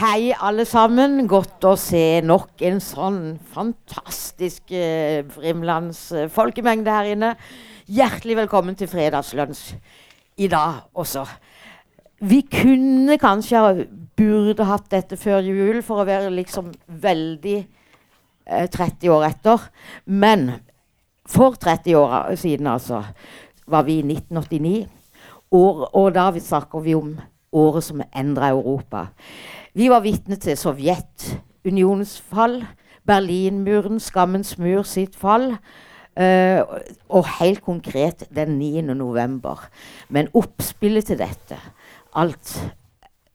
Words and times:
Hei, 0.00 0.32
alle 0.40 0.64
sammen. 0.68 1.26
Godt 1.30 1.64
å 1.68 1.74
se 1.80 2.20
nok 2.24 2.62
en 2.66 2.80
sånn 2.84 3.20
fantastisk 3.52 4.72
eh, 4.76 5.22
Frimlands 5.32 6.00
eh, 6.16 6.26
folkemengde 6.32 6.92
her 6.92 7.06
inne. 7.14 7.30
Hjertelig 7.86 8.36
velkommen 8.42 8.76
til 8.78 8.88
fredagslunsj 8.90 9.76
i 10.42 10.48
dag 10.52 10.72
også. 10.96 11.24
Vi 12.26 12.40
kunne 12.48 13.16
kanskje 13.20 13.60
ha- 13.60 13.86
burde 14.16 14.64
hatt 14.68 14.88
dette 14.92 15.16
før 15.20 15.44
jul 15.44 15.82
for 15.84 16.00
å 16.02 16.08
være 16.08 16.32
liksom 16.34 16.72
veldig 16.88 17.58
eh, 17.60 17.66
30 18.46 19.10
år 19.10 19.26
etter. 19.30 19.68
Men 20.06 20.50
for 21.26 21.56
30 21.60 21.96
år 21.98 22.34
siden, 22.34 22.66
altså, 22.66 23.02
var 23.66 23.82
vi 23.82 23.98
i 23.98 24.04
1989. 24.04 24.86
År, 25.50 25.90
og 25.94 26.14
da 26.14 26.30
vi 26.30 26.40
snakker 26.40 26.82
vi 26.82 26.94
om 26.94 27.16
året 27.52 27.84
som 27.84 28.02
endra 28.16 28.50
Europa. 28.50 29.06
Vi 29.74 29.88
var 29.90 30.02
vitne 30.02 30.36
til 30.36 30.56
Sovjetunionens 30.58 32.20
fall, 32.20 32.64
Berlinmuren, 33.06 34.00
skammens 34.00 34.56
mur 34.58 34.82
sitt 34.82 35.16
fall. 35.16 35.54
Uh, 36.16 36.64
og 37.12 37.26
helt 37.38 37.60
konkret 37.60 38.24
den 38.34 38.56
9. 38.58 38.80
november. 38.96 39.68
Men 40.08 40.30
oppspillet 40.34 41.04
til 41.10 41.18
dette, 41.20 41.58
alt 42.16 42.52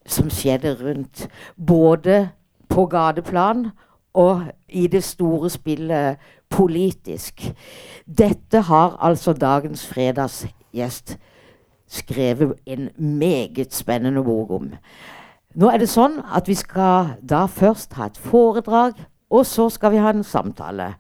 som 0.10 0.32
skjedde 0.34 0.74
rundt, 0.80 1.28
både 1.56 2.32
på 2.70 2.88
gateplan 2.90 3.68
og 4.14 4.44
i 4.70 4.88
det 4.88 5.04
store 5.04 5.50
spillet 5.50 6.18
politisk 6.52 7.46
Dette 8.06 8.62
har 8.68 8.98
altså 9.00 9.34
dagens 9.34 9.86
fredagsgjest 9.88 11.18
skrevet 11.92 12.54
en 12.66 12.90
meget 12.98 13.74
spennende 13.74 14.24
bok 14.24 14.52
om. 14.52 14.70
Nå 15.56 15.68
er 15.68 15.82
det 15.82 15.90
sånn 15.92 16.22
at 16.32 16.48
vi 16.48 16.56
skal 16.56 17.18
da 17.28 17.44
først 17.52 17.98
ha 18.00 18.08
et 18.08 18.20
foredrag, 18.20 18.96
og 19.32 19.46
så 19.48 19.68
skal 19.72 19.92
vi 19.92 20.00
ha 20.04 20.14
en 20.14 20.24
samtale. 20.28 20.94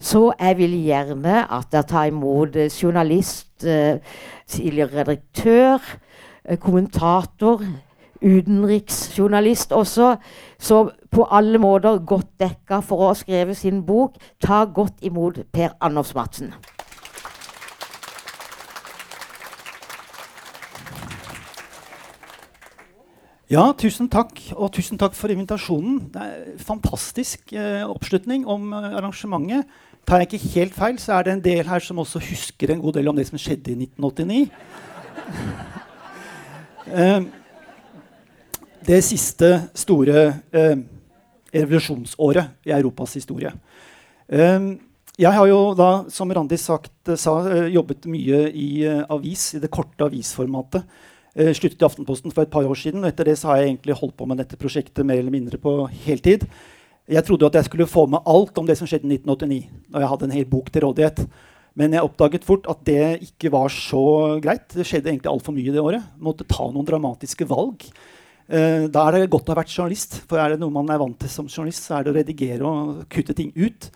Så 0.00 0.32
jeg 0.36 0.58
vil 0.58 0.74
gjerne 0.84 1.44
at 1.48 1.70
dere 1.72 1.88
tar 1.88 2.10
imot 2.10 2.56
eh, 2.56 2.68
journalist, 2.68 3.64
eh, 3.64 4.00
tidligere 4.48 5.00
redaktør, 5.00 5.80
eh, 6.44 6.58
kommentator, 6.60 7.64
utenriksjournalist 8.24 9.72
også. 9.72 10.14
Så 10.58 10.80
på 11.12 11.26
alle 11.30 11.60
måter 11.60 12.00
godt 12.06 12.32
dekka 12.40 12.80
for 12.84 13.02
å 13.02 13.10
ha 13.12 13.18
skrevet 13.18 13.58
sin 13.60 13.84
bok. 13.86 14.16
Ta 14.42 14.64
godt 14.64 15.04
imot 15.04 15.44
Per 15.52 15.76
Anders 15.84 16.14
Madsen. 16.16 16.54
Ja, 23.52 23.68
tusen 23.76 24.08
takk, 24.08 24.38
og 24.56 24.72
tusen 24.72 24.98
takk 24.98 25.12
for 25.14 25.30
invitasjonen. 25.30 25.98
Det 26.14 26.22
er 26.24 26.62
fantastisk 26.64 27.52
eh, 27.52 27.84
oppslutning 27.84 28.46
om 28.50 28.72
eh, 28.72 28.96
arrangementet. 28.96 29.68
Tar 30.08 30.22
jeg 30.22 30.32
ikke 30.32 30.52
helt 30.54 30.74
feil, 30.76 30.98
så 31.00 31.18
er 31.18 31.26
det 31.26 31.34
en 31.34 31.44
del 31.44 31.68
her 31.68 31.84
som 31.84 32.00
også 32.00 32.22
husker 32.24 32.72
en 32.72 32.80
god 32.80 32.96
del 32.96 33.08
om 33.12 33.16
det 33.16 33.28
som 33.28 33.40
skjedde 33.40 33.74
i 33.74 33.78
1989. 33.86 34.48
Eh, 36.84 37.22
det 38.84 39.00
siste 39.04 39.50
store 39.76 40.24
eh, 40.52 40.76
revolusjonsåret 41.54 42.66
i 42.68 42.74
Europas 42.76 43.16
historie. 43.16 43.52
Eh, 44.28 44.74
jeg 45.14 45.30
har 45.30 45.46
jo 45.46 45.58
da, 45.78 45.90
som 46.10 46.32
Randi 46.34 46.58
sagt, 46.58 46.92
eh, 47.08 47.18
sa, 47.20 47.38
eh, 47.48 47.72
jobbet 47.74 48.08
mye 48.10 48.44
i 48.50 48.84
eh, 48.84 49.04
avis, 49.14 49.54
i 49.54 49.62
det 49.62 49.70
korte 49.72 50.08
avisformatet. 50.08 50.84
Eh, 51.34 51.52
sluttet 51.54 51.82
i 51.82 51.86
Aftenposten 51.86 52.32
for 52.34 52.42
et 52.42 52.50
par 52.50 52.66
år 52.66 52.78
siden. 52.78 53.02
og 53.02 53.10
Etter 53.10 53.24
det 53.24 53.38
så 53.38 53.50
har 53.50 53.62
jeg 53.62 53.74
egentlig 53.74 53.98
holdt 53.98 54.16
på 54.16 54.26
med 54.26 54.38
dette 54.38 54.58
prosjektet 54.58 55.06
mer 55.06 55.18
eller 55.18 55.34
mindre 55.34 55.58
på 55.58 55.88
heltid. 56.04 56.46
Jeg 57.10 57.24
trodde 57.24 57.46
at 57.46 57.58
jeg 57.58 57.68
skulle 57.68 57.90
få 57.90 58.06
med 58.08 58.22
alt 58.24 58.56
om 58.58 58.66
det 58.66 58.78
som 58.78 58.88
skjedde 58.88 59.04
i 59.08 59.18
1989. 59.18 59.66
når 59.90 60.00
jeg 60.00 60.08
hadde 60.08 60.24
en 60.24 60.36
hel 60.38 60.44
bok 60.46 60.70
til 60.70 60.82
rådighet. 60.82 61.26
Men 61.74 61.92
jeg 61.92 62.06
oppdaget 62.06 62.44
fort 62.46 62.66
at 62.70 62.84
det 62.86 63.22
ikke 63.22 63.50
var 63.50 63.68
så 63.68 64.38
greit. 64.40 64.68
Det 64.70 64.86
skjedde 64.86 65.10
egentlig 65.10 65.30
altfor 65.30 65.52
mye 65.52 65.72
det 65.74 65.82
året. 65.82 66.02
Måtte 66.18 66.46
ta 66.46 66.70
noen 66.70 66.86
dramatiske 66.86 67.46
valg. 67.50 67.82
Eh, 68.48 68.86
da 68.92 69.06
er 69.08 69.16
det 69.16 69.30
godt 69.32 69.48
å 69.48 69.54
ha 69.54 69.60
vært 69.62 69.72
journalist. 69.72 70.18
For 70.28 70.40
er 70.40 70.54
det 70.54 70.60
noe 70.60 70.74
man 70.74 70.90
er 70.92 71.00
vant 71.00 71.16
til 71.20 71.30
som 71.32 71.48
journalist, 71.48 71.86
så 71.86 71.98
er 71.98 72.04
det 72.04 72.12
å 72.12 72.18
redigere 72.18 72.68
og 72.68 73.06
kutte 73.12 73.36
ting 73.36 73.52
ut. 73.56 73.88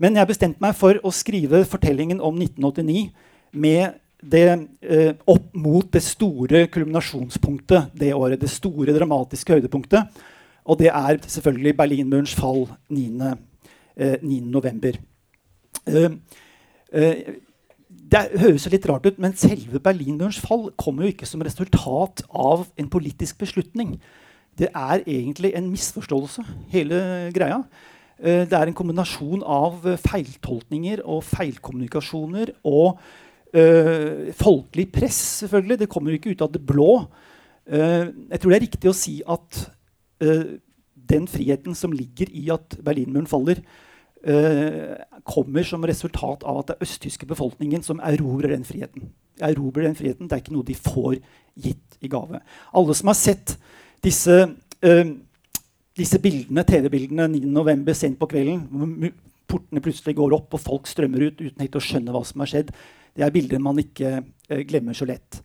Men 0.00 0.16
jeg 0.16 0.30
bestemte 0.30 0.62
meg 0.62 0.76
for 0.78 1.00
å 1.04 1.12
skrive 1.12 1.64
fortellingen 1.68 2.22
om 2.24 2.38
1989 2.38 3.10
med 3.52 3.98
det 4.20 4.46
eh, 4.84 5.14
opp 5.32 5.54
mot 5.56 5.86
det 5.92 6.02
store 6.04 6.66
kulminasjonspunktet 6.72 7.94
det 7.98 8.12
året. 8.14 8.40
Det 8.40 8.50
store 8.52 8.94
dramatiske 8.96 9.58
høydepunktet. 9.58 10.20
Og 10.70 10.78
det 10.80 10.90
er 10.92 11.20
selvfølgelig 11.24 11.76
Berlinmurens 11.78 12.34
fall 12.36 12.66
9. 12.92 13.32
Eh, 13.96 14.18
9. 14.22 14.96
det 18.10 18.40
høres 18.42 18.66
litt 18.72 18.86
rart 18.90 19.06
ut, 19.06 19.20
men 19.22 19.36
selve 19.38 19.78
Berlinmurens 19.82 20.40
fall 20.42 20.68
kommer 20.80 21.06
jo 21.06 21.12
ikke 21.14 21.28
som 21.28 21.42
resultat 21.46 22.24
av 22.30 22.66
en 22.80 22.90
politisk 22.90 23.38
beslutning. 23.42 23.96
Det 24.58 24.68
er 24.74 25.04
egentlig 25.06 25.52
en 25.54 25.70
misforståelse, 25.70 26.44
hele 26.72 27.00
greia. 27.34 27.62
Eh, 28.18 28.44
det 28.50 28.56
er 28.56 28.68
en 28.68 28.76
kombinasjon 28.76 29.44
av 29.46 29.86
feiltolkninger 30.02 31.04
og 31.06 31.22
feilkommunikasjoner 31.28 32.54
og 32.66 32.98
øh, 33.54 34.32
folkelig 34.36 34.90
press, 34.92 35.20
selvfølgelig. 35.44 35.78
Det 35.84 35.90
kommer 35.92 36.10
jo 36.10 36.20
ikke 36.20 36.34
ut 36.34 36.42
av 36.44 36.50
det 36.52 36.64
blå. 36.66 36.90
Eh, 37.70 38.10
jeg 38.32 38.40
tror 38.40 38.50
det 38.50 38.58
er 38.58 38.66
riktig 38.66 38.90
å 38.90 38.96
si 38.96 39.20
at 39.22 39.62
øh, 40.24 40.58
den 41.10 41.30
friheten 41.30 41.78
som 41.78 41.94
ligger 41.94 42.30
i 42.34 42.48
at 42.52 42.76
Berlinmuren 42.84 43.30
faller, 43.30 43.62
kommer 44.20 45.64
som 45.64 45.84
resultat 45.88 46.42
av 46.44 46.58
at 46.60 46.66
det 46.68 46.74
er 46.76 46.84
østtyske 46.84 47.28
befolkningen 47.30 47.80
som 47.82 48.02
erobrer 48.04 48.52
den 48.52 48.66
friheten. 48.68 49.06
Erobrer 49.40 49.86
den 49.86 49.96
friheten, 49.96 50.28
Det 50.28 50.36
er 50.36 50.42
ikke 50.42 50.52
noe 50.52 50.66
de 50.68 50.76
får 50.76 51.16
gitt 51.56 51.96
i 52.00 52.08
gave. 52.08 52.40
Alle 52.76 52.94
som 52.94 53.08
har 53.08 53.18
sett 53.18 53.56
disse, 54.04 54.36
eh, 54.82 55.12
disse 55.96 56.20
bildene, 56.20 56.64
TV-bildene 56.64 57.28
9.11. 57.28 57.94
sent 57.94 58.18
på 58.18 58.28
kvelden, 58.28 58.66
hvor 58.70 59.12
portene 59.50 59.82
plutselig 59.82 60.16
går 60.16 60.36
opp 60.36 60.54
og 60.54 60.62
folk 60.62 60.86
strømmer 60.86 61.26
ut 61.26 61.40
uten 61.40 61.60
helt 61.60 61.76
å 61.76 61.82
skjønne 61.82 62.14
hva 62.14 62.24
som 62.24 62.40
har 62.40 62.50
skjedd, 62.52 62.70
det 63.16 63.24
er 63.26 63.34
bilder 63.34 63.58
man 63.58 63.80
ikke 63.82 64.20
eh, 64.48 64.62
glemmer 64.68 64.94
så 64.94 65.08
lett. 65.08 65.40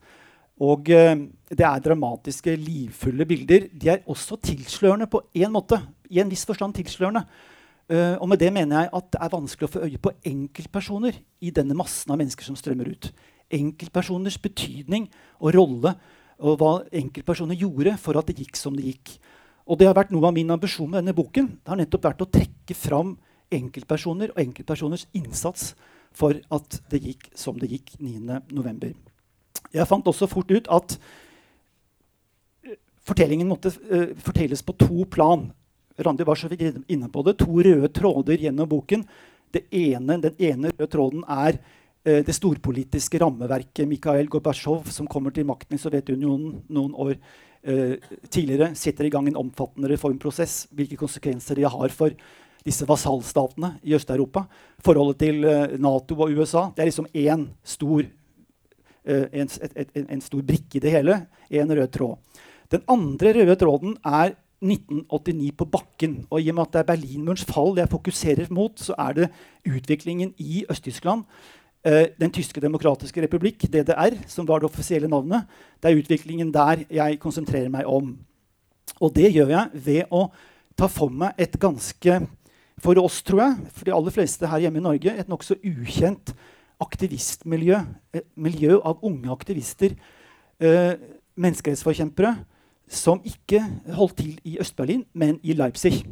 Og 0.61 0.89
eh, 0.93 1.17
det 1.49 1.65
er 1.65 1.83
dramatiske, 1.83 2.53
livfulle 2.55 3.25
bilder. 3.27 3.67
De 3.73 3.91
er 3.91 4.05
også 4.07 4.37
tilslørende 4.39 5.09
på 5.11 5.23
én 5.35 5.51
måte. 5.51 5.81
I 6.11 6.21
en 6.21 6.29
viss 6.29 6.45
forstand 6.45 6.75
tilslørende. 6.77 7.25
Eh, 7.85 8.15
og 8.17 8.29
med 8.31 8.41
det 8.41 8.49
mener 8.53 8.85
jeg 8.85 8.93
at 8.97 9.09
det 9.13 9.21
er 9.21 9.33
vanskelig 9.35 9.67
å 9.67 9.73
få 9.75 9.85
øye 9.85 10.01
på 10.01 10.13
enkeltpersoner 10.25 11.17
i 11.45 11.53
denne 11.53 11.77
massen 11.77 12.13
av 12.13 12.19
mennesker 12.21 12.47
som 12.47 12.57
strømmer 12.57 12.89
ut. 12.89 13.11
Enkeltpersoners 13.53 14.39
betydning 14.41 15.07
og 15.37 15.53
rolle 15.53 15.93
og 16.41 16.57
hva 16.59 16.71
enkeltpersoner 16.89 17.57
gjorde 17.59 17.93
for 18.01 18.17
at 18.17 18.31
det 18.31 18.39
gikk 18.41 18.57
som 18.59 18.75
det 18.75 18.89
gikk. 18.89 19.15
Og 19.65 19.79
det 19.79 19.87
har 19.89 19.97
vært 19.97 20.11
noe 20.13 20.27
av 20.27 20.33
min 20.35 20.49
ambisjon 20.53 20.89
med 20.89 21.03
denne 21.03 21.15
boken. 21.17 21.47
Det 21.61 21.71
har 21.71 21.79
nettopp 21.79 22.09
vært 22.09 22.25
å 22.25 22.29
trekke 22.29 22.77
fram 22.77 23.15
enkeltpersoner 23.53 24.33
og 24.33 24.41
enkeltpersoners 24.41 25.05
innsats 25.17 25.73
for 26.15 26.37
at 26.53 26.79
det 26.89 27.03
gikk 27.03 27.29
som 27.37 27.59
det 27.61 27.69
gikk 27.69 27.95
9.11. 27.99 28.95
Jeg 29.75 29.89
fant 29.89 30.07
også 30.07 30.29
fort 30.31 30.51
ut 30.53 30.69
at 30.71 30.97
eh, 32.65 32.77
fortellingen 33.05 33.49
måtte 33.49 33.73
uh, 33.75 34.13
fortelles 34.23 34.63
på 34.63 34.75
to 34.79 35.05
plan. 35.11 35.49
Randi 35.97 36.23
var 36.23 36.39
vidt 36.49 36.83
inne 36.91 37.09
på 37.09 37.23
det. 37.23 37.37
To 37.39 37.61
røde 37.63 37.89
tråder 37.93 38.37
gjennom 38.47 38.69
boken. 38.69 39.05
Ene, 39.71 40.17
den 40.19 40.35
ene 40.43 40.71
røde 40.73 40.91
tråden 40.91 41.23
er 41.31 41.55
eh, 42.03 42.19
det 42.25 42.35
storpolitiske 42.35 43.21
rammeverket. 43.23 43.87
Mikhail 43.87 44.27
Gorbatsjov, 44.27 44.89
som 44.91 45.07
kommer 45.07 45.31
til 45.31 45.47
makten 45.47 45.77
i 45.77 45.79
Sovjetunionen 45.79 46.57
noen 46.67 46.95
år 46.99 47.13
eh, 47.15 47.95
tidligere, 48.27 48.73
setter 48.75 49.07
i 49.07 49.13
gang 49.13 49.29
en 49.31 49.39
omfattende 49.45 49.93
reformprosess. 49.93 50.65
Hvilke 50.75 50.99
konsekvenser 50.99 51.61
det 51.61 51.71
har 51.71 51.95
for 51.95 52.17
disse 52.65 52.87
vasallstatene 52.89 53.75
i 53.85 53.95
Øst-Europa. 53.95 54.47
Forholdet 54.83 55.21
til 55.23 55.47
eh, 55.47 55.79
Nato 55.79 56.17
og 56.19 56.35
USA. 56.35 56.67
Det 56.75 56.83
er 56.83 56.91
liksom 56.91 57.07
én 57.13 57.47
stor, 57.63 58.03
eh, 59.05 59.27
en, 59.31 59.47
et, 59.61 59.77
et, 59.85 59.99
en 60.03 60.25
stor 60.25 60.43
brikke 60.43 60.81
i 60.81 60.83
det 60.83 60.91
hele. 60.97 61.21
En 61.49 61.71
rød 61.71 61.91
tråd. 61.95 62.41
Den 62.73 62.83
andre 62.89 63.35
røde 63.39 63.55
tråden 63.61 63.95
er 64.03 64.35
1989 64.65 65.51
på 65.57 65.67
bakken. 65.69 66.15
Og 66.29 66.41
i 66.41 66.49
og 66.49 66.57
med 66.57 66.67
at 66.67 66.73
det 66.73 66.81
er 66.81 66.89
Berlinmurens 66.89 67.45
fall 67.47 67.77
jeg 67.77 67.91
fokuserer 67.91 68.49
mot, 68.53 68.73
så 68.79 68.95
er 68.97 69.13
det 69.19 69.29
utviklingen 69.69 70.33
i 70.37 70.65
Øst-Tyskland. 70.69 71.23
Eh, 71.85 72.07
den 72.19 72.31
tyske 72.33 72.61
demokratiske 72.61 73.21
republikk, 73.21 73.67
DDR, 73.69 74.17
som 74.27 74.47
var 74.47 74.59
det 74.59 74.69
offisielle 74.69 75.07
navnet. 75.07 75.45
Det 75.81 75.91
er 75.91 75.99
utviklingen 76.01 76.53
der 76.53 76.81
jeg 76.89 77.19
konsentrerer 77.21 77.69
meg 77.69 77.85
om. 77.85 78.17
Og 78.99 79.13
det 79.15 79.33
gjør 79.33 79.53
jeg 79.53 79.85
ved 79.85 80.03
å 80.11 80.29
ta 80.77 80.89
for 80.89 81.13
meg 81.13 81.37
et 81.37 81.59
ganske 81.59 82.19
for 82.81 82.99
oss, 82.99 83.21
tror 83.23 83.41
jeg, 83.43 83.69
for 83.71 83.87
de 83.87 83.93
aller 83.95 84.11
fleste 84.11 84.49
her 84.49 84.65
hjemme 84.65 84.81
i 84.81 84.83
Norge, 84.83 85.13
et 85.13 85.29
nokså 85.31 85.55
ukjent 85.63 86.33
aktivistmiljø. 86.83 87.79
Et 88.17 88.27
miljø 88.35 88.79
av 88.83 89.03
unge 89.05 89.31
aktivister, 89.31 89.95
eh, 90.59 90.95
menneskerettsforkjempere, 91.37 92.35
som 92.87 93.21
ikke 93.25 93.61
holdt 93.93 94.17
til 94.17 94.39
i 94.43 94.57
Øst-Berlin, 94.59 95.05
men 95.13 95.39
i 95.43 95.53
Leipzig. 95.53 96.05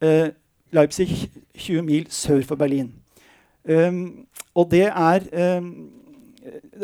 Eh, 0.00 0.30
Leipzig 0.70 1.30
20 1.54 1.82
mil 1.82 2.06
sør 2.10 2.42
for 2.42 2.56
Berlin. 2.56 2.94
Um, 3.68 4.26
og 4.54 4.70
det 4.70 4.86
er 4.86 5.58
um, 5.58 5.90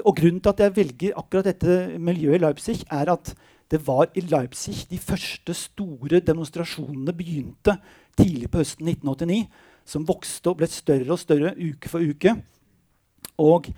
og 0.05 0.17
grunnen 0.17 0.41
til 0.41 0.53
at 0.53 0.61
jeg 0.61 0.77
velger 0.77 1.17
akkurat 1.17 1.45
dette 1.45 1.99
miljøet 1.99 2.35
i 2.35 2.43
Leipzig, 2.43 2.83
er 2.91 3.13
at 3.13 3.35
det 3.71 3.87
var 3.87 4.11
i 4.15 4.21
Leipzig 4.21 4.91
de 4.91 4.99
første 4.99 5.55
store 5.55 6.21
demonstrasjonene 6.21 7.13
begynte 7.13 7.77
tidlig 8.19 8.51
på 8.51 8.61
høsten 8.61 8.89
1989. 8.89 9.49
Som 9.85 10.09
vokste 10.09 10.49
og 10.49 10.57
ble 10.61 10.67
større 10.73 11.13
og 11.13 11.19
større 11.21 11.55
uke 11.61 11.89
for 11.93 12.01
uke. 12.01 12.33
Og 13.39 13.69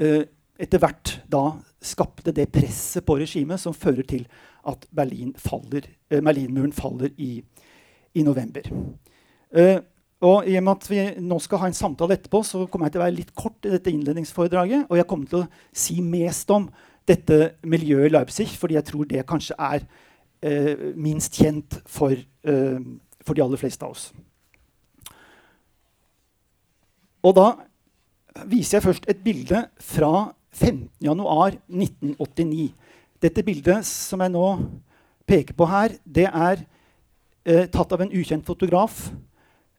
uh, 0.00 0.22
etter 0.58 0.78
hvert 0.78 1.16
da 1.30 1.48
skapte 1.86 2.34
det 2.34 2.48
presset 2.54 3.04
på 3.06 3.18
regimet 3.20 3.62
som 3.62 3.74
fører 3.76 4.06
til 4.08 4.26
at 4.66 4.86
Berlin 4.94 5.34
faller, 5.38 5.86
eh, 6.10 6.22
Berlinmuren 6.22 6.74
faller 6.74 7.12
i, 7.16 7.38
i 8.14 8.24
november. 8.26 8.66
Eh, 9.54 9.78
og 10.24 10.48
i 10.48 10.56
og 10.56 10.64
med 10.64 10.72
at 10.72 10.88
vi 10.88 11.02
nå 11.20 11.38
skal 11.44 11.60
ha 11.60 11.68
en 11.68 11.76
samtale 11.76 12.16
etterpå, 12.16 12.40
så 12.44 12.64
kommer 12.66 12.88
jeg 12.88 12.96
til 12.96 13.02
å 13.02 13.04
være 13.04 13.18
litt 13.18 13.34
kort 13.36 13.66
i 13.68 13.72
dette 13.74 13.92
innledningsforedraget. 13.92 14.86
Og 14.88 14.96
jeg 14.96 15.08
kommer 15.10 15.28
til 15.28 15.42
å 15.42 15.48
si 15.76 16.00
mest 16.00 16.50
om 16.54 16.70
dette 17.06 17.56
miljøet 17.68 18.08
i 18.08 18.14
Leipzig, 18.14 18.48
fordi 18.58 18.78
jeg 18.78 18.88
tror 18.88 19.08
det 19.10 19.26
kanskje 19.28 19.58
er 19.60 19.84
eh, 20.40 20.88
minst 20.96 21.36
kjent 21.36 21.78
for, 21.86 22.16
eh, 22.16 22.80
for, 23.22 23.36
de 23.36 23.44
aller 23.44 23.60
fleste 23.60 23.84
av 23.84 23.92
oss. 23.92 24.08
Og 27.26 27.36
da 27.36 27.46
viser 28.48 28.78
jeg 28.78 28.86
først 28.86 29.08
et 29.10 29.22
bilde 29.24 29.62
fra 29.82 30.32
15.1.1989. 30.56 32.72
Dette 33.22 33.42
bildet 33.46 33.86
som 33.88 34.20
jeg 34.24 34.30
nå 34.34 34.46
peker 35.28 35.54
på 35.56 35.64
her, 35.68 35.90
det 36.04 36.28
er 36.30 36.56
eh, 37.44 37.66
tatt 37.72 37.92
av 37.92 38.00
en 38.04 38.12
ukjent 38.12 38.46
fotograf 38.46 39.10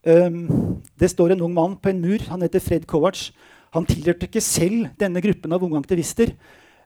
Um, 0.07 0.79
det 1.00 1.09
står 1.12 1.33
en 1.33 1.44
ung 1.44 1.53
mann 1.53 1.75
på 1.75 1.91
en 1.91 2.01
mur. 2.01 2.21
Han 2.31 2.44
heter 2.45 2.63
Fred 2.63 2.88
Kovac. 2.88 3.31
Han 3.75 3.85
tilhørte 3.85 4.29
ikke 4.29 4.44
selv 4.44 4.88
denne 5.00 5.21
gruppen 5.24 5.51
av 5.51 5.63
unge 5.63 5.81
aktivister. 5.81 6.31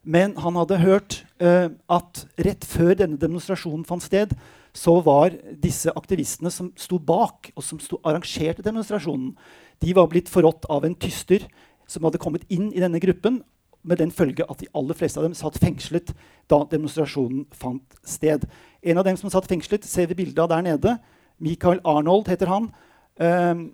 Men 0.02 0.34
han 0.42 0.58
hadde 0.58 0.80
hørt 0.82 1.20
uh, 1.44 1.70
at 1.92 2.24
rett 2.42 2.66
før 2.66 2.96
denne 2.98 3.22
demonstrasjonen 3.22 3.86
fant 3.86 4.02
sted, 4.02 4.34
så 4.74 4.96
var 5.06 5.36
disse 5.62 5.92
aktivistene 5.94 6.50
som 6.50 6.72
sto 6.80 6.98
bak, 6.98 7.52
og 7.54 7.66
som 7.66 7.78
sto, 7.84 8.00
arrangerte 8.08 8.64
demonstrasjonen, 8.66 9.36
de 9.84 9.94
var 9.94 10.08
blitt 10.10 10.32
forrådt 10.32 10.66
av 10.72 10.88
en 10.88 10.96
tyster 10.96 11.44
som 11.90 12.08
hadde 12.08 12.22
kommet 12.22 12.48
inn 12.50 12.72
i 12.72 12.82
denne 12.82 13.02
gruppen, 13.04 13.42
med 13.84 13.98
den 13.98 14.12
følge 14.14 14.46
at 14.50 14.62
de 14.62 14.70
aller 14.78 14.98
fleste 14.98 15.20
av 15.20 15.26
dem 15.26 15.36
satt 15.38 15.60
fengslet 15.62 16.14
da 16.52 16.62
demonstrasjonen 16.70 17.46
fant 17.56 17.98
sted. 18.06 18.46
En 18.82 19.02
av 19.02 19.08
dem 19.08 19.18
som 19.18 19.32
satt 19.34 19.50
fengslet, 19.50 19.86
ser 19.88 20.10
vi 20.10 20.20
bildet 20.22 20.42
av 20.44 20.52
der 20.52 20.66
nede. 20.66 20.96
Michael 21.42 21.82
Arnold 21.88 22.30
heter 22.30 22.52
han. 22.52 22.72
25 23.18 23.72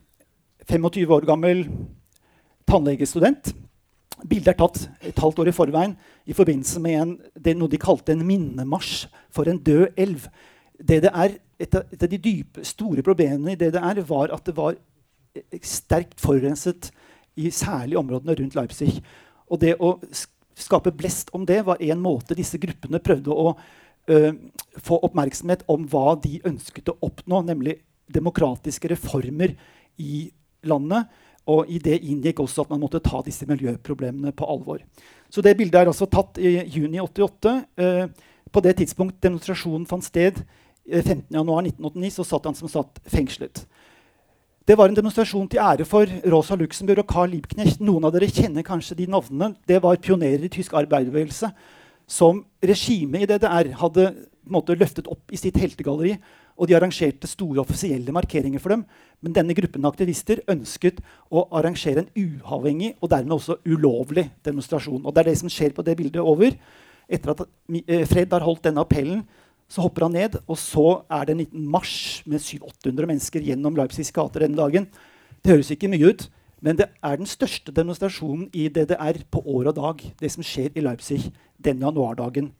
ehm, 0.75 1.11
år 1.11 1.27
gammel 1.27 1.65
tannlegestudent. 2.67 3.53
Bildet 4.27 4.55
er 4.55 4.59
tatt 4.59 4.79
et 5.05 5.19
halvt 5.21 5.43
år 5.43 5.51
i 5.51 5.55
forveien 5.55 5.97
i 6.25 6.35
forbindelse 6.35 6.81
med 6.81 7.01
en, 7.01 7.11
noe 7.59 7.71
de 7.71 7.79
kalte 7.81 8.15
en 8.15 8.25
minnemarsj 8.25 9.05
for 9.33 9.49
en 9.49 9.59
død 9.61 9.99
elv. 9.99 10.25
DDR, 10.77 11.37
et 11.57 11.73
av 11.73 12.09
de 12.09 12.19
dype, 12.21 12.61
store 12.65 13.01
problemene 13.05 13.55
i 13.55 13.59
DDR 13.59 14.01
var 14.05 14.33
at 14.33 14.45
det 14.45 14.53
var 14.57 14.75
eh, 14.77 15.61
sterkt 15.65 16.21
forurenset 16.21 16.91
i 17.37 17.49
særlig 17.53 17.97
områdene 17.97 18.35
rundt 18.37 18.57
Leipzig. 18.57 18.99
Og 19.47 19.61
det 19.61 19.75
å 19.79 19.95
skape 20.57 20.93
blest 20.95 21.29
om 21.37 21.45
det 21.47 21.61
var 21.67 21.81
en 21.83 22.01
måte 22.01 22.37
disse 22.37 22.59
gruppene 22.61 23.01
prøvde 23.03 23.33
å 23.33 23.51
uh, 23.53 24.31
få 24.81 24.99
oppmerksomhet 25.05 25.65
om 25.71 25.85
hva 25.91 26.17
de 26.23 26.39
ønsket 26.47 26.89
å 26.91 26.97
oppnå, 27.05 27.43
nemlig 27.45 27.79
demokratiske 28.11 28.89
reformer 28.93 29.55
i 30.01 30.27
landet. 30.67 31.07
Og 31.47 31.69
i 31.71 31.77
det 31.79 32.01
inngikk 32.03 32.41
også 32.43 32.65
at 32.65 32.71
man 32.73 32.81
måtte 32.83 33.03
ta 33.03 33.21
disse 33.23 33.47
miljøproblemene 33.47 34.33
på 34.35 34.47
alvor. 34.51 34.81
Så 35.31 35.43
det 35.43 35.55
bildet 35.59 35.79
er 35.79 35.91
altså 35.91 36.09
tatt 36.11 36.39
i 36.41 36.57
juni 36.65 36.99
88. 37.03 37.53
Uh, 37.79 38.33
på 38.51 38.63
det 38.63 38.77
tidspunkt 38.79 39.19
demonstrasjonen 39.23 39.87
fant 39.87 40.05
sted, 40.05 40.39
eh, 40.89 41.03
15.1.1989, 41.03 42.11
så 42.15 42.23
satt 42.23 42.47
han 42.47 42.55
som 42.55 42.71
satt 42.71 43.01
fengslet. 43.11 43.65
Det 44.67 44.75
var 44.75 44.89
en 44.91 44.97
demonstrasjon 44.97 45.45
til 45.47 45.61
ære 45.63 45.85
for 45.87 46.09
Rosa 46.27 46.55
Luxemburg 46.59 46.99
og 46.99 47.07
Carl 47.07 47.29
Liebknecht. 47.31 47.79
Noen 47.79 48.03
av 48.03 48.11
dere 48.11 48.27
kjenner 48.27 48.65
kanskje 48.67 48.97
de 48.99 49.05
navnene. 49.07 49.53
Det 49.63 49.77
var 49.79 49.95
pionerer 50.03 50.43
i 50.43 50.49
tysk 50.51 50.73
arbeiderbevegelse 50.75 51.47
som 52.03 52.41
regimet 52.59 53.23
i 53.23 53.29
DDR 53.31 53.69
hadde 53.79 54.09
måte, 54.51 54.75
løftet 54.75 55.07
opp 55.07 55.31
i 55.31 55.39
sitt 55.39 55.55
heltegalleri 55.55 56.17
og 56.57 56.67
de 56.67 56.75
arrangerte 56.75 57.29
store 57.31 57.63
offisielle 57.63 58.11
markeringer 58.11 58.59
for 58.59 58.75
dem. 58.75 58.83
Men 59.23 59.37
denne 59.39 59.55
gruppen 59.55 59.87
aktivister 59.87 60.43
ønsket 60.51 60.99
å 61.31 61.45
arrangere 61.55 62.03
en 62.03 62.11
uavhengig 62.19 62.97
og 62.99 63.13
dermed 63.15 63.37
også 63.37 63.61
ulovlig 63.63 64.27
demonstrasjon. 64.43 65.05
Og 65.05 65.15
det 65.15 65.23
er 65.23 65.31
det 65.31 65.39
som 65.45 65.53
skjer 65.53 65.71
på 65.79 65.87
det 65.87 65.95
bildet 65.95 66.19
over. 66.19 66.59
Etter 67.07 67.37
at 67.37 67.47
eh, 67.47 68.03
Fred 68.03 68.35
har 68.35 68.43
holdt 68.43 68.67
denne 68.67 68.83
appellen, 68.83 69.23
så 69.67 69.83
hopper 69.83 70.07
han 70.07 70.15
ned, 70.15 70.37
og 70.47 70.57
så 70.59 71.03
er 71.11 71.27
det 71.27 71.33
en 71.33 71.41
liten 71.43 71.67
marsj 71.71 72.23
med 72.29 72.39
700-800 72.39 73.09
mennesker 73.09 73.43
gjennom 73.43 73.75
Leipzigs 73.75 74.13
gater 74.15 74.45
denne 74.45 74.59
dagen. 74.59 74.87
Det 75.43 75.51
høres 75.51 75.71
ikke 75.73 75.89
mye 75.91 76.13
ut, 76.13 76.29
men 76.63 76.79
det 76.79 76.87
er 77.03 77.19
den 77.19 77.29
største 77.29 77.73
demonstrasjonen 77.75 78.47
i 78.55 78.69
DDR 78.73 79.19
på 79.31 79.43
år 79.43 79.73
og 79.73 79.75
dag. 79.77 80.05
Det 80.19 80.31
som 80.31 80.45
skjer 80.45 80.71
i 80.75 80.85
Leipzig 80.85 81.19
den 81.63 81.83
januardagen. 81.83 82.51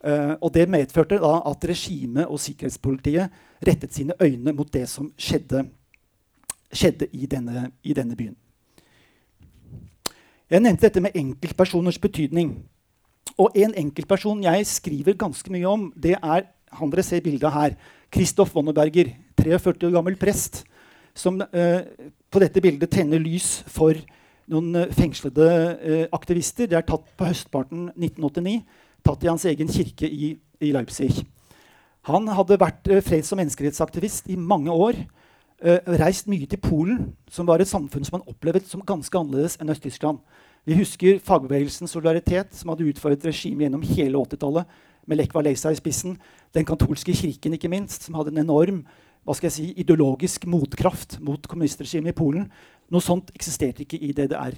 Uh, 0.00 0.34
og 0.40 0.54
Det 0.54 0.68
medførte 0.68 1.20
da 1.20 1.42
at 1.46 1.64
regimet 1.68 2.26
og 2.26 2.40
sikkerhetspolitiet 2.40 3.28
rettet 3.66 3.94
sine 3.94 4.16
øyne 4.22 4.52
mot 4.52 4.72
det 4.72 4.88
som 4.88 5.12
skjedde, 5.18 5.66
skjedde 6.72 7.06
i, 7.12 7.26
denne, 7.26 7.70
i, 7.84 7.92
denne, 7.92 8.16
byen. 8.16 8.36
Jeg 10.50 10.60
nevnte 10.60 10.88
dette 10.88 11.00
med 11.00 11.14
enkeltpersoners 11.14 11.98
betydning. 11.98 12.64
Og 13.38 13.54
en 13.54 13.74
enkeltperson 13.78 14.42
jeg 14.44 14.66
skriver 14.66 15.18
ganske 15.18 15.52
mye 15.52 15.68
om, 15.68 15.90
det 15.96 16.16
er 16.18 16.48
han 16.70 16.90
dere 16.90 17.02
ser 17.02 17.22
bildet 17.24 17.50
her. 17.50 17.74
Kristoff 18.10 18.54
Wonneberger, 18.54 19.12
43 19.38 19.86
år 19.88 19.94
gammel 19.94 20.16
prest, 20.18 20.64
som 21.14 21.40
eh, 21.40 21.82
på 22.30 22.42
dette 22.42 22.62
bildet 22.62 22.90
tenner 22.90 23.22
lys 23.22 23.60
for 23.70 23.94
noen 24.50 24.74
fengslede 24.94 25.46
fengslede 25.46 26.06
aktivister. 26.14 26.70
Det 26.70 26.78
er 26.78 26.86
tatt 26.86 27.06
på 27.18 27.26
høstparten 27.26 27.88
1989 27.94 28.62
tatt 29.06 29.24
i 29.24 29.30
hans 29.30 29.46
egen 29.48 29.70
kirke 29.70 30.08
i, 30.08 30.34
i 30.60 30.72
Leipzig. 30.74 31.24
Han 32.08 32.28
hadde 32.32 32.60
vært 32.60 32.88
eh, 32.88 33.02
freds- 33.04 33.32
og 33.34 33.40
menneskerettsaktivist 33.40 34.30
i 34.32 34.38
mange 34.40 34.72
år. 34.72 34.98
Eh, 35.60 35.80
reist 36.00 36.30
mye 36.32 36.48
til 36.48 36.60
Polen, 36.62 37.10
som 37.28 37.48
var 37.48 37.60
et 37.60 37.68
samfunn 37.68 38.06
som 38.06 38.18
han 38.18 38.28
opplevde 38.30 38.64
som 38.68 38.84
ganske 38.86 39.18
annerledes 39.18 39.58
enn 39.60 39.72
Øst-Tyskland. 39.72 40.22
Vi 40.68 40.76
husker 40.76 41.20
fagbevegelsens 41.24 41.94
solidaritet, 41.94 42.54
som 42.54 42.72
hadde 42.72 42.88
utfordret 42.90 43.24
regimet 43.30 43.66
gjennom 43.66 43.84
hele 43.86 44.20
80-tallet, 44.20 44.80
med 45.08 45.18
Lech 45.18 45.32
Walesa 45.34 45.72
i 45.72 45.78
spissen. 45.78 46.18
Den 46.54 46.66
katolske 46.68 47.14
kirken, 47.16 47.56
ikke 47.56 47.70
minst, 47.72 48.04
som 48.04 48.18
hadde 48.18 48.34
en 48.34 48.44
enorm 48.44 48.82
hva 49.24 49.36
skal 49.36 49.50
jeg 49.50 49.56
si, 49.56 49.66
ideologisk 49.80 50.46
motkraft 50.48 51.18
mot 51.24 51.44
kommunistregimet 51.48 52.14
i 52.14 52.16
Polen. 52.16 52.46
Noe 52.90 53.04
sånt 53.04 53.32
eksisterte 53.36 53.84
ikke 53.84 54.00
i 54.00 54.14
DDR. 54.16 54.56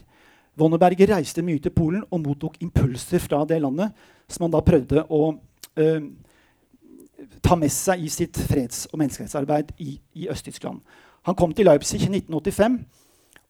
Wonneberger 0.58 1.14
reiste 1.14 1.42
mye 1.44 1.62
til 1.62 1.74
Polen 1.74 2.04
og 2.10 2.20
mottok 2.22 2.58
impulser 2.62 3.22
fra 3.22 3.42
det 3.48 3.58
landet 3.62 3.96
som 4.30 4.46
han 4.46 4.52
da 4.54 4.60
prøvde 4.64 5.04
å 5.08 5.22
øh, 5.32 6.02
ta 7.42 7.56
med 7.58 7.72
seg 7.72 8.04
i 8.04 8.10
sitt 8.12 8.38
freds- 8.50 8.84
og 8.92 9.00
menneskerettsarbeid 9.00 9.72
i, 9.82 9.96
i 10.20 10.28
Øst-Tyskland. 10.32 10.82
Han 11.28 11.38
kom 11.38 11.54
til 11.54 11.68
Leipzig 11.68 12.02
i 12.02 12.10
1985. 12.10 12.78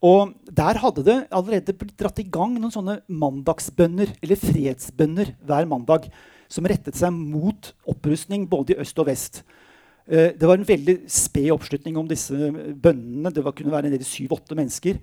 Og 0.02 0.32
der 0.50 0.80
hadde 0.82 1.04
det 1.06 1.16
allerede 1.30 1.74
blitt 1.78 1.94
dratt 2.00 2.18
i 2.18 2.26
gang 2.26 2.56
noen 2.58 2.74
sånne 2.74 2.98
mandagsbønner, 3.06 4.16
eller 4.18 4.40
fredsbønner, 4.40 5.36
hver 5.46 5.68
mandag, 5.70 6.08
som 6.50 6.66
rettet 6.68 6.98
seg 6.98 7.14
mot 7.14 7.70
opprustning 7.88 8.48
både 8.50 8.74
i 8.74 8.80
øst 8.82 8.98
og 8.98 9.06
vest. 9.08 9.42
Uh, 10.10 10.34
det 10.34 10.42
var 10.42 10.58
en 10.58 10.66
veldig 10.66 10.96
sped 11.06 11.52
oppslutning 11.54 11.96
om 12.00 12.10
disse 12.10 12.34
bønnene. 12.34 13.30
Det 13.30 13.44
var, 13.46 13.54
kunne 13.56 13.72
være 13.72 13.92
en 13.92 13.94
del 13.94 14.06
syv-åtte 14.06 14.58
mennesker. 14.58 14.98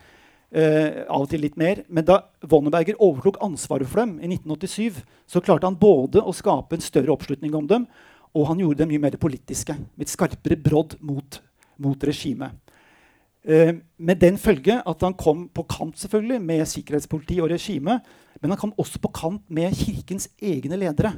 Uh, 0.50 1.06
av 1.08 1.24
og 1.24 1.30
til 1.32 1.46
litt 1.46 1.56
mer. 1.62 1.86
Men 1.88 2.08
da 2.10 2.20
Wonneberger 2.44 3.00
overtok 3.00 3.40
ansvaret 3.46 3.88
for 3.88 4.04
dem 4.04 4.18
i 4.20 4.34
1987, 4.36 5.00
så 5.30 5.42
klarte 5.46 5.70
han 5.70 5.80
både 5.80 6.20
å 6.20 6.36
skape 6.36 6.76
en 6.76 6.84
større 6.84 7.16
oppslutning 7.16 7.56
om 7.56 7.70
dem, 7.70 7.88
og 8.36 8.50
han 8.52 8.60
gjorde 8.62 8.84
dem 8.84 8.92
mye 8.92 9.08
mer 9.08 9.16
politiske. 9.22 9.78
Med 9.96 10.10
et 10.10 10.12
skarpere 10.12 10.60
brodd 10.60 11.00
mot, 11.00 11.40
mot 11.80 12.04
regimet. 12.04 12.52
Uh, 13.50 13.80
med 13.98 14.20
den 14.22 14.38
følge 14.38 14.76
at 14.86 15.02
han 15.02 15.16
kom 15.18 15.48
på 15.50 15.64
kant 15.66 15.98
selvfølgelig 15.98 16.42
med 16.42 16.68
sikkerhetspoliti 16.70 17.40
og 17.42 17.50
regime, 17.50 18.00
men 18.42 18.52
han 18.54 18.60
kom 18.62 18.76
også 18.78 19.02
på 19.02 19.10
kant 19.16 19.42
med 19.50 19.74
kirkens 19.76 20.30
egne 20.38 20.78
ledere. 20.78 21.16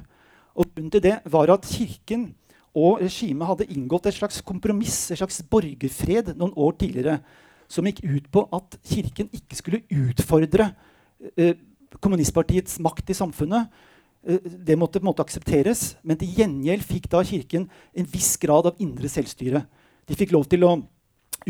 Og 0.56 0.70
grunnen 0.72 0.92
til 0.92 1.04
det 1.04 1.18
var 1.32 1.52
at 1.54 1.68
Kirken 1.68 2.32
og 2.76 3.02
regimet 3.04 3.48
hadde 3.48 3.68
inngått 3.72 4.08
et 4.08 4.16
slags 4.16 4.42
kompromiss, 4.48 5.12
et 5.12 5.20
slags 5.20 5.42
borgerfred, 5.52 6.34
noen 6.40 6.54
år 6.56 6.76
tidligere, 6.80 7.20
som 7.72 7.88
gikk 7.88 8.02
ut 8.04 8.28
på 8.32 8.46
at 8.56 8.78
Kirken 8.88 9.30
ikke 9.36 9.60
skulle 9.60 9.84
utfordre 9.92 10.72
eh, 11.36 11.56
kommunistpartiets 12.04 12.80
makt 12.84 13.12
i 13.12 13.18
samfunnet. 13.18 13.68
Eh, 14.28 14.40
det 14.40 14.80
måtte 14.80 15.00
på 15.00 15.06
en 15.06 15.12
måte 15.12 15.24
aksepteres, 15.24 15.96
men 16.04 16.20
til 16.20 16.32
gjengjeld 16.40 16.88
fikk 16.88 17.10
da 17.12 17.24
Kirken 17.28 17.68
en 17.68 18.10
viss 18.12 18.34
grad 18.40 18.72
av 18.72 18.80
indre 18.84 19.12
selvstyre. 19.12 19.66
De 20.08 20.18
fikk 20.20 20.36
lov 20.36 20.48
til 20.52 20.68
å 20.68 20.78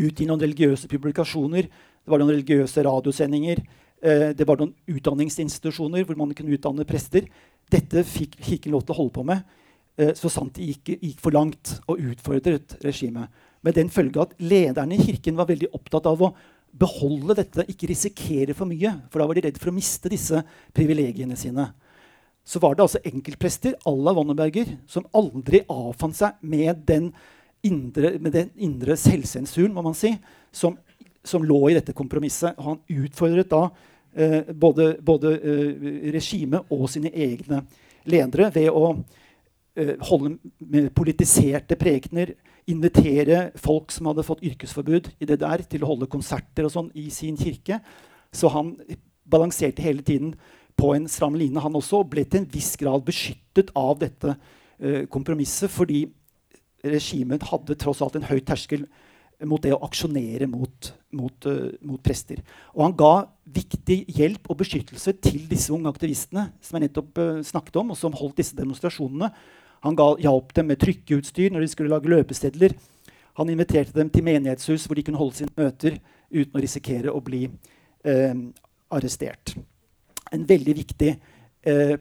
utgi 0.00 0.26
noen 0.28 0.40
religiøse 0.42 0.88
publikasjoner, 0.90 1.68
det 1.68 2.10
var 2.10 2.22
noen 2.22 2.34
religiøse 2.34 2.84
radiosendinger, 2.86 3.62
eh, 4.02 4.28
det 4.36 4.46
var 4.48 4.60
noen 4.60 4.74
utdanningsinstitusjoner 4.90 6.06
hvor 6.06 6.18
man 6.18 6.34
kunne 6.34 6.54
utdanne 6.56 6.86
prester. 6.88 7.28
Dette 7.72 8.04
fikk 8.04 8.38
Kirken 8.42 8.72
lov 8.74 8.86
til 8.86 8.96
å 8.96 9.00
holde 9.02 9.16
på 9.16 9.26
med 9.26 9.44
Eh, 10.00 10.14
så 10.16 10.30
sant 10.32 10.56
de 10.56 10.70
gikk, 10.70 10.94
gikk 10.96 11.20
for 11.20 11.34
langt 11.36 11.76
og 11.90 12.00
utfordret 12.00 12.78
regimet. 12.84 13.28
Med 13.62 13.76
den 13.76 13.92
følge 13.92 14.24
at 14.24 14.34
lederne 14.40 14.96
i 14.96 15.04
kirken 15.04 15.36
var 15.38 15.50
veldig 15.50 15.68
opptatt 15.76 16.08
av 16.08 16.24
å 16.24 16.32
beholde 16.72 17.36
dette, 17.36 17.66
ikke 17.68 17.90
risikere 17.90 18.56
for 18.56 18.70
mye. 18.70 18.94
For 19.12 19.20
da 19.20 19.28
var 19.28 19.38
de 19.38 19.44
redd 19.46 19.60
for 19.60 19.70
å 19.70 19.76
miste 19.76 20.10
disse 20.10 20.40
privilegiene 20.74 21.36
sine. 21.38 21.68
Så 22.42 22.58
var 22.62 22.74
det 22.74 22.86
altså 22.86 23.02
enkeltprester 23.06 23.76
à 23.86 23.92
la 23.92 24.14
Wonneberger 24.16 24.72
som 24.90 25.06
aldri 25.14 25.60
avfant 25.70 26.16
seg 26.16 26.40
med 26.40 26.82
den 26.88 27.12
indre, 27.62 28.16
med 28.18 28.34
den 28.34 28.50
indre 28.56 28.96
selvsensuren 28.98 29.74
må 29.74 29.84
man 29.86 29.96
si, 29.96 30.12
som, 30.54 30.76
som, 31.24 31.44
lå 31.46 31.60
i 31.70 31.76
dette 31.78 31.94
kompromisset. 31.96 32.56
Og 32.58 32.68
han 32.68 33.02
utfordret 33.04 33.50
da 33.50 33.64
eh, 34.14 34.52
både, 34.52 34.96
både 35.02 35.34
eh, 35.38 35.90
regimet 36.14 36.72
og 36.72 36.88
sine 36.90 37.12
egne 37.14 37.62
ledere 38.10 38.50
ved 38.54 38.70
å 38.70 38.88
eh, 39.78 39.94
holde 40.08 40.36
med 40.58 40.90
politiserte 40.96 41.78
prekener, 41.78 42.34
invitere 42.70 43.48
folk 43.58 43.90
som 43.94 44.10
hadde 44.10 44.26
fått 44.26 44.44
yrkesforbud 44.46 45.12
i 45.18 45.28
det 45.28 45.40
der, 45.42 45.64
til 45.66 45.82
å 45.82 45.92
holde 45.94 46.10
konserter 46.10 46.66
og 46.66 46.74
sånn 46.74 46.90
i 46.98 47.08
sin 47.14 47.38
kirke. 47.38 47.80
Så 48.32 48.50
han 48.54 48.76
balanserte 49.28 49.82
hele 49.82 50.04
tiden 50.06 50.34
på 50.78 50.94
en 50.96 51.08
stram 51.10 51.34
line, 51.38 51.60
han 51.60 51.76
også, 51.78 52.02
og 52.02 52.10
ble 52.14 52.24
til 52.26 52.42
en 52.42 52.50
viss 52.52 52.74
grad 52.80 53.04
beskyttet 53.06 53.70
av 53.76 53.98
dette 54.00 54.32
uh, 54.32 55.02
kompromisset, 55.12 55.70
fordi 55.70 56.06
regimet 56.82 57.44
hadde 57.50 57.78
tross 57.78 58.02
alt 58.02 58.18
en 58.18 58.26
høy 58.26 58.40
terskel 58.44 58.86
mot 59.48 59.62
det 59.62 59.72
å 59.74 59.80
aksjonere 59.86 60.46
mot, 60.50 60.90
mot, 61.16 61.48
uh, 61.48 61.72
mot, 61.82 62.00
prester. 62.02 62.42
Og 62.76 62.84
han 62.86 62.94
ga 62.98 63.12
viktig 63.58 63.98
hjelp 64.14 64.50
og 64.50 64.60
beskyttelse 64.62 65.16
til 65.22 65.42
disse 65.50 65.72
unge 65.74 65.90
aktivistene 65.90 66.48
som 66.62 66.78
jeg 66.78 66.86
nettopp 66.86 67.18
uh, 67.18 67.42
snakket 67.46 67.80
om, 67.82 67.92
og 67.92 67.98
som 67.98 68.14
holdt 68.18 68.38
disse 68.42 68.58
demonstrasjonene. 68.58 69.32
Han 69.82 69.98
ga, 69.98 70.12
hjalp 70.22 70.54
dem 70.54 70.70
med 70.70 70.80
trykkeutstyr 70.82 71.50
når 71.54 71.64
de 71.64 71.72
skulle 71.72 71.92
lage 71.92 72.10
løpestedler. 72.10 72.76
Han 73.40 73.50
inviterte 73.50 73.96
dem 73.96 74.12
til 74.12 74.26
menighetshus 74.26 74.86
hvor 74.86 74.98
de 74.98 75.06
kunne 75.06 75.18
holde 75.18 75.40
sine 75.40 75.54
møter 75.58 75.98
uten 76.32 76.58
å 76.58 76.62
risikere 76.62 77.12
å 77.12 77.22
bli 77.24 77.46
uh, 77.48 78.34
arrestert. 78.94 79.56
En 80.32 80.48
veldig 80.48 80.80
viktig 80.84 81.14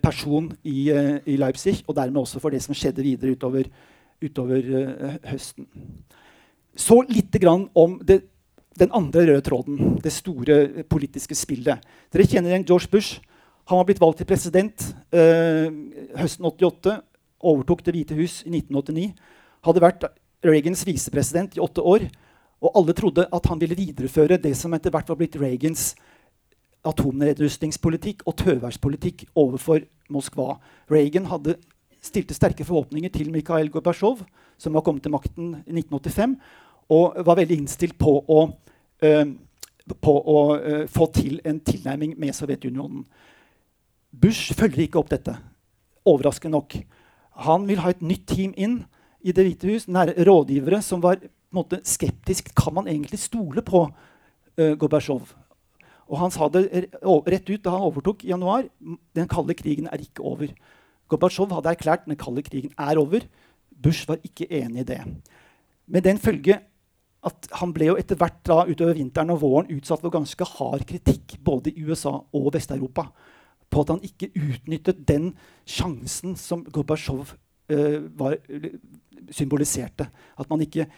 person 0.02 0.48
i, 0.66 0.90
i, 0.90 1.36
Leipzig, 1.38 1.84
og 1.86 1.94
dermed 1.94 2.18
også 2.18 2.40
for 2.42 2.50
det 2.50 2.64
som 2.64 2.74
skjedde 2.74 3.04
videre 3.06 3.36
utover, 3.36 3.68
utover 4.22 4.72
eh, 4.82 5.18
høsten. 5.32 5.68
Så 6.78 7.02
litt 7.10 7.36
om 7.76 8.00
det, 8.06 8.22
den 8.80 8.92
andre 8.96 9.26
røde 9.28 9.44
tråden, 9.46 9.98
det 10.02 10.14
store 10.16 10.84
politiske 10.90 11.36
spillet. 11.36 11.84
Dere 12.12 12.28
kjenner 12.28 12.54
igjen 12.54 12.68
George 12.68 12.88
Bush. 12.92 13.20
Han 13.70 13.78
var 13.82 13.88
blitt 13.90 14.02
valgt 14.02 14.22
til 14.22 14.30
president 14.30 14.88
eh, 15.12 15.68
høsten 16.18 16.48
88 16.48 17.00
overtok 17.42 17.84
Det 17.84 17.94
hvite 17.96 18.18
hus 18.18 18.42
i 18.46 18.52
1989, 18.54 19.12
hadde 19.66 19.84
vært 19.84 20.08
Reagans 20.46 20.84
visepresident 20.86 21.58
i 21.58 21.62
åtte 21.64 21.82
år. 21.82 22.08
Og 22.62 22.78
alle 22.78 22.94
trodde 22.98 23.26
at 23.26 23.48
han 23.50 23.62
ville 23.62 23.78
videreføre 23.78 24.38
det 24.42 24.54
som 24.58 24.74
etter 24.78 24.94
hvert 24.94 25.10
var 25.10 25.18
blitt 25.18 25.38
Reagans 25.42 25.92
atomnedrustningspolitikk 26.86 28.24
og 28.30 28.38
tøværspolitikk 28.42 29.26
overfor 29.38 29.84
Moskva. 30.14 30.56
Reagan 30.90 31.28
hadde 31.30 31.58
stilte 32.02 32.36
sterke 32.36 32.66
forhåpninger 32.66 33.12
til 33.14 33.32
Mikhail 33.34 33.70
Gorbatsjov, 33.72 34.24
som 34.58 34.74
var 34.74 34.84
kommet 34.86 35.06
til 35.06 35.14
makten 35.14 35.54
i 35.68 35.76
1985, 35.78 36.36
og 36.92 37.20
var 37.26 37.40
veldig 37.40 37.60
innstilt 37.62 37.98
på 38.02 38.16
å, 38.20 38.40
uh, 39.06 39.26
på 39.94 40.16
å 40.36 40.40
uh, 40.58 40.86
få 40.92 41.08
til 41.16 41.40
en 41.48 41.62
tilnærming 41.62 42.18
med 42.20 42.36
Sovjetunionen. 42.36 43.06
Bush 44.12 44.56
følger 44.58 44.88
ikke 44.88 45.00
opp 45.00 45.12
dette, 45.14 45.38
overraskende 46.06 46.58
nok. 46.58 46.80
Han 47.46 47.68
vil 47.70 47.80
ha 47.84 47.94
et 47.94 48.02
nytt 48.04 48.26
team 48.28 48.56
inn 48.58 48.82
i 49.22 49.32
Det 49.32 49.46
hvite 49.46 49.70
hus. 49.70 49.86
Nære 49.86 50.26
rådgivere 50.26 50.82
som 50.82 51.02
var 51.04 51.22
måte, 51.54 51.80
skeptisk. 51.86 52.50
Kan 52.58 52.74
man 52.74 52.90
egentlig 52.90 53.22
stole 53.22 53.62
på 53.62 53.86
uh, 53.86 54.74
Gorbatsjov? 54.82 55.30
Og 56.12 56.20
han 56.20 56.34
sa 56.34 56.50
det 56.52 56.66
rett 57.00 57.48
ut 57.48 57.62
da 57.64 57.72
han 57.72 57.86
overtok 57.88 58.26
i 58.26 58.34
januar. 58.34 58.66
Den 59.16 59.30
kalde 59.32 59.56
krigen 59.56 59.88
er 59.88 60.02
ikke 60.04 60.26
over. 60.28 60.50
Gorbatsjov 61.12 61.52
hadde 61.58 61.74
erklært 61.76 62.08
den 62.08 62.20
kalde 62.20 62.44
krigen 62.46 62.74
er 62.80 63.00
over. 63.02 63.26
Bush 63.72 64.08
var 64.10 64.22
ikke 64.24 64.48
enig 64.48 64.86
i 64.86 64.90
det. 64.94 65.02
Med 65.92 66.06
den 66.08 66.22
følge 66.22 66.60
at 67.22 67.52
han 67.60 67.74
ble 67.76 67.92
jo 67.92 67.98
etter 68.02 68.18
hvert 68.18 68.40
da, 68.48 68.64
utover 68.66 68.98
vinteren 68.98 69.34
og 69.34 69.44
våren 69.44 69.70
utsatt 69.76 70.02
for 70.02 70.14
ganske 70.14 70.46
hard 70.56 70.88
kritikk 70.90 71.36
både 71.46 71.70
i 71.70 71.84
USA 71.86 72.16
og 72.18 72.50
Vest-Europa 72.56 73.12
på 73.72 73.84
at 73.84 73.94
han 73.94 74.02
ikke 74.04 74.32
utnyttet 74.36 75.06
den 75.08 75.32
sjansen 75.70 76.36
som 76.40 76.66
Gorbatsjov 76.66 77.34
uh, 77.72 78.34
symboliserte. 79.32 80.10
At 80.36 80.50
man 80.52 80.64
ikke 80.66 80.90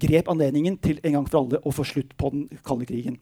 grep 0.00 0.30
anledningen 0.30 0.78
til 0.78 1.00
en 1.02 1.18
gang 1.18 1.26
for 1.26 1.42
alle 1.42 1.60
å 1.66 1.72
få 1.74 1.86
slutt 1.88 2.14
på 2.20 2.30
den 2.34 2.46
kalde 2.66 2.86
krigen. 2.88 3.18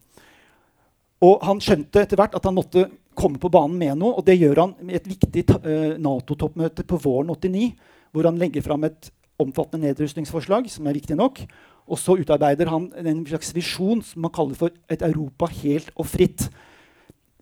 Og 1.25 1.43
han 1.43 1.61
skjønte 1.63 2.05
etter 2.05 2.19
hvert 2.21 2.37
at 2.39 2.45
han 2.47 2.57
måtte 2.57 2.87
komme 3.19 3.41
på 3.43 3.51
banen 3.51 3.79
med 3.79 3.99
noe. 3.99 4.19
Og 4.19 4.27
det 4.27 4.39
gjør 4.39 4.63
han 4.63 4.75
med 4.81 5.01
et 5.01 5.09
viktig 5.11 5.45
uh, 5.51 5.97
Nato-toppmøte 5.99 6.87
på 6.87 7.01
våren 7.03 7.33
89, 7.35 7.73
hvor 8.15 8.29
han 8.29 8.39
legger 8.41 8.65
fram 8.65 8.87
et 8.87 9.11
omfattende 9.39 9.89
nedrustningsforslag, 9.89 10.71
som 10.71 10.87
er 10.87 10.99
viktig 10.99 11.19
nok. 11.19 11.43
Og 11.89 11.99
så 11.99 12.19
utarbeider 12.21 12.71
han 12.71 12.91
en 13.01 13.27
slags 13.27 13.53
visjon 13.57 14.03
som 14.05 14.25
man 14.27 14.35
kaller 14.35 14.59
for 14.59 14.75
et 14.93 15.03
Europa 15.07 15.49
helt 15.61 15.91
og 15.97 16.07
fritt. 16.11 16.49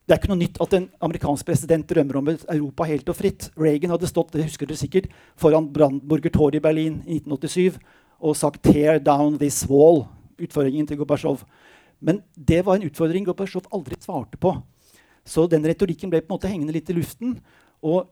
Det 0.06 0.14
er 0.14 0.20
ikke 0.20 0.30
noe 0.30 0.38
nytt 0.38 0.60
at 0.62 0.74
en 0.76 0.84
amerikansk 1.02 1.48
president 1.48 1.88
drømmer 1.90 2.20
om 2.20 2.28
et 2.30 2.44
Europa 2.52 2.86
helt 2.86 3.08
og 3.10 3.16
fritt. 3.18 3.48
Reagan 3.58 3.90
hadde 3.90 4.06
stått 4.06 4.36
det 4.36 4.44
husker 4.46 4.68
dere 4.68 4.78
sikkert, 4.78 5.08
foran 5.34 5.66
Brandenburger 5.74 6.30
Tor 6.30 6.54
i 6.54 6.62
Berlin 6.62 7.00
i 7.10 7.18
1987 7.18 7.80
og 8.22 8.36
sagt 8.38 8.62
'tear 8.62 9.02
down 9.02 9.36
this 9.38 9.66
wall', 9.66 10.06
utfordringen 10.38 10.86
til 10.86 10.96
Gorbatsjov. 10.96 11.42
Men 12.00 12.22
det 12.36 12.62
var 12.66 12.76
en 12.76 12.86
utfordring 12.88 13.26
Gorbatsjov 13.26 13.68
aldri 13.74 13.98
svarte 14.00 14.38
på. 14.40 14.52
Så 15.26 15.46
den 15.50 15.64
retorikken 15.66 16.12
ble 16.12 16.22
på 16.22 16.30
en 16.30 16.36
måte 16.36 16.50
hengende 16.50 16.74
litt 16.76 16.90
i 16.92 16.96
luften. 16.96 17.38
Og 17.82 18.06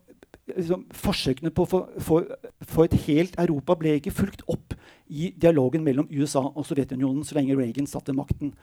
liksom, 0.51 0.87
forsøkene 0.95 1.53
på 1.55 1.67
å 1.67 1.83
få 2.01 2.87
et 2.87 2.97
helt 3.07 3.37
Europa 3.41 3.77
ble 3.79 3.99
ikke 3.99 4.15
fulgt 4.15 4.43
opp 4.51 4.75
i 5.07 5.31
dialogen 5.37 5.85
mellom 5.85 6.09
USA 6.11 6.43
og 6.49 6.67
Sovjetunionen 6.67 7.25
så 7.27 7.39
lenge 7.39 7.57
Reagan 7.59 7.89
satt 7.91 8.09
ved 8.11 8.19
makten. 8.19 8.55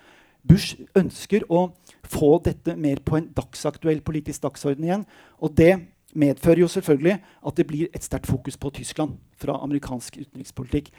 Bush 0.41 0.79
ønsker 0.97 1.45
å 1.53 1.67
få 2.09 2.35
dette 2.43 2.75
mer 2.75 3.01
på 3.05 3.19
en 3.19 3.29
dagsaktuell 3.37 4.01
politisk 4.01 4.41
dagsorden 4.47 4.87
igjen. 4.87 5.07
Og 5.37 5.53
det 5.57 5.75
medfører 6.17 6.63
jo 6.63 6.71
selvfølgelig 6.71 7.19
at 7.21 7.57
det 7.57 7.67
blir 7.69 7.91
et 7.93 8.03
sterkt 8.03 8.27
fokus 8.27 8.57
på 8.59 8.73
Tyskland 8.81 9.19
fra 9.39 9.59
amerikansk 9.61 10.17
utenrikspolitikk. 10.17 10.89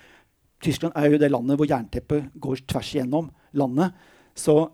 Tyskland 0.63 0.95
er 0.97 1.11
jo 1.11 1.19
det 1.19 1.33
landet 1.33 1.59
hvor 1.59 1.69
jernteppet 1.69 2.31
går 2.41 2.63
tvers 2.71 2.95
igjennom 2.95 3.33
landet. 3.57 3.93
Så 4.35 4.71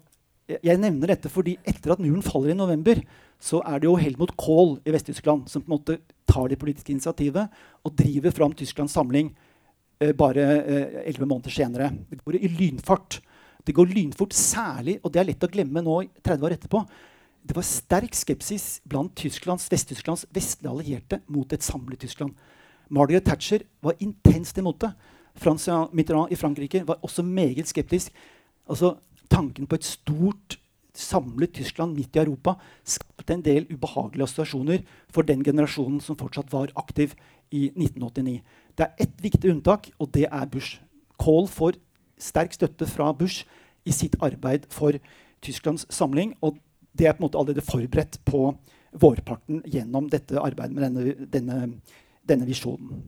jeg 0.49 0.80
nevner 0.80 1.12
dette 1.12 1.30
fordi 1.32 1.58
etter 1.68 1.92
at 1.92 2.02
muren 2.02 2.25
faller 2.25 2.54
i 2.54 2.58
november, 2.58 3.00
så 3.38 3.61
er 3.66 3.80
det 3.80 3.87
jo 3.87 3.99
Helmut 4.00 4.35
Kohl 4.38 4.78
i 4.87 4.92
Vest-Tyskland 4.94 5.47
som 5.50 5.62
på 5.62 5.70
en 5.70 5.76
måte 5.76 5.99
tar 6.28 6.49
det 6.50 6.58
politiske 6.61 6.92
initiativet 6.92 7.52
og 7.87 7.94
driver 7.97 8.35
fram 8.35 8.54
Tysklands 8.56 8.97
samling 8.97 9.30
eh, 10.02 10.14
bare 10.16 10.44
eh, 10.58 10.97
elleve 11.04 11.26
eh, 11.26 11.30
måneder 11.30 11.54
senere. 11.54 11.90
Det 12.11 12.20
går 12.25 12.40
i 12.40 12.50
lynfart. 12.50 13.20
Det 13.64 13.75
går 13.76 13.92
lynfort, 13.92 14.32
særlig, 14.32 14.97
og 15.04 15.12
det 15.12 15.20
er 15.20 15.28
lett 15.28 15.44
å 15.44 15.50
glemme 15.52 15.85
nå 15.85 16.00
30 16.25 16.49
år 16.49 16.56
etterpå. 16.56 16.82
Det 17.49 17.56
var 17.56 17.66
sterk 17.66 18.16
skepsis 18.16 18.66
blant 18.88 19.14
Tysklands, 19.16 19.68
Vest-Tysklands 19.70 20.26
vestlige 20.35 20.73
allierte 20.73 21.20
mot 21.32 21.52
et 21.52 21.64
samlet 21.64 22.00
Tyskland. 22.00 22.32
Margaret 22.88 23.26
Thatcher 23.28 23.64
var 23.85 24.00
intenst 24.00 24.58
imot 24.58 24.80
det. 24.82 24.90
Frans 25.38 25.68
Mitterrand 25.94 26.32
i 26.32 26.38
Frankrike 26.40 26.82
var 26.88 26.99
også 27.04 27.23
meget 27.23 27.68
skeptisk. 27.70 28.11
Altså, 28.68 28.96
tanken 29.30 29.66
på 29.66 29.78
et 29.78 29.87
stort, 29.87 30.58
samlet 30.98 31.52
Tyskland 31.54 31.94
midt 31.94 32.16
i 32.16 32.20
Europa 32.25 32.56
skapte 32.82 33.37
en 33.37 33.44
del 33.44 33.68
ubehagelige 33.70 34.26
assosiasjoner 34.26 34.80
for 35.14 35.22
den 35.22 35.44
generasjonen 35.46 36.00
som 36.02 36.18
fortsatt 36.18 36.50
var 36.52 36.72
aktiv 36.80 37.14
i 37.54 37.68
1989. 37.70 38.40
Det 38.75 38.87
er 38.87 39.04
ett 39.04 39.22
viktig 39.22 39.52
unntak, 39.52 39.90
og 39.98 40.10
det 40.14 40.26
er 40.26 40.50
Bush. 40.50 40.80
Kohl 41.18 41.46
får 41.48 41.78
sterk 42.18 42.56
støtte 42.56 42.87
fra 42.90 43.12
Bush 43.12 43.46
i 43.87 43.94
sitt 43.94 44.18
arbeid 44.22 44.66
for 44.75 44.98
Tysklands 45.44 45.87
samling. 45.94 46.34
Og 46.42 46.58
det 46.98 47.06
er 47.06 47.14
på 47.14 47.22
en 47.22 47.28
måte 47.28 47.38
allerede 47.38 47.66
forberedt 47.66 48.20
på 48.26 48.52
vårparten 48.98 49.62
gjennom 49.66 50.08
dette 50.10 50.40
arbeidet 50.40 50.75
med 50.75 50.87
denne, 50.88 51.28
denne, 51.30 51.58
denne 52.26 52.48
visjonen. 52.48 53.02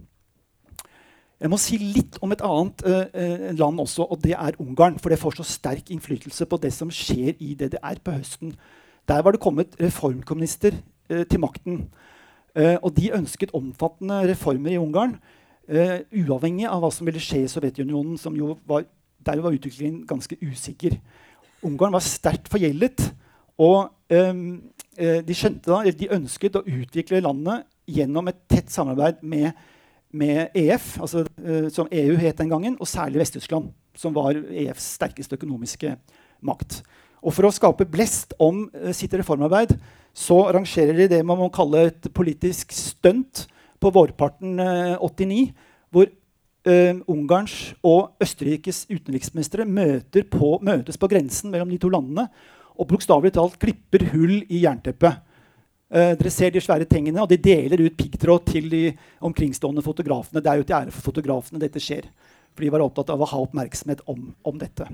Jeg 1.40 1.48
må 1.48 1.56
si 1.56 1.78
litt 1.80 2.18
om 2.20 2.34
et 2.34 2.42
annet 2.44 2.82
eh, 2.84 3.46
land 3.56 3.80
også, 3.80 4.04
og 4.12 4.20
det 4.20 4.34
er 4.36 4.58
Ungarn. 4.60 4.98
For 5.00 5.08
det 5.08 5.20
får 5.22 5.38
så 5.38 5.46
sterk 5.48 5.88
innflytelse 5.92 6.44
på 6.46 6.58
det 6.60 6.72
som 6.76 6.92
skjer 6.92 7.38
i 7.40 7.54
DDR 7.56 8.02
på 8.04 8.12
høsten. 8.12 8.52
Der 9.08 9.24
var 9.24 9.32
det 9.32 9.40
kommet 9.40 9.78
reformkommunister 9.80 10.76
eh, 10.76 11.24
til 11.24 11.40
makten. 11.40 11.86
Eh, 12.52 12.76
og 12.76 12.92
de 12.98 13.14
ønsket 13.16 13.56
omfattende 13.56 14.20
reformer 14.28 14.76
i 14.76 14.80
Ungarn. 14.80 15.16
uavhengig 15.70 16.66
av 16.66 16.80
hva 16.82 16.88
som 16.90 17.06
ville 17.06 17.20
skje 17.22 17.44
i 17.44 17.48
Sovjetunionen, 17.48 18.16
som 18.18 18.34
jo 18.34 18.56
var, 18.66 18.82
der 19.22 19.40
var 19.40 19.54
utviklingen 19.54 20.02
ganske 20.04 20.36
usikker. 20.42 20.96
Ungarn 21.62 21.94
var 21.94 22.02
sterkt 22.02 22.48
forgjeldet. 22.50 23.14
Og 23.56 23.92
de, 24.10 25.22
de, 25.22 25.34
da, 25.62 25.82
de 25.84 26.08
ønsket 26.10 26.56
å 26.58 26.64
utvikle 26.66 27.22
landet 27.22 27.68
gjennom 27.86 28.28
et 28.28 28.40
tett 28.50 28.72
samarbeid 28.72 29.22
med 29.22 29.52
med 30.12 30.56
EF, 30.58 30.96
altså, 31.00 31.24
uh, 31.24 31.68
som 31.72 31.88
EU 31.92 32.16
het 32.18 32.38
den 32.40 32.50
gangen, 32.50 32.76
og 32.80 32.88
særlig 32.88 33.22
Vest-Tyskland, 33.22 33.70
som 33.96 34.14
var 34.14 34.38
EFs 34.50 34.94
sterkeste 34.96 35.38
økonomiske 35.38 35.94
makt. 36.46 36.80
Og 37.20 37.34
For 37.36 37.46
å 37.46 37.54
skape 37.54 37.88
blest 37.88 38.34
om 38.40 38.66
uh, 38.74 38.90
sitt 38.96 39.14
reformarbeid 39.14 39.76
så 40.16 40.40
arrangerer 40.48 40.96
de 40.98 41.10
det 41.12 41.20
man 41.26 41.38
må 41.38 41.50
kalle 41.54 41.86
et 41.88 42.08
politisk 42.14 42.74
stunt 42.74 43.44
på 43.80 43.92
vårparten 43.94 44.58
uh, 44.58 44.96
89, 45.02 45.50
hvor 45.90 46.10
Ungarns 47.08 47.70
og 47.88 48.20
Østerrikes 48.20 48.82
utenriksministre 48.90 49.64
møtes 49.64 50.26
på 51.00 51.08
grensen 51.08 51.48
mellom 51.48 51.70
de 51.72 51.78
to 51.80 51.88
landene 51.88 52.26
og 52.76 52.90
bokstavelig 52.90 53.32
talt 53.32 53.56
klipper 53.62 54.04
hull 54.12 54.42
i 54.44 54.60
jernteppet. 54.66 55.22
Uh, 55.90 56.12
dere 56.14 56.30
ser 56.30 56.52
de 56.54 56.62
svære 56.62 56.86
tingene, 56.86 57.18
og 57.18 57.30
de 57.30 57.38
deler 57.40 57.82
ut 57.82 57.96
piggtråd 57.98 58.44
til 58.46 58.68
de 58.70 58.82
omkringstående 59.26 59.82
fotografene. 59.82 60.42
Det 60.42 60.50
er 60.50 60.60
jo 60.60 60.66
til 60.68 60.76
ære 60.78 60.94
for 60.94 61.10
fotografene 61.10 61.62
dette 61.62 61.82
skjer. 61.82 62.06
For 62.54 62.62
de 62.62 62.70
var 62.70 62.84
opptatt 62.84 63.10
av 63.10 63.22
å 63.22 63.28
ha 63.30 63.40
oppmerksomhet 63.42 64.04
om, 64.10 64.28
om 64.46 64.60
dette. 64.60 64.86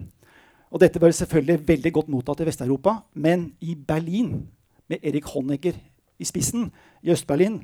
Og 0.73 0.81
dette 0.81 1.00
var 1.00 1.12
selvfølgelig 1.12 1.69
veldig 1.69 1.93
godt 1.99 2.11
mottatt 2.12 2.41
i 2.41 2.49
Vest-Europa. 2.49 2.99
Men 3.12 3.50
i 3.61 3.76
Berlin, 3.76 4.47
med 4.88 5.05
Erik 5.05 5.29
Honecker 5.35 5.76
i 6.19 6.26
spissen, 6.29 6.71
i 7.05 7.12
Øst-Berlin, 7.12 7.61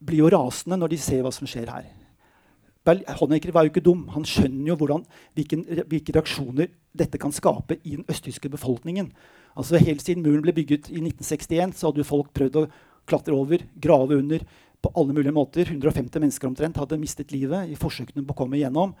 blir 0.00 0.24
jo 0.24 0.32
rasende 0.32 0.80
når 0.80 0.94
de 0.94 1.00
ser 1.00 1.24
hva 1.24 1.32
som 1.34 1.48
skjer 1.48 1.68
her. 1.68 1.88
Honecker 2.86 3.52
var 3.52 3.66
jo 3.66 3.72
ikke 3.72 3.84
dum. 3.84 4.06
Han 4.14 4.24
skjønner 4.24 4.72
jo 4.72 4.76
hvordan, 4.80 5.04
hvilken, 5.36 5.66
hvilke 5.90 6.14
reaksjoner 6.16 6.70
dette 6.96 7.20
kan 7.20 7.32
skape 7.32 7.76
i 7.84 7.98
den 7.98 8.06
østtyske 8.08 8.50
befolkningen. 8.50 9.10
Altså 9.58 9.80
Helt 9.82 10.02
siden 10.02 10.24
muren 10.24 10.42
ble 10.42 10.54
bygget 10.56 10.88
i 10.88 11.02
1961, 11.02 11.76
så 11.76 11.90
hadde 11.90 12.02
jo 12.02 12.08
folk 12.08 12.32
prøvd 12.36 12.62
å 12.62 12.66
klatre 13.10 13.36
over, 13.36 13.62
grave 13.80 14.16
under 14.16 14.44
på 14.80 14.92
alle 14.96 15.12
mulige 15.12 15.34
måter. 15.36 15.68
150 15.68 16.22
mennesker 16.22 16.48
omtrent 16.48 16.80
hadde 16.80 17.00
mistet 17.00 17.34
livet 17.34 17.68
i 17.68 17.78
forsøkene 17.78 18.24
på 18.24 18.36
å 18.36 18.40
komme 18.42 18.56
igjennom. 18.58 18.94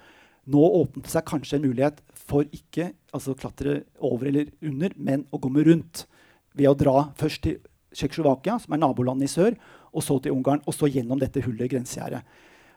Nå 0.50 0.60
åpnet 0.80 1.06
det 1.06 1.12
seg 1.12 1.26
kanskje 1.28 1.58
en 1.58 1.66
mulighet 1.68 2.00
for 2.16 2.44
ikke 2.56 2.90
altså 3.14 3.36
klatre 3.38 3.82
over 3.96 4.28
eller 4.30 4.52
under, 4.64 4.94
men 4.96 5.26
å 5.32 5.40
komme 5.40 5.64
rundt. 5.66 6.06
Ved 6.56 6.68
å 6.68 6.76
dra 6.76 7.10
først 7.18 7.44
til 7.46 7.60
Tsjekkoslovakia, 7.94 8.58
som 8.62 8.74
er 8.74 8.80
nabolandet 8.82 9.26
i 9.26 9.32
sør, 9.32 9.56
og 9.90 10.04
så 10.06 10.18
til 10.22 10.34
Ungarn, 10.36 10.62
og 10.66 10.74
så 10.74 10.88
gjennom 10.90 11.18
dette 11.18 11.42
hullet 11.42 11.66
i 11.66 11.72
grensegjerdet. 11.72 12.22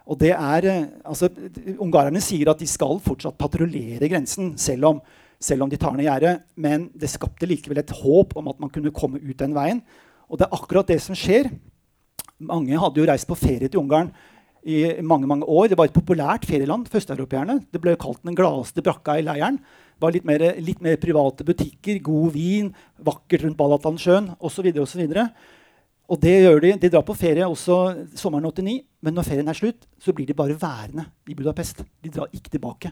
Og 0.03 0.19
det 0.19 0.33
er, 0.35 0.65
eh, 0.67 0.87
altså, 1.05 1.29
Ungarerne 1.77 2.21
sier 2.21 2.51
at 2.51 2.59
de 2.59 2.67
skal 2.67 2.99
fortsatt 3.03 3.37
patruljere 3.39 4.09
grensen, 4.11 4.57
selv 4.59 4.89
om 4.91 5.03
selv 5.43 5.65
om 5.65 5.71
de 5.71 5.79
tar 5.79 5.95
ned 5.97 6.07
gjerdet. 6.07 6.43
Men 6.55 6.87
det 6.95 7.11
skapte 7.11 7.47
likevel 7.49 7.81
et 7.81 7.95
håp 8.03 8.35
om 8.39 8.49
at 8.51 8.59
man 8.63 8.71
kunne 8.73 8.93
komme 8.95 9.21
ut 9.21 9.39
den 9.39 9.55
veien. 9.55 9.81
Og 10.31 10.39
det 10.39 10.47
er 10.47 10.55
akkurat 10.55 10.89
det 10.89 11.01
som 11.03 11.17
skjer. 11.17 11.51
Mange 12.43 12.79
hadde 12.79 13.01
jo 13.01 13.07
reist 13.09 13.29
på 13.29 13.37
ferie 13.39 13.69
til 13.69 13.81
Ungarn 13.81 14.11
i 14.63 15.01
mange 15.03 15.27
mange 15.27 15.47
år. 15.47 15.69
Det 15.71 15.77
var 15.77 15.89
et 15.89 15.95
populært 15.95 16.47
ferieland 16.47 16.87
for. 16.87 16.99
Det 17.03 17.81
ble 17.81 17.97
kalt 17.99 18.23
den 18.23 18.37
gladeste 18.37 18.83
brakka 18.83 19.17
i 19.19 19.25
leiren. 19.25 19.59
Det 19.59 20.01
var 20.01 20.15
litt 20.15 20.25
mer, 20.27 20.45
litt 20.59 20.81
mer 20.81 20.97
private 20.97 21.45
butikker, 21.47 21.99
god 22.03 22.31
vin, 22.33 22.71
vakkert 22.99 23.43
rundt 23.43 23.59
Balatansjøen 23.59 24.33
osv. 24.39 24.71
Og, 24.79 25.27
og 26.11 26.19
det 26.19 26.33
gjør 26.43 26.61
de. 26.63 26.71
De 26.81 26.89
drar 26.91 27.03
på 27.07 27.15
ferie 27.15 27.45
også 27.47 27.77
sommeren 28.19 28.49
89, 28.49 28.79
men 29.03 29.15
når 29.15 29.27
ferien 29.27 29.49
er 29.49 29.57
slutt, 29.57 29.85
så 30.01 30.13
blir 30.15 30.27
de 30.27 30.35
bare 30.35 30.57
værende 30.59 31.05
i 31.29 31.35
Budapest. 31.35 31.83
De 32.03 32.11
drar 32.11 32.31
ikke 32.33 32.51
tilbake. 32.51 32.91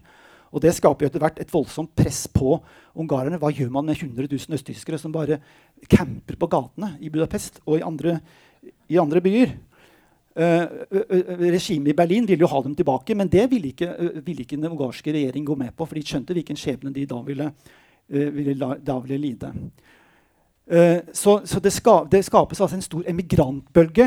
Og 0.52 0.62
Det 0.62 0.74
skaper 0.76 1.06
jo 1.06 1.10
etter 1.12 1.24
hvert 1.24 1.40
et 1.40 1.52
voldsomt 1.52 1.94
press 1.96 2.26
på 2.28 2.58
ungarerne. 2.96 3.40
Hva 3.40 3.52
gjør 3.56 3.72
man 3.72 3.88
med 3.88 4.00
100 4.00 4.28
000 4.28 4.58
østtyskere 4.58 5.00
som 5.00 5.12
bare 5.12 5.40
camper 5.88 6.36
på 6.36 6.50
gatene 6.52 6.98
i 7.00 7.10
Budapest 7.10 7.62
og 7.66 7.78
i 7.80 7.86
andre, 7.88 8.18
i 8.92 9.00
andre 9.00 9.22
byer? 9.24 9.54
Uh, 10.32 10.64
uh, 10.96 11.32
Regimet 11.44 11.92
i 11.92 11.96
Berlin 11.96 12.28
ville 12.28 12.46
jo 12.46 12.52
ha 12.52 12.62
dem 12.64 12.76
tilbake, 12.76 13.16
men 13.16 13.28
det 13.28 13.50
ville 13.52 13.74
ikke, 13.74 13.90
uh, 13.92 14.20
ville 14.24 14.46
ikke 14.46 14.56
den 14.56 14.70
ungarske 14.70 15.12
regjering 15.12 15.44
gå 15.48 15.56
med 15.60 15.74
på. 15.76 15.88
For 15.88 16.00
de 16.00 16.04
skjønte 16.08 16.36
hvilken 16.36 16.60
skjebne 16.60 16.94
de 16.96 17.04
da 17.08 17.20
ville, 17.28 17.50
ville, 18.08 18.56
la, 18.60 18.76
da 18.80 18.96
ville 19.04 19.20
lide. 19.20 19.52
Så, 20.72 21.42
så 21.44 21.60
det, 21.60 21.74
ska, 21.76 22.06
det, 22.08 22.22
skapes 22.24 22.62
altså 22.62 22.78
en 22.78 22.86
stor 22.86 23.04
emigrantbølge 23.12 24.06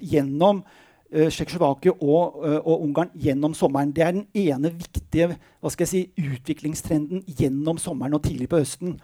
gjennom 0.00 0.62
uh, 0.62 1.26
Tsjekkoslovakia 1.28 1.92
og, 1.92 2.38
og, 2.62 2.86
Ungarn 2.86 3.10
gjennom 3.20 3.52
sommeren. 3.54 3.92
Det 3.92 4.04
er 4.06 4.14
den 4.16 4.24
ene 4.32 4.72
viktige 4.72 5.36
si, 5.84 6.06
utviklingstrenden 6.16 7.26
gjennom 7.28 7.76
sommeren 7.82 8.16
og 8.16 8.24
tidlig 8.24 8.48
på 8.48 8.62
høsten. 8.62 8.96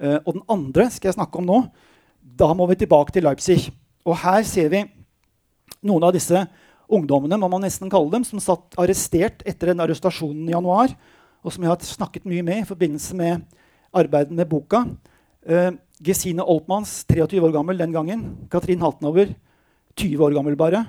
Og 0.00 0.30
den 0.32 0.46
andre 0.50 0.88
skal 0.90 1.10
jeg 1.10 1.18
snakke 1.18 1.42
om 1.42 1.50
nå. 1.50 1.60
Da 2.24 2.48
må 2.56 2.64
vi 2.70 2.80
tilbake 2.80 3.12
til 3.12 3.28
Leipzig. 3.28 3.68
Og 4.08 4.16
her 4.24 4.42
ser 4.48 4.72
vi 4.72 4.86
noen 5.84 6.08
av 6.08 6.14
disse 6.16 6.46
ungdommene 6.92 7.38
må 7.40 7.48
man 7.52 7.64
nesten 7.64 7.90
kalle 7.92 8.12
dem, 8.12 8.24
som 8.26 8.42
satt 8.42 8.76
arrestert 8.80 9.44
etter 9.48 9.72
den 9.72 9.82
arrestasjonen 9.84 10.48
i 10.48 10.54
januar, 10.54 10.94
og 11.44 11.52
som 11.52 11.64
jeg 11.64 11.72
har 11.72 11.88
snakket 11.88 12.28
mye 12.28 12.44
med 12.44 12.62
i 12.62 12.68
forbindelse 12.68 13.16
med 13.18 13.44
arbeidet 13.94 14.34
med 14.36 14.48
boka. 14.50 14.84
Uh, 15.44 15.72
Gesine 16.04 16.42
Oltmanns, 16.42 17.04
23 17.08 17.40
år 17.44 17.52
gammel 17.54 17.78
den 17.78 17.92
gangen. 17.94 18.22
Katrin 18.50 18.82
Haltenover, 18.82 19.34
20 19.96 20.24
år 20.24 20.36
gammel 20.36 20.56
bare. 20.58 20.84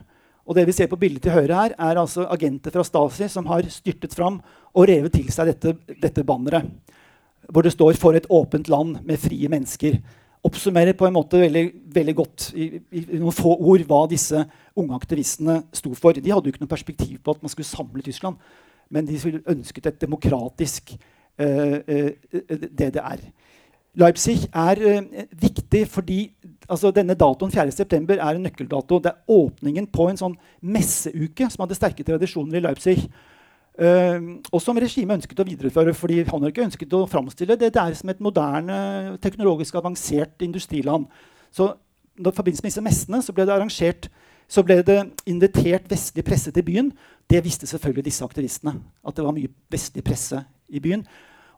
Og 0.46 0.58
det 0.58 0.65
vi 0.68 0.76
ser 0.78 0.89
på 0.89 1.00
bildet 1.02 1.24
til 1.26 1.34
høyre 1.34 1.58
her, 1.58 1.74
er 1.78 2.00
altså 2.00 2.28
agenter 2.30 2.74
fra 2.74 2.84
Stasi 2.86 3.30
som 3.32 3.48
har 3.50 3.65
styrtet 3.74 4.13
fram 4.13 4.38
og 4.76 4.88
revet 4.89 5.15
til 5.15 5.32
seg 5.34 5.50
dette, 5.50 5.74
dette 6.02 6.26
banneret. 6.26 6.68
Hvor 7.50 7.62
det 7.62 7.74
står 7.74 7.94
'For 7.94 8.13
et 8.13 8.30
åpent 8.30 8.70
land 8.70 8.98
med 9.06 9.20
frie 9.20 9.48
mennesker'. 9.48 10.02
Oppsummerer 10.44 10.94
på 10.94 11.08
en 11.08 11.13
måte 11.13 11.41
veldig, 11.41 11.72
veldig 11.94 12.15
godt 12.15 12.54
i, 12.54 12.82
i, 12.91 13.18
noen 13.18 13.34
få 13.34 13.56
ord 13.58 13.82
hva 13.82 14.08
disse 14.08 14.46
unge 14.76 14.94
aktivistene 14.94 15.63
sto 15.74 15.94
for. 15.94 16.13
De 16.13 16.32
hadde 16.32 16.46
jo 16.46 16.54
ikke 16.54 16.62
noe 16.62 16.76
perspektiv 16.76 17.18
på 17.24 17.32
at 17.32 17.41
man 17.41 17.50
skulle 17.50 17.65
samle 17.65 18.02
Tyskland, 18.06 18.36
men 18.89 19.06
de 19.06 19.41
ønsket 19.48 19.86
et 19.86 20.02
demokratisk 20.02 20.94
uh, 21.41 21.82
uh, 21.82 22.12
DDR. 22.78 23.26
Leipzig 23.99 24.47
er 24.51 24.81
uh, 24.81 25.21
viktig 25.41 25.86
fordi 25.91 26.19
altså 26.65 26.89
Denne 26.91 27.13
datoen 27.13 27.51
4.9. 27.53 28.17
er 28.17 28.25
en 28.31 28.43
nøkkeldato. 28.43 28.99
Det 28.99 29.12
er 29.12 29.31
åpningen 29.31 29.88
på 29.93 30.10
en 30.10 30.17
sånn 30.17 30.36
messeuke 30.65 31.45
som 31.53 31.62
hadde 31.62 31.77
sterke 31.77 32.05
tradisjoner 32.08 32.58
i 32.58 32.63
Leipzig. 32.65 32.97
Uh, 33.75 34.41
og 34.51 34.62
som 34.63 34.77
regimet 34.79 35.19
ønsket 35.19 35.41
å 35.43 35.47
videreføre, 35.47 35.93
fordi 35.93 36.23
han 36.25 36.49
ikke 36.49 36.65
ønsket 36.65 36.95
å 36.97 37.05
framstille 37.12 37.60
det 37.60 37.73
der 37.75 37.95
som 37.97 38.10
et 38.10 38.23
moderne, 38.23 39.17
teknologisk 39.21 39.77
avansert 39.77 40.41
industriland. 40.47 41.05
Så 41.53 41.73
i 42.15 42.23
forbindelse 42.31 42.63
med 42.63 42.71
disse 42.71 42.86
messene 42.86 43.21
så 43.21 43.36
ble 43.36 43.45
det 43.45 43.53
arrangert 43.55 44.10
så 44.47 44.63
ble 44.65 44.81
det 44.86 44.99
invitert 45.29 45.88
vestlig 45.89 46.25
presse 46.25 46.51
til 46.53 46.65
byen. 46.65 46.91
Det 47.29 47.41
visste 47.43 47.67
selvfølgelig 47.67 48.05
disse 48.05 48.25
aktivistene. 48.25 48.75
At 49.08 49.17
det 49.17 49.25
var 49.25 49.34
mye 49.34 49.49
vestlig 49.71 50.03
presse 50.05 50.43
i 50.69 50.81
byen. 50.81 51.05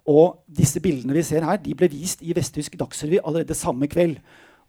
Og 0.08 0.40
disse 0.48 0.80
bildene 0.84 1.16
vi 1.18 1.24
ser 1.28 1.44
her, 1.44 1.60
de 1.60 1.76
ble 1.76 1.90
vist 1.92 2.22
i 2.24 2.36
vesttysk 2.36 2.78
Dagsrevy 2.80 3.20
allerede 3.20 3.58
samme 3.58 3.90
kveld. 3.92 4.22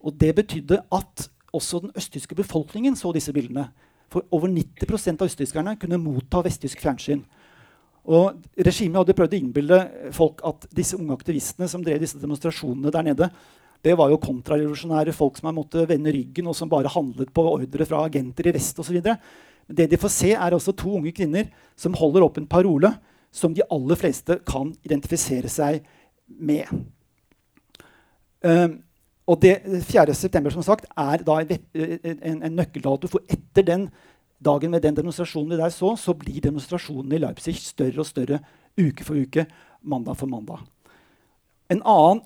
Og 0.02 0.14
det 0.18 0.34
betydde 0.34 0.80
at 0.94 1.28
også 1.54 1.82
den 1.84 1.94
østtyske 1.96 2.34
befolkningen 2.38 2.96
så 2.98 3.12
disse 3.14 3.32
bildene. 3.32 3.68
For 4.10 4.26
over 4.34 4.50
90% 4.50 5.20
av 5.20 5.28
østtyskerne 5.28 5.76
kunne 5.80 6.00
motta 6.00 6.42
vesttysk 6.44 6.80
fjernsyn. 6.82 7.22
Og 8.08 8.40
Regimet 8.64 9.02
hadde 9.02 9.14
prøvd 9.16 9.36
å 9.36 9.38
innbille 9.38 9.78
folk 10.16 10.40
at 10.48 10.64
disse 10.74 10.96
unge 10.96 11.14
aktivistene 11.14 11.68
som 11.68 11.82
drev 11.84 12.00
disse 12.02 12.20
demonstrasjonene 12.20 12.92
der 12.94 13.04
nede, 13.10 13.28
det 13.84 13.94
var 13.94 14.10
jo 14.10 14.18
kontrarevolusjonære 14.18 15.12
folk 15.14 15.36
som 15.38 15.52
måtte 15.54 15.84
vende 15.86 16.10
ryggen, 16.10 16.48
og 16.50 16.56
som 16.56 16.70
bare 16.70 16.90
handlet 16.90 17.30
på 17.30 17.44
ordre 17.46 17.86
fra 17.86 18.00
agenter 18.08 18.48
i 18.48 18.54
vest 18.56 18.80
osv. 18.82 18.96
Men 18.98 19.76
det 19.78 19.86
de 19.92 20.00
får 20.00 20.10
se, 20.10 20.32
er 20.34 20.56
også 20.56 20.74
to 20.74 20.96
unge 20.98 21.12
kvinner 21.14 21.46
som 21.78 21.94
holder 21.94 22.26
opp 22.26 22.40
en 22.40 22.48
parole 22.50 22.90
som 23.32 23.54
de 23.54 23.64
aller 23.70 23.98
fleste 23.98 24.38
kan 24.48 24.72
identifisere 24.86 25.50
seg 25.52 25.82
med. 26.28 26.68
Um, 28.44 28.78
og 29.28 29.42
det 29.42 29.58
4. 29.84 30.14
september 30.14 30.52
som 30.54 30.64
sagt, 30.64 30.86
er 30.96 31.24
da 31.26 31.40
en, 31.42 32.40
en, 32.42 32.54
nøkkeldato. 32.56 33.10
For 33.12 33.24
etter 33.28 33.66
den 33.66 33.88
dagen 34.44 34.72
med 34.72 34.82
den 34.82 34.96
demonstrasjonen 34.96 35.52
vi 35.52 35.60
der 35.60 35.74
så, 35.74 35.92
så 35.96 36.14
blir 36.16 36.40
demonstrasjonene 36.40 37.18
i 37.18 37.22
Leipzig 37.26 37.58
større 37.60 38.00
og 38.00 38.08
større 38.08 38.40
uke 38.78 39.04
for 39.04 39.18
uke, 39.18 39.44
mandag 39.82 40.16
for 40.16 40.30
mandag. 40.30 40.64
En 41.68 41.82
annen 41.84 42.24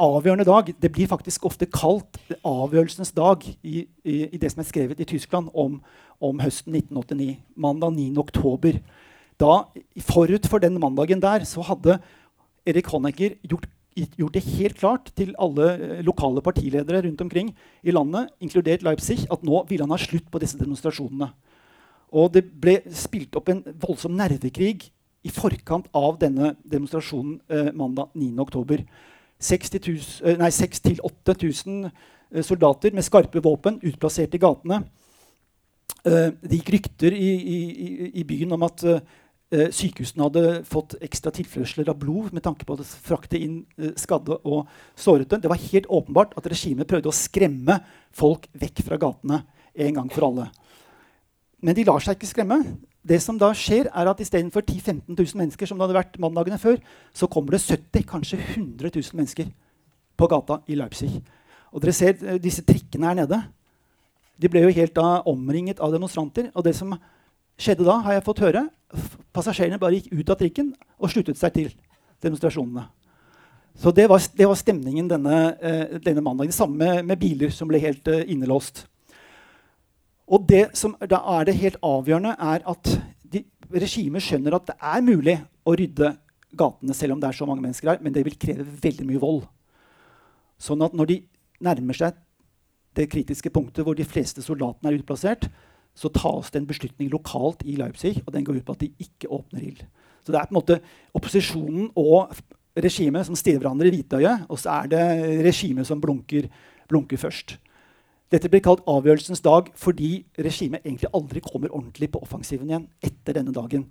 avgjørende 0.00 0.46
dag. 0.48 0.74
Det 0.82 0.90
blir 0.92 1.06
faktisk 1.06 1.44
ofte 1.46 1.68
kalt 1.70 2.18
avgjørelsens 2.42 3.12
dag 3.14 3.44
i, 3.62 3.86
i, 4.04 4.16
i 4.34 4.38
det 4.40 4.50
som 4.52 4.64
er 4.64 4.68
skrevet 4.68 5.00
i 5.00 5.06
Tyskland 5.06 5.52
om, 5.54 5.78
om 6.18 6.42
høsten 6.42 6.74
1989. 6.74 7.38
Mandag 7.54 7.94
9. 7.94 8.10
oktober. 8.18 8.80
Da, 9.40 9.64
forut 10.06 10.46
for 10.50 10.58
den 10.62 10.78
mandagen 10.80 11.22
der 11.22 11.44
så 11.48 11.62
hadde 11.66 11.98
Erik 12.66 12.86
Honecker 12.92 13.30
gjort, 13.42 13.66
gjort, 13.94 14.34
det 14.34 14.42
helt 14.56 14.78
klart 14.78 15.12
til 15.18 15.34
alle 15.38 15.66
eh, 15.74 16.04
lokale 16.06 16.42
partiledere 16.42 17.02
rundt 17.06 17.20
omkring 17.20 17.56
i 17.82 17.90
landet, 17.90 18.28
inkludert 18.40 18.82
Leipzig, 18.86 19.26
at 19.30 19.42
nå 19.42 19.64
ville 19.68 19.84
han 19.84 19.94
ha 19.94 19.98
slutt 20.00 20.30
på 20.30 20.38
disse 20.42 20.58
demonstrasjonene. 20.58 21.32
Og 22.14 22.32
det 22.34 22.44
ble 22.46 22.82
spilt 22.94 23.36
opp 23.36 23.48
en 23.50 23.64
voldsom 23.82 24.16
nervekrig 24.16 24.90
i 25.24 25.30
forkant 25.32 25.86
av 25.96 26.18
denne 26.20 26.54
demonstrasjonen 26.62 27.40
eh, 27.48 27.72
mandag 27.74 28.08
9.10. 28.14 28.84
6000-8000 29.44 31.90
eh, 31.90 32.42
soldater 32.42 32.92
med 32.94 33.04
skarpe 33.04 33.40
våpen 33.42 33.80
utplassert 33.82 34.34
i 34.34 34.38
gatene. 34.42 34.84
Eh, 36.04 36.30
det 36.44 36.60
gikk 36.60 36.70
rykter 36.76 37.12
i, 37.16 37.30
i, 37.56 37.58
i 38.20 38.22
byen 38.28 38.52
om 38.56 38.62
at 38.66 38.84
eh, 38.84 39.00
sykehusene 39.74 40.26
hadde 40.26 40.44
fått 40.68 40.96
ekstra 41.04 41.32
tilførsler 41.34 41.88
av 41.92 41.98
blod 42.00 42.32
med 42.34 42.44
tanke 42.44 42.66
på 42.66 42.76
å 42.76 42.84
frakte 42.84 43.38
inn 43.38 43.60
skadde 44.00 44.38
og 44.42 44.70
sårede. 44.98 45.38
Det 45.42 45.50
var 45.50 45.62
helt 45.68 45.88
åpenbart 45.88 46.34
at 46.40 46.48
regimet 46.50 46.88
prøvde 46.90 47.10
å 47.10 47.16
skremme 47.16 47.78
folk 48.14 48.48
vekk 48.58 48.82
fra 48.86 48.98
gatene 49.00 49.42
en 49.74 50.00
gang 50.00 50.10
for 50.12 50.28
alle. 50.28 50.48
Men 51.64 51.76
de 51.76 51.86
lar 51.88 52.02
seg 52.04 52.18
ikke 52.18 52.28
skremme. 52.28 52.60
Det 53.04 53.18
som 53.20 53.36
da 53.40 53.50
skjer 53.56 53.90
er 53.92 54.08
at 54.08 54.20
Istedenfor 54.20 54.64
10 54.64 54.80
000-15 54.80 55.16
000 55.16 55.40
mennesker 55.40 55.68
som 55.68 55.78
det 55.78 55.86
hadde 55.86 55.98
vært 55.98 56.20
mandagene 56.20 56.60
før, 56.60 56.78
så 57.12 57.28
kommer 57.28 57.56
det 57.56 57.64
70 57.64 58.06
kanskje 58.08 58.38
100 58.40 58.90
000 58.94 59.18
mennesker 59.18 59.50
på 60.16 60.28
gata 60.30 60.60
i 60.68 60.78
Leipzig. 60.78 61.10
Og 61.74 61.82
dere 61.82 61.96
ser 61.96 62.16
eh, 62.22 62.40
disse 62.40 62.64
trikkene 62.64 63.10
her 63.10 63.18
nede. 63.18 63.40
De 64.40 64.50
ble 64.50 64.64
jo 64.64 64.72
helt 64.76 64.94
da 64.96 65.20
omringet 65.30 65.82
av 65.84 65.92
demonstranter. 65.92 66.48
Og 66.54 66.64
det 66.64 66.72
som 66.78 66.94
skjedde 67.60 67.86
da, 67.86 68.00
har 68.04 68.16
jeg 68.16 68.26
fått 68.26 68.42
høre. 68.44 68.66
Passasjerene 69.34 69.80
bare 69.82 69.98
gikk 69.98 70.12
ut 70.12 70.32
av 70.34 70.38
trikken 70.40 70.74
og 70.98 71.10
sluttet 71.12 71.40
seg 71.40 71.54
til 71.56 71.72
demonstrasjonene. 72.24 72.86
Så 73.74 73.90
det 73.90 74.06
var, 74.06 74.22
det 74.38 74.46
var 74.46 74.58
stemningen 74.58 75.08
denne, 75.10 75.38
eh, 75.58 75.96
denne 75.98 76.22
mandagen. 76.22 76.52
Det 76.52 76.56
samme 76.56 77.00
med, 77.02 77.18
biler 77.18 77.50
som 77.50 77.66
ble 77.66 77.80
helt 77.82 78.06
uh, 78.06 78.20
innelåst. 78.30 78.84
Og 80.30 80.46
det 80.46 80.68
som 80.78 80.94
da 81.10 81.18
er 81.34 81.48
det 81.48 81.56
helt 81.58 81.80
avgjørende, 81.82 82.36
er 82.38 82.62
at 82.70 82.92
regimet 83.74 84.22
skjønner 84.22 84.54
at 84.54 84.68
det 84.70 84.76
er 84.78 85.02
mulig 85.04 85.34
å 85.66 85.74
rydde 85.74 86.12
gatene 86.54 86.94
selv 86.94 87.16
om 87.16 87.22
det 87.22 87.28
er 87.28 87.36
så 87.36 87.48
mange 87.48 87.64
mennesker 87.64 87.90
her, 87.90 88.02
men 88.04 88.14
det 88.14 88.22
vil 88.26 88.38
kreve 88.38 88.66
veldig 88.84 89.06
mye 89.08 89.22
vold. 89.22 89.42
Sånn 90.60 90.84
at 90.86 90.94
når 90.94 91.10
de 91.10 91.18
nærmer 91.64 91.98
seg 91.98 92.18
det 92.94 93.08
kritiske 93.10 93.50
punktet 93.50 93.82
hvor 93.86 93.96
de 93.98 94.06
fleste 94.06 94.42
soldatene 94.44 94.92
er 94.92 95.00
utplassert, 95.00 95.48
så 95.94 96.10
tas 96.10 96.50
det 96.50 96.60
en 96.60 96.68
beslutning 96.68 97.10
lokalt 97.12 97.62
i 97.66 97.76
Leipzig, 97.78 98.16
og 98.26 98.32
den 98.34 98.44
går 98.46 98.58
ut 98.58 98.66
på 98.66 98.74
at 98.74 98.82
de 98.82 98.90
ikke 99.02 99.30
åpner 99.30 99.62
ild. 99.62 99.84
Så 100.24 100.32
det 100.32 100.40
er 100.40 100.48
på 100.48 100.54
en 100.54 100.58
måte 100.58 100.80
opposisjonen 101.14 101.90
og 102.00 102.32
regimet 102.74 103.26
som 103.28 103.36
stirrer 103.38 103.62
hverandre 103.62 103.90
i 103.90 103.94
hvitøyet, 103.94 104.48
og 104.50 104.58
så 104.58 104.80
er 104.80 104.90
det 104.90 105.04
regimet 105.46 105.86
som 105.86 106.00
blunker, 106.02 106.48
blunker 106.90 107.20
først. 107.20 107.58
Dette 108.32 108.50
blir 108.50 108.64
kalt 108.64 108.82
avgjørelsens 108.90 109.44
dag 109.44 109.68
fordi 109.78 110.24
regimet 110.42 110.82
egentlig 110.82 111.12
aldri 111.14 111.42
kommer 111.44 111.70
ordentlig 111.70 112.10
på 112.10 112.22
offensiven 112.24 112.70
igjen 112.70 112.88
etter 113.04 113.36
denne 113.36 113.54
dagen. 113.54 113.86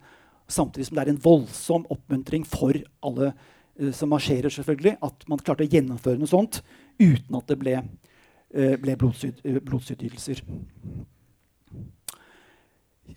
Samtidig 0.51 0.89
som 0.89 0.97
det 0.97 1.05
er 1.05 1.13
en 1.13 1.21
voldsom 1.23 1.85
oppmuntring 1.93 2.43
for 2.47 2.75
alle 3.05 3.31
uh, 3.31 3.91
som 3.95 4.11
marsjerer, 4.11 4.51
selvfølgelig, 4.51 4.97
at 5.05 5.27
man 5.31 5.39
klarte 5.39 5.63
å 5.63 5.69
gjennomføre 5.69 6.19
noe 6.19 6.29
sånt 6.29 6.59
uten 6.99 7.39
at 7.39 7.47
det 7.53 7.59
ble, 7.61 7.77
uh, 7.79 8.75
ble 8.81 8.97
eh, 8.97 9.61
blodsutgytelser. 9.63 10.43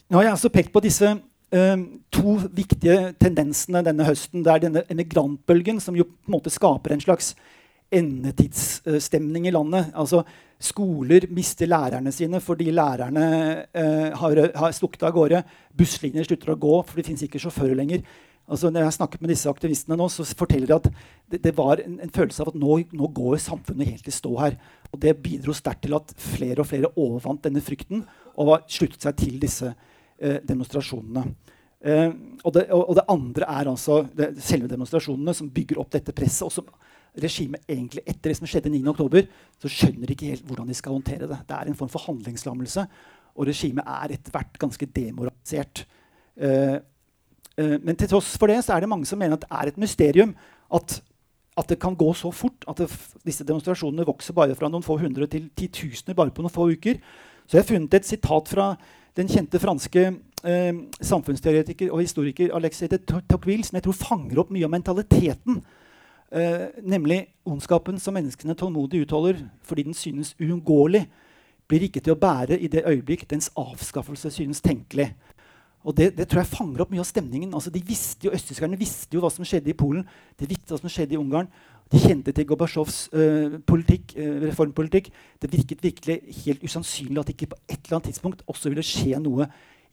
Nå 0.07 0.19
har 0.19 0.29
jeg 0.29 0.37
altså 0.37 0.53
pekt 0.55 0.73
på 0.75 0.83
disse 0.85 1.13
uh, 1.17 1.85
to 2.15 2.39
viktige 2.55 3.13
tendensene 3.23 3.85
denne 3.87 4.07
høsten. 4.07 4.45
Det 4.45 4.53
er 4.53 4.65
denne 4.67 4.83
emigrantbølgen, 4.93 5.81
som 5.83 5.99
jo 5.99 6.09
på 6.09 6.31
en 6.31 6.37
måte 6.39 6.53
skaper 6.53 6.95
en 6.95 7.05
slags 7.05 7.35
endetidsstemning 7.95 9.47
i 9.47 9.55
landet. 9.55 9.93
Altså, 9.95 10.25
skoler 10.63 11.29
mister 11.37 11.69
lærerne 11.69 12.11
sine 12.15 12.41
fordi 12.43 12.73
lærerne 12.75 13.27
uh, 13.71 14.15
har, 14.23 14.43
har, 14.57 14.75
stukket 14.75 15.07
av 15.07 15.15
gårde. 15.17 15.43
Busslinjer 15.77 16.27
slutter 16.27 16.55
å 16.55 16.61
gå, 16.61 16.79
for 16.87 16.99
det 16.99 17.07
fins 17.11 17.27
ikke 17.27 17.43
sjåfører 17.43 17.79
lenger. 17.79 18.07
Altså, 18.47 18.71
når 18.71 18.85
jeg 18.85 18.87
har 18.87 18.95
snakket 18.95 19.23
med 19.23 19.33
disse 19.33 19.51
aktivistene 19.51 19.97
nå, 19.99 20.07
så 20.11 20.23
forteller 20.39 20.71
de 20.71 20.77
at 20.77 20.85
det, 21.33 21.41
det 21.43 21.53
var 21.57 21.81
en, 21.83 21.97
en, 22.03 22.13
følelse 22.15 22.45
av 22.45 22.53
at 22.53 22.59
nå, 22.59 22.77
nå, 22.95 23.09
går 23.15 23.41
samfunnet 23.43 23.91
helt 23.91 24.07
i 24.07 24.15
stå 24.15 24.35
her. 24.39 24.59
Og 24.93 25.01
det 25.03 25.17
bidro 25.23 25.55
sterkt 25.57 25.83
til 25.87 25.97
at 25.99 26.15
flere 26.23 26.63
og 26.63 26.71
flere 26.71 26.93
overvant 26.95 27.43
denne 27.47 27.63
frykten 27.65 28.05
og 28.37 28.51
var, 28.51 28.65
sluttet 28.71 29.03
seg 29.03 29.19
til 29.21 29.39
disse 29.43 29.69
eh, 29.73 30.39
demonstrasjonene. 30.47 31.27
Eh, 31.87 32.11
og, 32.43 32.51
det, 32.57 32.67
og, 32.71 32.83
og, 32.83 32.95
det, 32.99 33.07
andre 33.13 33.49
er 33.53 33.71
altså 33.73 34.03
det, 34.17 34.33
selve 34.45 34.71
demonstrasjonene 34.71 35.35
som 35.37 35.53
bygger 35.53 35.81
opp 35.83 35.93
dette 35.97 36.15
presset. 36.17 36.47
og 36.47 36.55
som 36.55 36.69
regimet 37.17 37.65
egentlig 37.69 38.05
etter 38.05 38.31
det 38.31 38.39
som 38.39 38.49
skjedde 38.49 38.73
9.10, 38.73 39.29
så 39.63 39.71
skjønner 39.73 40.09
de 40.09 40.17
ikke 40.17 40.33
helt 40.35 40.47
hvordan 40.49 40.69
de 40.69 40.77
skal 40.77 40.97
håndtere 40.97 41.29
det. 41.31 41.39
Det 41.49 41.57
er 41.57 41.71
en 41.71 41.79
form 41.79 41.93
for 41.93 42.05
handlingslammelse, 42.11 42.85
og 43.37 43.49
regimet 43.49 43.89
er 43.89 44.17
etter 44.17 44.35
hvert 44.35 44.61
ganske 44.61 44.89
demoralisert. 44.97 45.85
Eh, 46.37 46.77
uh, 47.57 47.77
men 47.81 47.97
til 47.97 48.11
tross 48.11 48.35
for 48.37 48.53
det 48.53 48.59
så 48.65 48.75
er 48.75 48.85
det 48.85 48.91
mange 48.93 49.09
som 49.09 49.21
mener 49.21 49.39
at 49.39 49.47
det 49.47 49.53
er 49.57 49.71
et 49.71 49.79
mysterium 49.81 50.35
at, 50.77 50.99
at 51.57 51.71
det 51.73 51.79
kan 51.81 51.97
gå 51.97 52.11
så 52.17 52.33
fort. 52.33 52.67
At 52.69 52.83
det, 52.83 52.91
disse 53.25 53.47
demonstrasjonene 53.49 54.05
vokser 54.09 54.37
bare 54.37 54.57
fra 54.59 54.69
noen 54.73 54.85
få 54.85 54.99
hundre 55.01 55.29
til 55.33 55.49
titusener 55.57 56.17
bare 56.17 56.35
på 56.37 56.45
noen 56.45 56.53
få 56.53 56.69
uker. 56.77 57.01
Så 57.47 57.57
jeg 57.57 57.63
har 57.63 57.71
funnet 57.71 57.95
et 57.95 58.07
sitat 58.07 58.49
fra 58.51 58.69
den 59.17 59.31
kjente 59.31 59.59
franske 59.63 60.05
eh, 60.45 60.79
samfunnsteoretiker 61.01 61.91
og 61.95 62.03
historiker 62.03 62.55
Alexis 62.55 62.91
de 62.93 62.99
Tocqueville, 62.99 63.65
som 63.65 63.79
jeg 63.79 63.87
tror 63.87 63.99
fanger 63.99 64.43
opp 64.43 64.51
mye 64.53 64.67
av 64.67 64.75
mentaliteten 64.75 65.63
Eh, 66.31 66.67
nemlig 66.83 67.29
ondskapen 67.47 68.01
som 68.03 68.17
menneskene 68.17 68.57
tålmodig 68.59 69.05
utholder 69.05 69.45
fordi 69.63 69.85
den 69.87 69.95
synes 69.95 70.35
uunngåelig, 70.43 71.05
blir 71.71 71.87
ikke 71.87 72.03
til 72.03 72.17
å 72.17 72.19
bære 72.19 72.59
i 72.59 72.69
det 72.71 72.83
øyeblikk 72.87 73.25
dens 73.31 73.49
avskaffelse 73.59 74.31
synes 74.35 74.61
tenkelig. 74.63 75.13
Og 75.87 75.95
det, 75.95 76.17
det, 76.17 76.27
tror 76.29 76.43
jeg 76.43 76.51
fanger 76.51 76.83
opp 76.83 76.91
mye 76.91 77.03
av 77.03 77.07
stemningen. 77.07 77.55
Altså, 77.55 77.71
de 77.71 77.83
visste 77.83 78.27
jo, 78.27 78.33
Østtyskerne 78.35 78.79
visste 78.79 79.15
jo 79.15 79.23
hva 79.23 79.31
som 79.31 79.47
skjedde 79.47 79.71
i 79.71 79.79
Polen. 79.79 80.03
De 80.39 80.49
visste 80.51 80.75
hva 80.75 80.81
som 80.81 80.91
skjedde 80.91 81.15
i 81.15 81.19
Ungarn. 81.19 81.47
De 81.93 82.01
kjente 82.03 82.33
til 82.35 82.47
Gorbatsjovs 82.49 82.97
uh, 83.15 83.57
uh, 83.57 84.39
reformpolitikk. 84.43 85.13
Det 85.39 85.53
virket 85.53 85.85
virkelig 85.85 86.17
helt 86.43 86.65
usannsynlig 86.67 87.21
at 87.21 87.29
det 87.29 87.37
ikke 87.37 87.53
på 87.53 87.61
et 87.69 87.79
eller 87.79 87.99
annet 87.99 88.09
tidspunkt 88.11 88.43
også 88.51 88.73
ville 88.73 88.83
skje 88.87 89.21
noe 89.23 89.47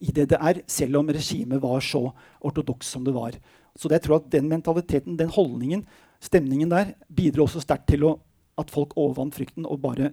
i 0.03 0.12
DDR, 0.12 0.63
selv 0.67 0.97
om 0.99 1.12
regimet 1.13 1.62
var 1.62 1.84
så 1.86 2.08
ortodoks 2.41 2.89
som 2.95 3.06
det 3.06 3.13
var. 3.15 3.38
Så 3.77 3.91
jeg 3.93 4.01
tror 4.03 4.19
at 4.19 4.32
den 4.34 4.49
mentaliteten, 4.49 5.17
den 5.17 5.29
holdningen, 5.32 5.86
stemningen 6.23 6.71
der 6.71 6.95
bidro 7.13 7.45
også 7.45 7.62
sterkt 7.63 7.88
til 7.93 8.08
å, 8.10 8.17
at 8.58 8.73
folk 8.73 8.97
overvant 8.97 9.36
frykten 9.38 9.67
og 9.69 9.82
bare 9.86 10.12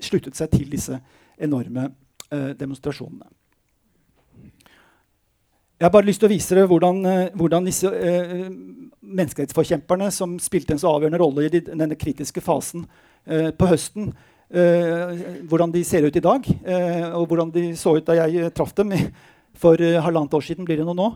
sluttet 0.00 0.38
seg 0.38 0.54
til 0.54 0.70
disse 0.70 0.96
enorme 1.38 1.90
uh, 2.30 2.54
demonstrasjonene. 2.58 3.26
Jeg 5.78 5.86
har 5.86 5.92
bare 5.94 6.08
lyst 6.08 6.18
til 6.18 6.26
å 6.26 6.32
vise 6.32 6.56
dere 6.56 6.66
hvordan, 6.66 6.96
eh, 7.06 7.34
hvordan 7.38 7.66
disse 7.68 7.86
eh, 7.86 8.48
menneskerettsforkjemperne 8.98 10.08
som 10.10 10.32
spilte 10.42 10.74
en 10.74 10.80
så 10.82 10.90
avgjørende 10.90 11.20
rolle 11.22 11.44
i 11.46 11.60
denne 11.62 11.94
kritiske 11.94 12.42
fasen 12.42 12.82
eh, 13.22 13.52
på 13.54 13.68
høsten, 13.70 14.08
eh, 14.50 15.12
hvordan 15.46 15.70
de 15.76 15.84
ser 15.86 16.02
ut 16.02 16.16
i 16.18 16.24
dag, 16.24 16.48
eh, 16.66 17.04
og 17.14 17.28
hvordan 17.30 17.52
de 17.54 17.68
så 17.78 17.92
ut 17.94 18.08
da 18.08 18.16
jeg 18.24 18.50
traff 18.58 18.74
dem 18.74 18.90
for 19.58 19.78
halvannet 19.78 20.34
år 20.34 20.42
siden. 20.48 20.66
blir 20.66 20.80
det 20.80 20.86
noe 20.86 20.98
nå. 20.98 21.06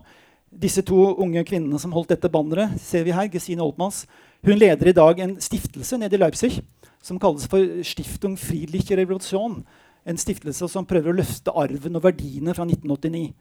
Disse 0.47 0.83
to 0.87 1.09
unge 1.11 1.43
kvinnene 1.43 1.79
som 1.81 1.91
holdt 1.91 2.13
dette 2.13 2.31
banneret, 2.31 2.79
ser 2.79 3.03
vi 3.03 3.11
her. 3.11 3.27
Gesine 3.33 3.63
Oltmanns. 3.65 4.05
Hun 4.45 4.59
leder 4.59 4.87
i 4.87 4.95
dag 4.95 5.19
en 5.19 5.37
stiftelse 5.41 5.97
nede 5.97 6.15
i 6.15 6.21
Leipzig 6.21 6.61
som 7.03 7.19
kalles 7.19 7.49
for 7.51 7.83
Stiftung 7.83 8.37
Friedliche 8.39 8.95
Revolution. 8.95 9.59
En 10.05 10.19
stiftelse 10.19 10.69
som 10.71 10.87
prøver 10.87 11.11
å 11.11 11.17
løfte 11.19 11.51
arven 11.51 11.99
og 11.99 12.03
verdiene 12.07 12.55
fra 12.55 12.63
1989. 12.67 13.33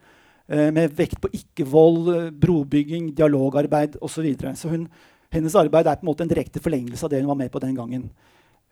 Eh, 0.53 0.69
med 0.75 0.93
vekt 0.93 1.21
på 1.21 1.31
ikke-vold, 1.33 2.09
eh, 2.12 2.31
brobygging, 2.31 3.09
dialogarbeid 3.17 3.97
osv. 4.01 4.19
Så, 4.19 4.23
videre. 4.23 4.57
så 4.57 4.69
hennes 5.33 5.55
arbeid 5.57 5.87
er 5.87 5.97
på 5.97 6.05
en 6.05 6.11
måte 6.11 6.27
en 6.27 6.29
direkte 6.29 6.61
forlengelse 6.61 7.07
av 7.07 7.11
det 7.11 7.23
hun 7.23 7.31
var 7.33 7.41
med 7.41 7.51
på 7.51 7.62
den 7.62 7.75
gangen. 7.75 8.11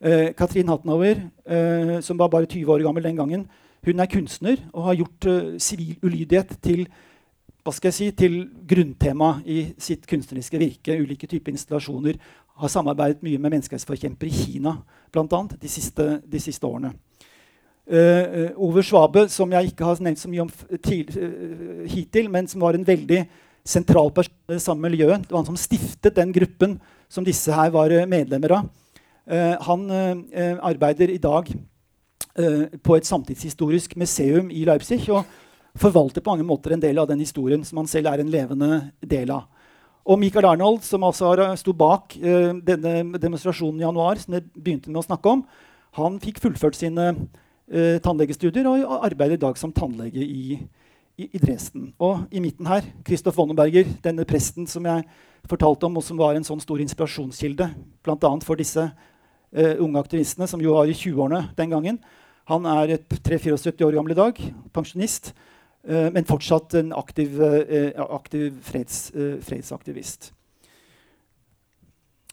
Eh, 0.01 0.33
Katrin 0.37 0.69
Hattenauer, 0.69 1.31
eh, 1.45 2.01
som 2.01 2.19
var 2.19 2.29
bare 2.29 2.47
20 2.47 2.73
år 2.73 2.85
gammel 2.85 3.03
den 3.03 3.16
gangen, 3.16 3.49
hun 3.85 4.01
er 4.01 4.07
kunstner 4.07 4.57
og 4.75 4.85
har 4.85 4.95
gjort 4.95 5.27
eh, 5.27 5.59
sivil 5.59 5.97
ulydighet 6.03 6.57
til 6.61 6.87
si, 7.90 8.11
til 8.11 8.49
grunntema 8.66 9.43
i 9.47 9.75
sitt 9.79 10.07
kunstneriske 10.07 10.59
virke. 10.59 11.01
Ulike 11.01 11.27
typer 11.27 11.53
installasjoner. 11.53 12.16
Har 12.61 12.69
samarbeidet 12.69 13.23
mye 13.23 13.38
med 13.38 13.51
menneskerettsforkjempere 13.51 14.29
i 14.29 14.33
Kina 14.33 14.77
blant 15.12 15.33
annet, 15.33 15.61
de, 15.61 15.69
siste, 15.69 16.21
de 16.25 16.40
siste 16.40 16.66
årene. 16.66 16.93
Uh, 17.90 18.53
Ove 18.55 18.85
Svabe, 18.87 19.24
som 19.26 19.50
jeg 19.50 19.72
ikke 19.72 19.83
har 19.83 19.98
nevnt 19.98 20.20
så 20.20 20.29
mye 20.31 20.44
om 20.44 20.50
uh, 20.70 21.87
hittil, 21.90 22.29
men 22.31 22.46
som 22.46 22.62
var 22.62 22.76
en 22.79 22.87
veldig 22.87 23.24
sentral 23.66 24.12
person 24.14 24.37
i 24.46 24.55
det 24.55 24.62
samme 24.62 24.87
miljøet. 24.87 25.24
Det 25.24 25.35
var 25.35 25.42
han 25.42 25.48
som 25.48 25.59
stiftet 25.59 26.14
den 26.14 26.31
gruppen 26.37 26.76
som 27.11 27.26
disse 27.26 27.50
her 27.50 27.72
var 27.74 27.90
medlemmer 28.07 28.55
av. 28.61 28.70
Uh, 29.26 29.57
han 29.66 29.90
arbeider 30.70 31.11
i 31.11 31.18
dag 31.22 31.50
på 32.81 32.94
et 32.94 33.09
samtidshistorisk 33.09 33.96
museum 33.98 34.53
i 34.55 34.62
Leipzig 34.64 35.03
og 35.11 35.26
forvalter 35.79 36.22
på 36.22 36.31
mange 36.31 36.46
måter 36.46 36.76
en 36.76 36.83
del 36.83 36.98
av 37.03 37.09
den 37.11 37.18
historien 37.20 37.64
som 37.66 37.83
han 37.83 37.90
selv 37.90 38.07
er 38.12 38.22
en 38.22 38.31
levende 38.31 38.79
del 39.03 39.35
av. 39.35 39.48
Og 40.07 40.18
Michael 40.22 40.46
Arnold, 40.53 40.87
som 40.87 41.03
altså 41.05 41.35
sto 41.59 41.74
bak 41.76 42.14
denne 42.16 43.18
demonstrasjonen 43.18 43.83
i 43.83 43.85
januar, 43.85 44.22
som 44.22 44.38
jeg 44.38 44.46
begynte 44.55 44.94
med 44.94 45.03
å 45.03 45.07
snakke 45.11 45.35
om, 45.35 45.44
han 45.98 46.22
fikk 46.22 46.38
fullført 46.40 46.79
sine 46.79 47.11
uh, 47.72 47.96
tannlegestudier 48.04 48.68
og, 48.68 48.98
arbeider 49.06 49.38
i 49.38 49.42
dag 49.42 49.59
som 49.59 49.72
tannlege 49.74 50.22
i, 50.24 50.59
i, 51.16 51.28
i, 51.28 51.38
Dresden. 51.38 51.90
Og 51.98 52.26
i 52.30 52.42
midten 52.42 52.68
her, 52.70 52.87
Christoph 53.06 53.38
Wonnenberger, 53.38 53.88
denne 54.04 54.26
presten 54.28 54.68
som 54.70 54.87
jeg 54.88 55.06
fortalte 55.48 55.88
om, 55.88 55.98
og 55.98 56.04
som 56.06 56.20
var 56.20 56.37
en 56.37 56.46
sånn 56.46 56.62
stor 56.62 56.83
inspirasjonskilde 56.83 57.70
bl.a. 58.04 58.33
for 58.44 58.61
disse 58.61 58.85
eh, 58.85 59.76
unge 59.80 60.02
aktivistene, 60.02 60.48
som 60.50 60.61
jo 60.62 60.74
var 60.76 60.90
i 60.90 60.96
20-årene 60.96 61.46
den 61.56 61.72
gangen. 61.72 62.02
Han 62.50 62.66
er 62.66 62.98
3-74 62.98 63.87
år 63.87 63.96
gammel 63.96 64.14
i 64.16 64.18
dag, 64.18 64.42
pensjonist. 64.74 65.33
Eh, 65.88 66.11
men 66.12 66.28
fortsatt 66.28 66.74
en 66.74 66.92
aktiv, 66.92 67.40
eh, 67.42 67.92
aktiv 67.96 68.61
freds, 68.62 69.11
eh, 69.14 69.40
fredsaktivist. 69.40 70.33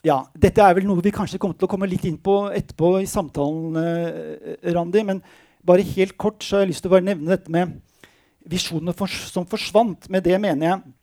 Ja, 0.07 0.21
dette 0.39 0.63
er 0.63 0.75
vel 0.77 0.85
noe 0.87 1.03
vi 1.03 1.11
kanskje 1.11 1.39
kommer 1.41 1.57
til 1.57 1.67
å 1.67 1.71
komme 1.71 1.87
litt 1.89 2.05
inn 2.07 2.19
på 2.23 2.47
etterpå 2.55 2.93
i 3.01 3.07
samtalen, 3.09 3.75
Randi. 4.75 5.03
Men 5.03 5.19
bare 5.67 5.83
helt 5.83 6.15
kort 6.21 6.45
så 6.45 6.57
har 6.57 6.63
jeg 6.63 6.71
lyst 6.71 6.85
til 6.85 6.91
å 6.91 6.95
bare 6.95 7.07
nevne 7.09 7.33
dette 7.33 7.51
med 7.51 7.73
visjonene 8.47 8.95
for, 8.95 9.11
som 9.11 9.47
forsvant. 9.49 10.07
Med 10.13 10.23
det 10.27 10.37
mener 10.39 10.69
jeg 10.69 10.93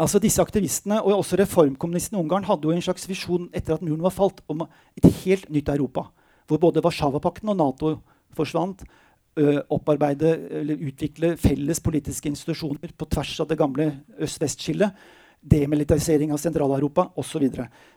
altså 0.00 0.20
Disse 0.22 0.40
aktivistene 0.40 1.00
og 1.02 1.18
også 1.18 1.36
reformkommunistene 1.40 2.20
i 2.20 2.22
Ungarn 2.22 2.46
hadde 2.46 2.68
jo 2.68 2.72
en 2.72 2.84
slags 2.84 3.08
visjon 3.10 3.50
etter 3.56 3.74
at 3.74 3.82
muren 3.84 4.04
var 4.04 4.14
falt, 4.14 4.38
om 4.48 4.62
et 4.96 5.08
helt 5.24 5.50
nytt 5.52 5.72
Europa. 5.72 6.06
Hvor 6.48 6.62
både 6.62 6.84
Warszawapakten 6.84 7.50
og 7.52 7.58
Nato 7.58 7.94
forsvant 8.36 8.84
opparbeide 9.70 10.30
eller 10.60 10.86
utvikle 10.90 11.34
felles 11.40 11.82
politiske 11.82 12.30
institusjoner 12.30 12.94
på 12.98 13.08
tvers 13.10 13.34
av 13.42 13.50
det 13.50 13.58
gamle 13.58 13.86
øst-vest-skillet. 14.20 14.94
Demilitarisering 15.40 16.32
av 16.34 16.40
Sentral-Europa 16.40 17.06
osv. 17.18 17.46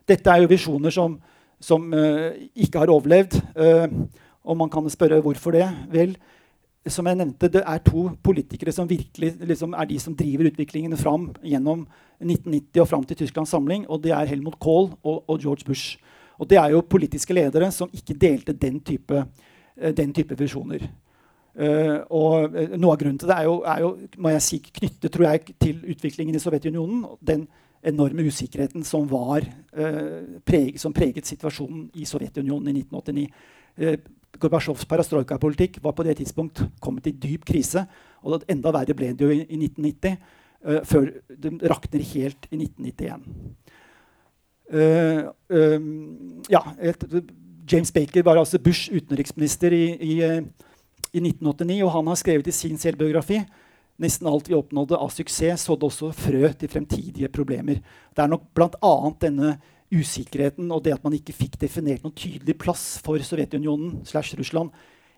Dette 0.08 0.32
er 0.32 0.44
jo 0.44 0.52
visjoner 0.52 0.94
som, 0.96 1.18
som 1.60 1.90
uh, 1.92 2.32
ikke 2.56 2.80
har 2.80 2.92
overlevd. 2.94 3.36
Uh, 3.58 4.06
og 4.44 4.58
man 4.60 4.72
kan 4.72 4.88
spørre 4.92 5.20
hvorfor 5.24 5.56
det. 5.56 5.68
Vel, 5.92 6.16
som 6.88 7.08
jeg 7.08 7.20
nevnte, 7.20 7.52
det 7.52 7.64
er 7.64 7.84
to 7.84 8.10
politikere 8.24 8.74
som 8.76 8.88
virkelig 8.88 9.34
liksom, 9.44 9.76
er 9.76 9.88
de 9.92 10.00
som 10.00 10.16
driver 10.16 10.52
utviklingen 10.52 10.96
fram 11.00 11.30
gjennom 11.44 11.86
1990 12.20 12.84
og 12.84 12.90
fram 12.90 13.06
til 13.08 13.20
Tysklands 13.22 13.52
samling. 13.56 13.86
Og 13.92 14.04
det 14.04 14.16
er 14.16 14.28
Helmut 14.32 14.60
Kohl 14.60 14.92
og, 15.04 15.24
og 15.28 15.40
George 15.40 15.68
Bush. 15.68 16.00
Og 16.40 16.50
det 16.50 16.60
er 16.60 16.74
jo 16.74 16.84
politiske 16.84 17.36
ledere 17.36 17.72
som 17.72 17.92
ikke 17.94 18.18
delte 18.20 18.56
den 18.56 18.80
type, 18.84 19.24
uh, 19.24 19.92
den 19.96 20.16
type 20.16 20.40
visjoner. 20.40 20.88
Uh, 21.54 22.02
og 22.10 22.56
uh, 22.56 22.72
Noe 22.82 22.96
av 22.96 22.98
grunnen 22.98 23.20
til 23.22 23.30
det 23.30 23.36
er 23.36 23.46
jo, 23.46 23.60
er 23.70 23.84
jo 23.84 23.92
må 24.26 24.32
jeg 24.34 24.42
si, 24.42 24.58
knyttet 24.74 25.14
tror 25.14 25.28
jeg, 25.28 25.54
til 25.62 25.84
utviklingen 25.94 26.34
i 26.34 26.42
Sovjetunionen. 26.42 27.04
Den 27.22 27.46
enorme 27.86 28.26
usikkerheten 28.26 28.86
som, 28.88 29.06
var, 29.12 29.46
uh, 29.78 30.40
preg, 30.48 30.80
som 30.82 30.96
preget 30.96 31.30
situasjonen 31.30 31.92
i 32.00 32.08
Sovjetunionen 32.10 32.72
i 32.72 32.82
1989. 32.82 33.28
Uh, 33.78 33.98
Gorbatsjovs 34.42 34.88
perestrojka-politikk 34.90 35.78
var 35.84 35.94
på 35.94 36.08
det 36.08 36.18
tidspunkt 36.18 36.64
kommet 36.82 37.12
i 37.12 37.14
dyp 37.14 37.46
krise. 37.46 37.86
Og 38.26 38.48
enda 38.50 38.74
verre 38.74 38.98
ble 38.98 39.12
det 39.14 39.28
jo 39.28 39.30
i, 39.30 39.44
i 39.46 39.60
1990, 39.60 40.18
før 40.88 41.10
det 41.44 41.52
rakner 41.68 42.06
helt 42.08 42.48
i 42.50 42.58
1991. 42.64 43.26
Um, 44.74 46.44
ja, 46.50 46.62
et, 46.80 47.04
James 47.70 47.92
Baker 47.92 48.24
var 48.24 48.40
altså 48.40 48.58
Bush 48.64 48.90
utenriksminister 48.96 49.76
i, 49.76 49.84
i 50.02 50.16
i 51.14 51.22
1989, 51.22 51.84
og 51.86 51.94
han 51.94 52.10
har 52.10 52.20
skrevet 52.20 52.50
i 52.50 52.56
sin 52.56 52.80
selvbiografi 52.82 53.44
nesten 54.02 54.28
alt 54.28 54.50
vi 54.50 54.58
oppnådde 54.58 54.98
av 54.98 55.12
suksess, 55.14 55.68
sådde 55.68 55.88
også 55.88 56.12
frø 56.18 56.50
til 56.58 56.72
fremtidige 56.72 57.30
problemer. 57.34 57.82
Det 58.16 58.24
er 58.24 58.32
nok 58.32 58.50
bl.a. 58.56 58.94
denne 59.22 59.58
usikkerheten 59.94 60.72
og 60.74 60.84
det 60.86 60.96
at 60.96 61.04
man 61.06 61.14
ikke 61.14 61.36
fikk 61.38 61.60
definert 61.62 62.04
noen 62.04 62.16
tydelig 62.18 62.58
plass 62.62 62.98
for 63.06 63.22
Sovjetunionen 63.22 64.02
slash 64.10 64.38
Russland 64.40 64.74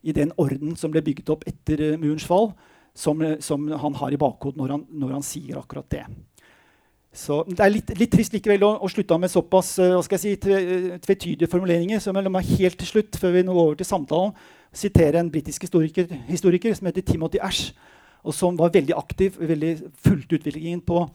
i 0.06 0.14
den 0.16 0.34
orden 0.42 0.76
som 0.78 0.92
ble 0.94 1.04
bygget 1.06 1.32
opp 1.32 1.46
etter 1.48 1.82
uh, 1.82 2.00
murens 2.02 2.28
fall, 2.28 2.52
som, 2.94 3.22
uh, 3.24 3.38
som, 3.40 3.64
han 3.72 3.96
har 4.02 4.14
i 4.14 4.20
bakhodet 4.20 4.60
når, 4.60 4.76
når, 4.92 5.16
han 5.16 5.26
sier 5.26 5.62
akkurat 5.62 5.88
det. 5.90 6.04
Så 7.16 7.44
Det 7.48 7.64
er 7.64 7.72
litt, 7.72 7.92
litt 7.96 8.12
trist 8.12 8.34
likevel 8.36 8.64
å, 8.68 8.74
å, 8.84 8.90
slutte 8.92 9.18
med 9.20 9.32
såpass 9.32 9.78
uh, 9.80 10.18
si, 10.20 10.36
tvetydige 10.36 11.48
formuleringer. 11.48 12.02
Så 12.04 12.12
la 12.12 12.32
meg 12.32 12.50
helt 12.60 12.78
til 12.82 12.90
slutt, 12.90 13.16
før 13.20 13.38
vi 13.38 13.46
nå 13.48 13.56
over 13.56 13.78
til 13.80 13.88
samtalen, 13.88 14.36
sitere 14.76 15.22
en 15.22 15.32
britisk 15.32 15.64
historiker, 15.64 16.10
historiker, 16.28 16.76
som 16.76 16.90
heter 16.90 17.06
Timothy 17.08 17.40
Ash, 17.40 17.72
og 18.26 18.36
som 18.36 18.58
var 18.60 18.74
veldig 18.74 18.98
aktiv, 18.98 19.38
veldig 19.40 19.72
fulgte 20.04 20.40
utviklingen 20.40 20.82
på, 20.84 21.06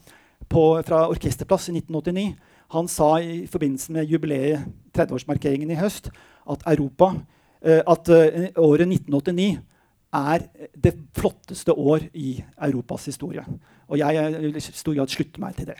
på, 0.49 0.63
fra 0.87 1.03
Orkesterplass 1.11 1.69
i 1.69 1.75
1989. 1.77 2.31
Han 2.71 2.87
sa 2.89 3.17
i 3.21 3.43
forbindelse 3.51 3.93
med 3.93 4.09
jubileet, 4.09 4.65
30-årsmarkeringen 4.97 5.73
i 5.73 5.79
høst, 5.79 6.09
at, 6.49 6.63
Europa, 6.71 7.11
eh, 7.61 7.83
at 7.85 8.09
eh, 8.09 8.47
året 8.57 8.87
1989 8.87 9.59
er 10.17 10.47
det 10.75 10.95
flotteste 11.15 11.75
år 11.75 12.07
i 12.13 12.39
Europas 12.63 13.05
historie. 13.05 13.43
Og 13.91 13.99
jeg 13.99 14.41
vil 14.41 14.55
i 14.55 14.61
stor 14.63 14.95
grad 14.95 15.11
slutte 15.11 15.41
meg 15.43 15.57
til 15.57 15.67
det. 15.67 15.75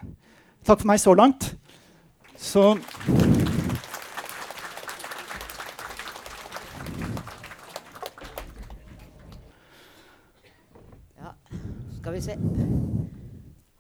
Takk 0.68 0.82
for 0.82 0.90
meg 0.90 1.00
så 1.00 1.14
langt. 1.16 1.54
Så 2.36 2.76
Skal 12.02 12.14
vi 12.14 12.22
se 12.22 12.36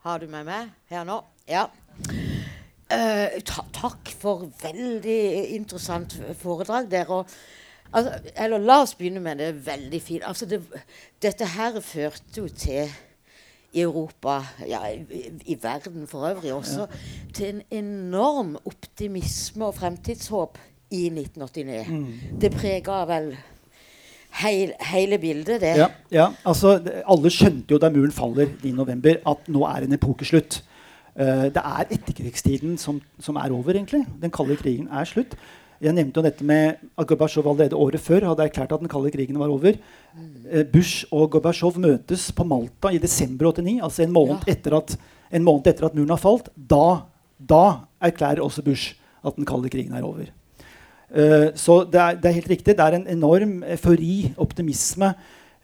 Har 0.06 0.20
du 0.22 0.28
meg 0.30 0.46
med 0.46 0.70
her 0.88 1.04
nå? 1.04 1.18
Ja. 1.50 1.66
Uh, 2.92 3.42
ta 3.46 3.64
takk 3.74 4.12
for 4.22 4.48
veldig 4.62 5.22
interessant 5.58 6.16
foredrag 6.40 6.88
der. 6.92 7.10
Og, 7.10 7.30
altså, 7.92 8.20
eller 8.36 8.62
la 8.62 8.82
oss 8.86 8.96
begynne 8.96 9.20
med 9.20 9.42
det 9.42 9.66
veldig 9.66 10.02
fint. 10.02 10.24
Altså, 10.28 10.46
det, 10.46 10.62
dette 11.22 11.50
her 11.58 11.80
førte 11.82 12.44
jo 12.44 12.48
til 12.48 12.94
i 13.74 13.82
Europa, 13.82 14.42
ja, 14.68 14.82
i, 14.92 15.22
i 15.46 15.58
verden 15.62 16.08
for 16.08 16.28
øvrig 16.28 16.54
også, 16.54 16.88
til 17.34 17.56
en 17.56 17.62
enorm 17.72 18.58
optimisme 18.66 19.66
og 19.66 19.76
fremtidshåp 19.76 20.58
i 20.92 21.06
1989. 21.06 21.88
Mm. 21.88 22.40
Det 22.42 22.52
prega 22.52 23.06
vel 23.08 23.32
Heil, 24.32 24.72
hele 24.80 25.18
bildet, 25.20 25.62
det. 25.62 25.74
Ja, 25.76 25.88
ja, 26.12 26.28
altså 26.46 26.78
Alle 27.04 27.30
skjønte 27.30 27.76
jo 27.76 27.80
da 27.84 27.90
muren 27.92 28.14
faller 28.16 28.54
i 28.64 28.72
november, 28.72 29.18
at 29.28 29.50
nå 29.52 29.66
er 29.68 29.84
en 29.84 29.98
epokeslutt. 29.98 30.62
Uh, 31.20 31.50
det 31.52 31.60
er 31.60 31.90
etterkrigstiden 31.92 32.78
som, 32.80 33.02
som, 33.20 33.36
er 33.36 33.52
over, 33.52 33.76
egentlig. 33.76 34.06
Den 34.22 34.32
kalde 34.32 34.56
krigen 34.56 34.88
er 34.88 35.04
slutt. 35.10 35.36
Jeg 35.82 35.96
nevnte 35.98 36.20
jo 36.20 36.26
dette 36.26 36.46
med 36.46 36.78
at 36.78 37.08
Gorbatsjov 37.10 37.48
allerede 37.50 37.78
året 37.80 38.04
før 38.04 38.28
hadde 38.30 38.46
erklært 38.46 38.74
at 38.76 38.84
den 38.84 38.90
kalde 38.92 39.10
krigen 39.14 39.40
var 39.42 39.50
over. 39.50 39.80
Uh, 40.14 40.62
Bush 40.70 41.08
og 41.10 41.32
Gorbatsjov 41.34 41.80
møtes 41.82 42.28
på 42.38 42.46
Malta 42.46 42.92
i 42.94 43.02
desember 43.02 43.50
89, 43.50 43.80
altså 43.88 44.06
en 44.06 44.14
måned, 44.14 44.46
ja. 44.46 44.54
etter, 44.54 44.78
at, 44.78 44.94
en 45.34 45.48
måned 45.48 45.72
etter 45.72 45.88
at 45.90 45.98
muren 45.98 46.14
har 46.14 46.22
falt. 46.22 46.52
Da, 46.56 46.86
da 47.38 47.64
erklærer 47.98 48.44
også 48.46 48.66
Bush 48.66 48.94
at 49.26 49.38
den 49.38 49.50
kalde 49.50 49.74
krigen 49.74 49.98
er 49.98 50.06
over. 50.06 50.30
Uh, 51.10 51.50
så 51.58 51.82
det 51.90 52.02
er, 52.02 52.22
det 52.22 52.30
er, 52.30 52.38
helt 52.38 52.54
riktig. 52.54 52.78
Det 52.78 52.86
er 52.86 53.00
en 53.00 53.10
enorm 53.18 53.64
eufori, 53.74 54.36
optimisme. 54.38 55.16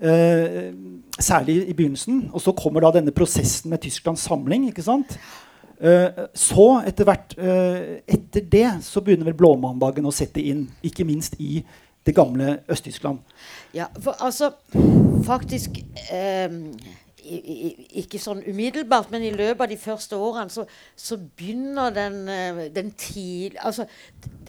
Uh, 0.02 0.74
særlig 1.22 1.62
i 1.70 1.78
begynnelsen. 1.78 2.32
Og 2.34 2.42
så 2.42 2.58
kommer 2.58 2.82
da 2.82 2.96
denne 2.98 3.14
prosessen 3.14 3.70
med 3.70 3.86
Tysklands 3.86 4.26
samling. 4.26 4.66
ikke 4.72 4.86
sant? 4.86 5.20
Uh, 5.78 6.26
så 6.34 6.68
etter 6.90 7.06
hvert 7.06 7.36
Etter 7.38 8.46
det 8.50 8.70
så 8.82 9.04
begynner 9.06 9.28
vel 9.30 9.38
blåmandagen 9.38 10.08
å 10.10 10.16
sette 10.16 10.42
inn. 10.42 10.66
Ikke 10.86 11.06
minst 11.06 11.38
i 11.38 11.62
det 12.08 12.16
gamle 12.16 12.62
Øst-Tyskland. 12.72 13.20
Ja, 13.76 13.92
for 14.02 14.18
altså 14.24 14.54
Faktisk 15.28 15.82
um 16.14 16.64
ikke 17.28 18.20
sånn 18.22 18.44
umiddelbart, 18.48 19.12
men 19.12 19.26
i 19.26 19.34
løpet 19.36 19.66
av 19.66 19.72
de 19.72 19.80
første 19.82 20.20
årene 20.22 20.54
så, 20.54 20.64
så 20.96 21.18
begynner 21.20 21.94
den, 21.96 22.22
den 22.76 22.94
tid 22.96 23.58
Altså, 23.60 23.88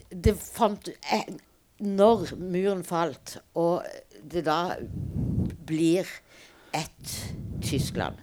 det 0.09 0.35
fant 0.39 0.87
eh, 0.87 1.27
Når 1.83 2.33
muren 2.39 2.85
falt, 2.87 3.37
og 3.59 3.85
det 4.31 4.45
da 4.47 4.77
blir 5.67 6.07
et 6.75 7.13
Tyskland 7.63 8.19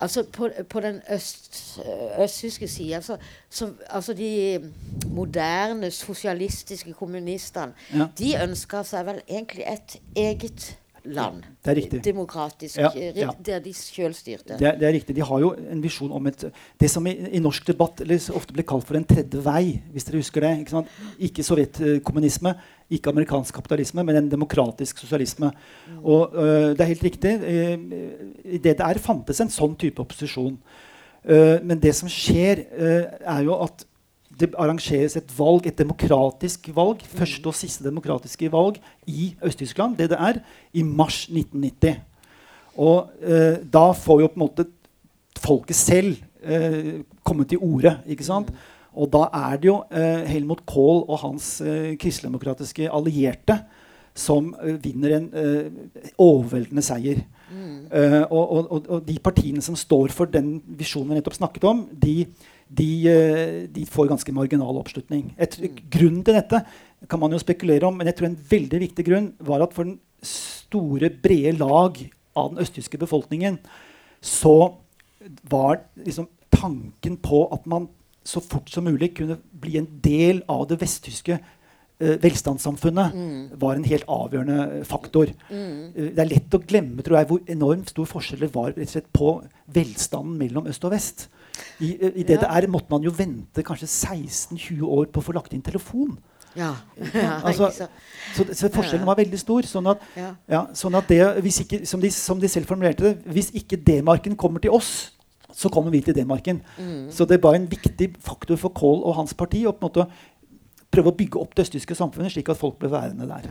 Altså 0.00 0.22
på, 0.32 0.48
på 0.68 0.80
den 0.80 1.00
øst, 1.12 1.78
østtyske 2.22 2.68
sida 2.68 3.00
så, 3.00 3.16
så, 3.50 3.70
Altså 3.88 4.12
de 4.14 4.60
moderne 5.06 5.90
sosialistiske 5.90 6.92
kommunistene 6.92 7.72
ja. 7.94 8.06
De 8.18 8.34
ønska 8.42 8.82
seg 8.84 9.06
vel 9.06 9.22
egentlig 9.28 9.64
et 9.72 9.96
eget 10.16 10.76
land. 11.14 11.44
Det 11.62 11.70
er 11.70 11.76
riktig. 11.78 12.00
Demokratisk. 12.04 12.78
Ja, 12.78 12.90
eh, 12.94 13.16
ja. 13.16 13.30
Der 13.46 13.60
de 13.62 13.72
sjøl 13.76 14.14
styrte. 14.14 14.56
Det 14.58 14.66
er, 14.66 14.78
det 14.78 14.88
er 14.88 14.94
riktig. 14.96 15.16
De 15.16 15.24
har 15.24 15.42
jo 15.42 15.52
en 15.54 15.82
visjon 15.82 16.12
om 16.12 16.26
et 16.26 16.46
Det 16.80 16.90
som 16.90 17.06
i, 17.06 17.14
i 17.36 17.40
norsk 17.42 17.66
debatt 17.66 18.00
eller 18.04 18.20
ofte 18.36 18.54
blir 18.56 18.66
kalt 18.66 18.86
for 18.86 18.98
en 18.98 19.04
tredje 19.04 19.40
vei, 19.44 19.80
hvis 19.92 20.08
dere 20.08 20.22
husker 20.22 20.46
det. 20.46 20.52
Ikke, 20.64 20.84
ikke 21.28 21.46
sovjetkommunisme, 21.46 22.54
ikke 22.90 23.10
amerikansk 23.10 23.54
kapitalisme, 23.54 24.04
men 24.04 24.16
en 24.16 24.30
demokratisk 24.30 24.98
sosialisme. 24.98 25.50
Og 26.02 26.34
øh, 26.34 26.72
det 26.76 26.80
er 26.80 26.92
helt 26.92 27.04
riktig. 27.04 27.36
det 27.40 28.12
I 28.44 28.58
DDR 28.58 28.98
fantes 29.02 29.40
en 29.40 29.52
sånn 29.52 29.76
type 29.76 30.02
opposisjon. 30.02 30.58
Uh, 31.26 31.58
men 31.66 31.80
det 31.82 31.90
som 31.98 32.06
skjer, 32.06 32.60
uh, 32.78 33.16
er 33.18 33.40
jo 33.42 33.56
at 33.58 33.82
det 34.40 34.52
arrangeres 34.60 35.16
et 35.16 35.32
valg, 35.38 35.66
et 35.66 35.78
demokratisk 35.78 36.68
valg, 36.76 37.02
første 37.08 37.50
og 37.50 37.56
siste 37.56 37.84
demokratiske 37.86 38.50
valg 38.52 38.80
i 39.08 39.30
Øst-Tyskland, 39.44 39.96
DDR, 39.96 40.40
i 40.76 40.82
mars 40.82 41.24
1990. 41.30 42.00
Og 42.76 43.10
eh, 43.22 43.62
da 43.72 43.90
får 43.96 44.20
jo 44.20 44.30
på 44.32 44.36
en 44.38 44.44
måte 44.44 44.66
folket 45.40 45.78
selv 45.78 46.16
eh, 46.44 47.00
komme 47.24 47.46
til 47.48 47.62
orde. 47.64 47.96
ikke 48.06 48.26
sant? 48.26 48.52
Og 48.96 49.10
da 49.12 49.26
er 49.32 49.56
det 49.60 49.70
jo 49.70 49.80
eh, 49.90 50.24
Helmut 50.28 50.64
Kohl 50.68 51.04
og 51.04 51.20
hans 51.24 51.60
eh, 51.60 51.96
kristeligdemokratiske 52.00 52.90
allierte 52.92 53.60
som 54.16 54.54
eh, 54.62 54.76
vinner 54.80 55.16
en 55.18 55.30
eh, 55.36 56.12
overveldende 56.20 56.84
seier. 56.84 57.24
Eh, 57.92 58.22
og, 58.24 58.44
og, 58.44 58.70
og, 58.72 58.88
og 58.88 59.02
de 59.06 59.18
partiene 59.22 59.62
som 59.62 59.76
står 59.78 60.12
for 60.16 60.28
den 60.32 60.56
visjonen 60.78 61.12
vi 61.12 61.20
nettopp 61.20 61.36
snakket 61.38 61.68
om, 61.68 61.84
de, 61.92 62.24
de, 62.68 63.08
eh, 63.08 63.66
de 63.70 63.86
får 63.86 64.10
ganske 64.10 64.32
marginal 64.34 64.78
oppslutning. 64.80 65.34
Et, 65.38 65.56
Grunnen 65.90 66.24
til 66.26 66.34
dette 66.34 66.62
kan 67.08 67.20
man 67.20 67.32
jo 67.32 67.38
spekulere 67.38 67.86
om, 67.86 67.96
men 67.96 68.08
jeg 68.10 68.18
tror 68.18 68.30
en 68.30 68.40
veldig 68.50 68.80
viktig 68.82 69.06
grunn 69.06 69.28
var 69.38 69.62
at 69.62 69.74
for 69.76 69.84
den 69.84 70.00
store, 70.26 71.10
brede 71.10 71.58
lag 71.60 71.98
av 72.36 72.50
den 72.52 72.62
østtyske 72.64 72.98
befolkningen 72.98 73.60
så 74.24 74.74
var 75.48 75.80
liksom 75.94 76.26
tanken 76.50 77.16
på 77.22 77.46
at 77.54 77.66
man 77.66 77.88
så 78.26 78.42
fort 78.42 78.70
som 78.72 78.86
mulig 78.88 79.12
kunne 79.14 79.38
bli 79.60 79.76
en 79.78 79.86
del 80.02 80.42
av 80.50 80.64
det 80.66 80.80
vesttyske 80.80 81.36
eh, 81.36 82.16
velstandssamfunnet, 82.22 83.14
var 83.60 83.76
en 83.76 83.86
helt 83.86 84.08
avgjørende 84.10 84.82
faktor. 84.88 85.30
Eh, 85.94 86.10
det 86.16 86.24
er 86.24 86.32
lett 86.32 86.56
å 86.58 86.62
glemme 86.64 87.06
tror 87.06 87.20
jeg, 87.20 87.30
hvor 87.30 87.52
enormt 87.54 87.92
stor 87.94 88.10
forskjell 88.10 88.42
det 88.42 88.52
var 88.56 88.74
på 89.14 89.30
velstanden 89.78 90.34
mellom 90.40 90.66
øst 90.72 90.88
og 90.88 90.96
vest. 90.96 91.28
I, 91.80 91.92
i 92.22 92.24
DDR 92.26 92.68
måtte 92.72 92.90
man 92.92 93.04
jo 93.04 93.12
vente 93.14 93.64
kanskje 93.66 93.88
16-20 93.88 94.82
år 94.82 95.10
på 95.12 95.22
å 95.22 95.26
få 95.26 95.34
lagt 95.36 95.54
inn 95.56 95.64
telefon. 95.64 96.16
Ja. 96.56 96.72
ja 97.14 97.40
Altså. 97.44 97.70
Så, 98.34 98.46
så 98.52 98.70
forskjellen 98.72 99.06
var 99.06 99.18
veldig 99.20 99.40
stor. 99.40 99.68
Sånn 99.68 99.90
at, 99.92 100.04
Ja. 100.16 100.30
ja, 100.50 100.62
sånn 100.76 100.96
at 100.98 101.10
det, 101.10 101.20
ikke, 101.44 101.84
som, 101.88 102.00
de, 102.02 102.10
som 102.12 102.40
de 102.40 102.50
selv 102.50 102.68
formulerte 102.70 103.10
det, 103.10 103.34
hvis 103.36 103.52
ikke 103.56 103.78
D-marken 103.80 104.36
kommer 104.36 104.62
til 104.62 104.74
oss, 104.76 105.12
så 105.56 105.70
kommer 105.72 105.92
vi 105.94 106.02
til 106.04 106.16
D-marken. 106.16 106.60
Så 107.12 107.24
det 107.28 107.40
var 107.42 107.56
en 107.56 107.68
viktig 107.70 108.10
faktor 108.20 108.58
for 108.60 108.74
Kohl 108.76 109.04
og 109.04 109.16
hans 109.16 109.32
parti 109.34 109.62
å 109.64 109.72
prøve 110.96 111.12
å 111.12 111.16
bygge 111.16 111.40
opp 111.40 111.54
det 111.56 111.66
østtyske 111.66 111.96
samfunnet 111.96 112.34
slik 112.34 112.50
at 112.52 112.60
folk 112.60 112.78
ble 112.80 112.90
værende 112.92 113.28
der. 113.28 113.48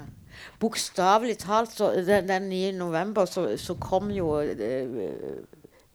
Bokstavelig 0.59 1.37
talt, 1.41 1.73
så 1.73 1.91
den, 2.05 2.27
den 2.27 2.49
9. 2.51 2.71
november, 2.77 3.25
så, 3.29 3.47
så 3.57 3.77
kom 3.79 4.11
jo 4.13 4.35
eh, 4.41 5.41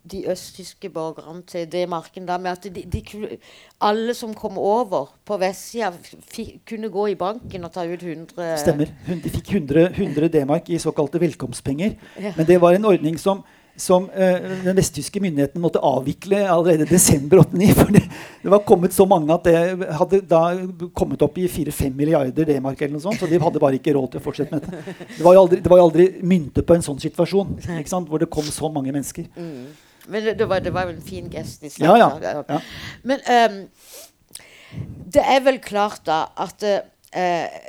de 0.09 0.23
østtyske 0.33 0.89
borgerne 0.93 1.43
til 1.49 1.67
det 1.69 1.85
marken 1.91 2.25
da 2.29 2.39
med 2.41 2.55
at 2.55 2.67
de, 2.73 2.85
de, 2.89 3.37
alle 3.85 4.15
som 4.17 4.33
kom 4.35 4.57
over 4.59 5.13
på 5.29 5.37
vestsida, 5.41 5.93
kunne 6.69 6.89
gå 6.89 7.07
i 7.13 7.19
banken 7.21 7.69
og 7.69 7.73
ta 7.75 7.85
ut 7.85 8.01
100 8.03 8.57
Stemmer. 8.63 8.93
De 9.07 9.33
fikk 9.33 9.55
100, 9.59 9.91
100 9.93 10.33
D-mark 10.33 10.71
i 10.73 10.81
såkalte 10.81 11.21
velkomstpenger. 11.21 11.99
Ja. 12.17 12.33
Men 12.37 12.49
det 12.49 12.61
var 12.63 12.75
en 12.75 12.89
ordning 12.89 13.19
som, 13.21 13.43
som 13.77 14.09
uh, 14.09 14.49
den 14.65 14.79
vesttyske 14.79 15.21
myndigheten 15.21 15.61
måtte 15.61 15.83
avvikle 15.85 16.47
allerede 16.49 16.89
i 16.89 16.95
desember 16.95 17.45
89. 17.45 17.69
For 17.77 17.93
det, 17.93 18.03
det 18.41 18.55
var 18.57 18.65
kommet 18.65 18.97
så 18.97 19.05
mange 19.05 19.37
at 19.37 19.45
det 19.45 19.93
hadde 20.01 20.23
da 20.33 20.43
kommet 20.97 21.21
opp 21.29 21.37
i 21.37 21.45
4-5 21.45 21.93
milliarder 21.93 22.49
D-mark. 22.49 22.81
eller 22.81 22.97
noe 22.97 23.05
sånt, 23.05 23.21
Så 23.21 23.29
de 23.29 23.43
hadde 23.43 23.61
bare 23.61 23.77
ikke 23.77 23.93
råd 23.99 24.15
til 24.15 24.25
å 24.25 24.27
fortsette 24.31 24.57
med 24.57 24.65
dette. 24.65 24.97
Det 25.19 25.29
var 25.29 25.37
jo 25.37 25.45
aldri, 25.45 25.61
det 25.61 25.75
var 25.75 25.85
jo 25.85 25.87
aldri 25.91 26.11
myntet 26.25 26.65
på 26.65 26.79
en 26.79 26.89
sånn 26.89 27.05
situasjon 27.05 27.55
ikke 27.61 27.93
sant? 27.93 28.09
hvor 28.09 28.25
det 28.25 28.33
kom 28.33 28.49
så 28.49 28.73
mange 28.73 28.97
mennesker. 28.97 29.29
Men 30.11 30.25
det, 30.27 30.39
det, 30.39 30.49
var, 30.49 30.63
det 30.65 30.73
var 30.75 30.89
jo 30.89 30.97
en 30.97 31.05
fin 31.05 31.31
gest. 31.33 31.65
i 31.65 31.73
Ja, 31.83 31.97
ja, 31.99 32.11
ja. 32.21 32.61
Men 33.03 33.23
um, 33.27 33.61
det 35.15 35.25
er 35.25 35.45
vel 35.47 35.61
klart 35.63 36.03
da 36.07 36.25
at 36.41 36.65
uh, 36.67 37.61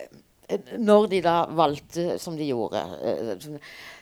når 0.78 1.08
de 1.14 1.22
da 1.24 1.38
valgte 1.56 2.18
som 2.20 2.36
de 2.38 2.50
gjorde, 2.50 2.82
uh, 2.82 3.58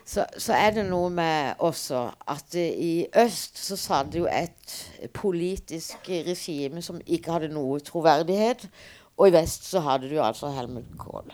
så, 0.10 0.26
så 0.42 0.56
er 0.58 0.72
det 0.74 0.88
noe 0.90 1.12
med 1.14 1.60
også 1.62 2.08
at 2.34 2.56
i 2.58 3.06
øst 3.22 3.60
så 3.62 3.78
satt 3.78 4.16
jo 4.18 4.26
et 4.26 4.78
politisk 5.14 6.10
regime 6.10 6.82
som 6.82 7.02
ikke 7.06 7.36
hadde 7.36 7.52
noe 7.54 7.78
troverdighet. 7.86 8.66
Og 9.20 9.30
i 9.30 9.36
vest 9.36 9.68
så 9.68 9.84
hadde 9.86 10.10
du 10.10 10.18
altså 10.24 10.50
Helmut 10.56 10.88
Kohl. 10.98 11.30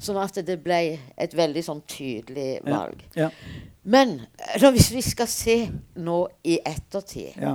Sånn 0.00 0.16
at 0.16 0.38
det 0.46 0.56
ble 0.64 0.78
et 1.20 1.34
veldig 1.36 1.62
sånn 1.64 1.82
tydelig 1.90 2.60
valg. 2.64 3.02
Ja, 3.18 3.28
Men 3.84 4.20
eh, 4.54 4.64
hvis 4.72 4.90
vi 4.94 5.02
skal 5.04 5.28
se 5.28 5.56
nå 6.00 6.18
i 6.44 6.58
ettertid, 6.64 7.36
ja. 7.40 7.54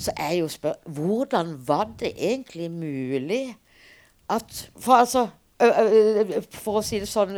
så 0.00 0.12
er 0.16 0.34
jo 0.42 0.48
spør 0.52 0.76
hvordan 0.84 1.54
var 1.68 1.88
det 2.00 2.12
egentlig 2.16 2.68
mulig 2.72 3.56
at 4.30 4.70
For 4.78 5.00
altså 5.00 5.26
For 6.56 6.78
å 6.80 6.82
si 6.84 7.00
det 7.02 7.08
sånn 7.10 7.34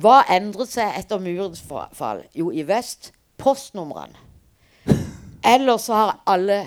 Hva 0.00 0.20
endret 0.32 0.70
seg 0.72 0.94
etter 0.96 1.20
murens 1.20 1.60
fall? 1.64 2.22
Jo, 2.32 2.48
i 2.52 2.62
vest 2.64 3.10
postnumrene. 3.40 4.16
Eller 5.54 5.76
så 5.80 5.96
har 5.96 6.18
alle 6.28 6.62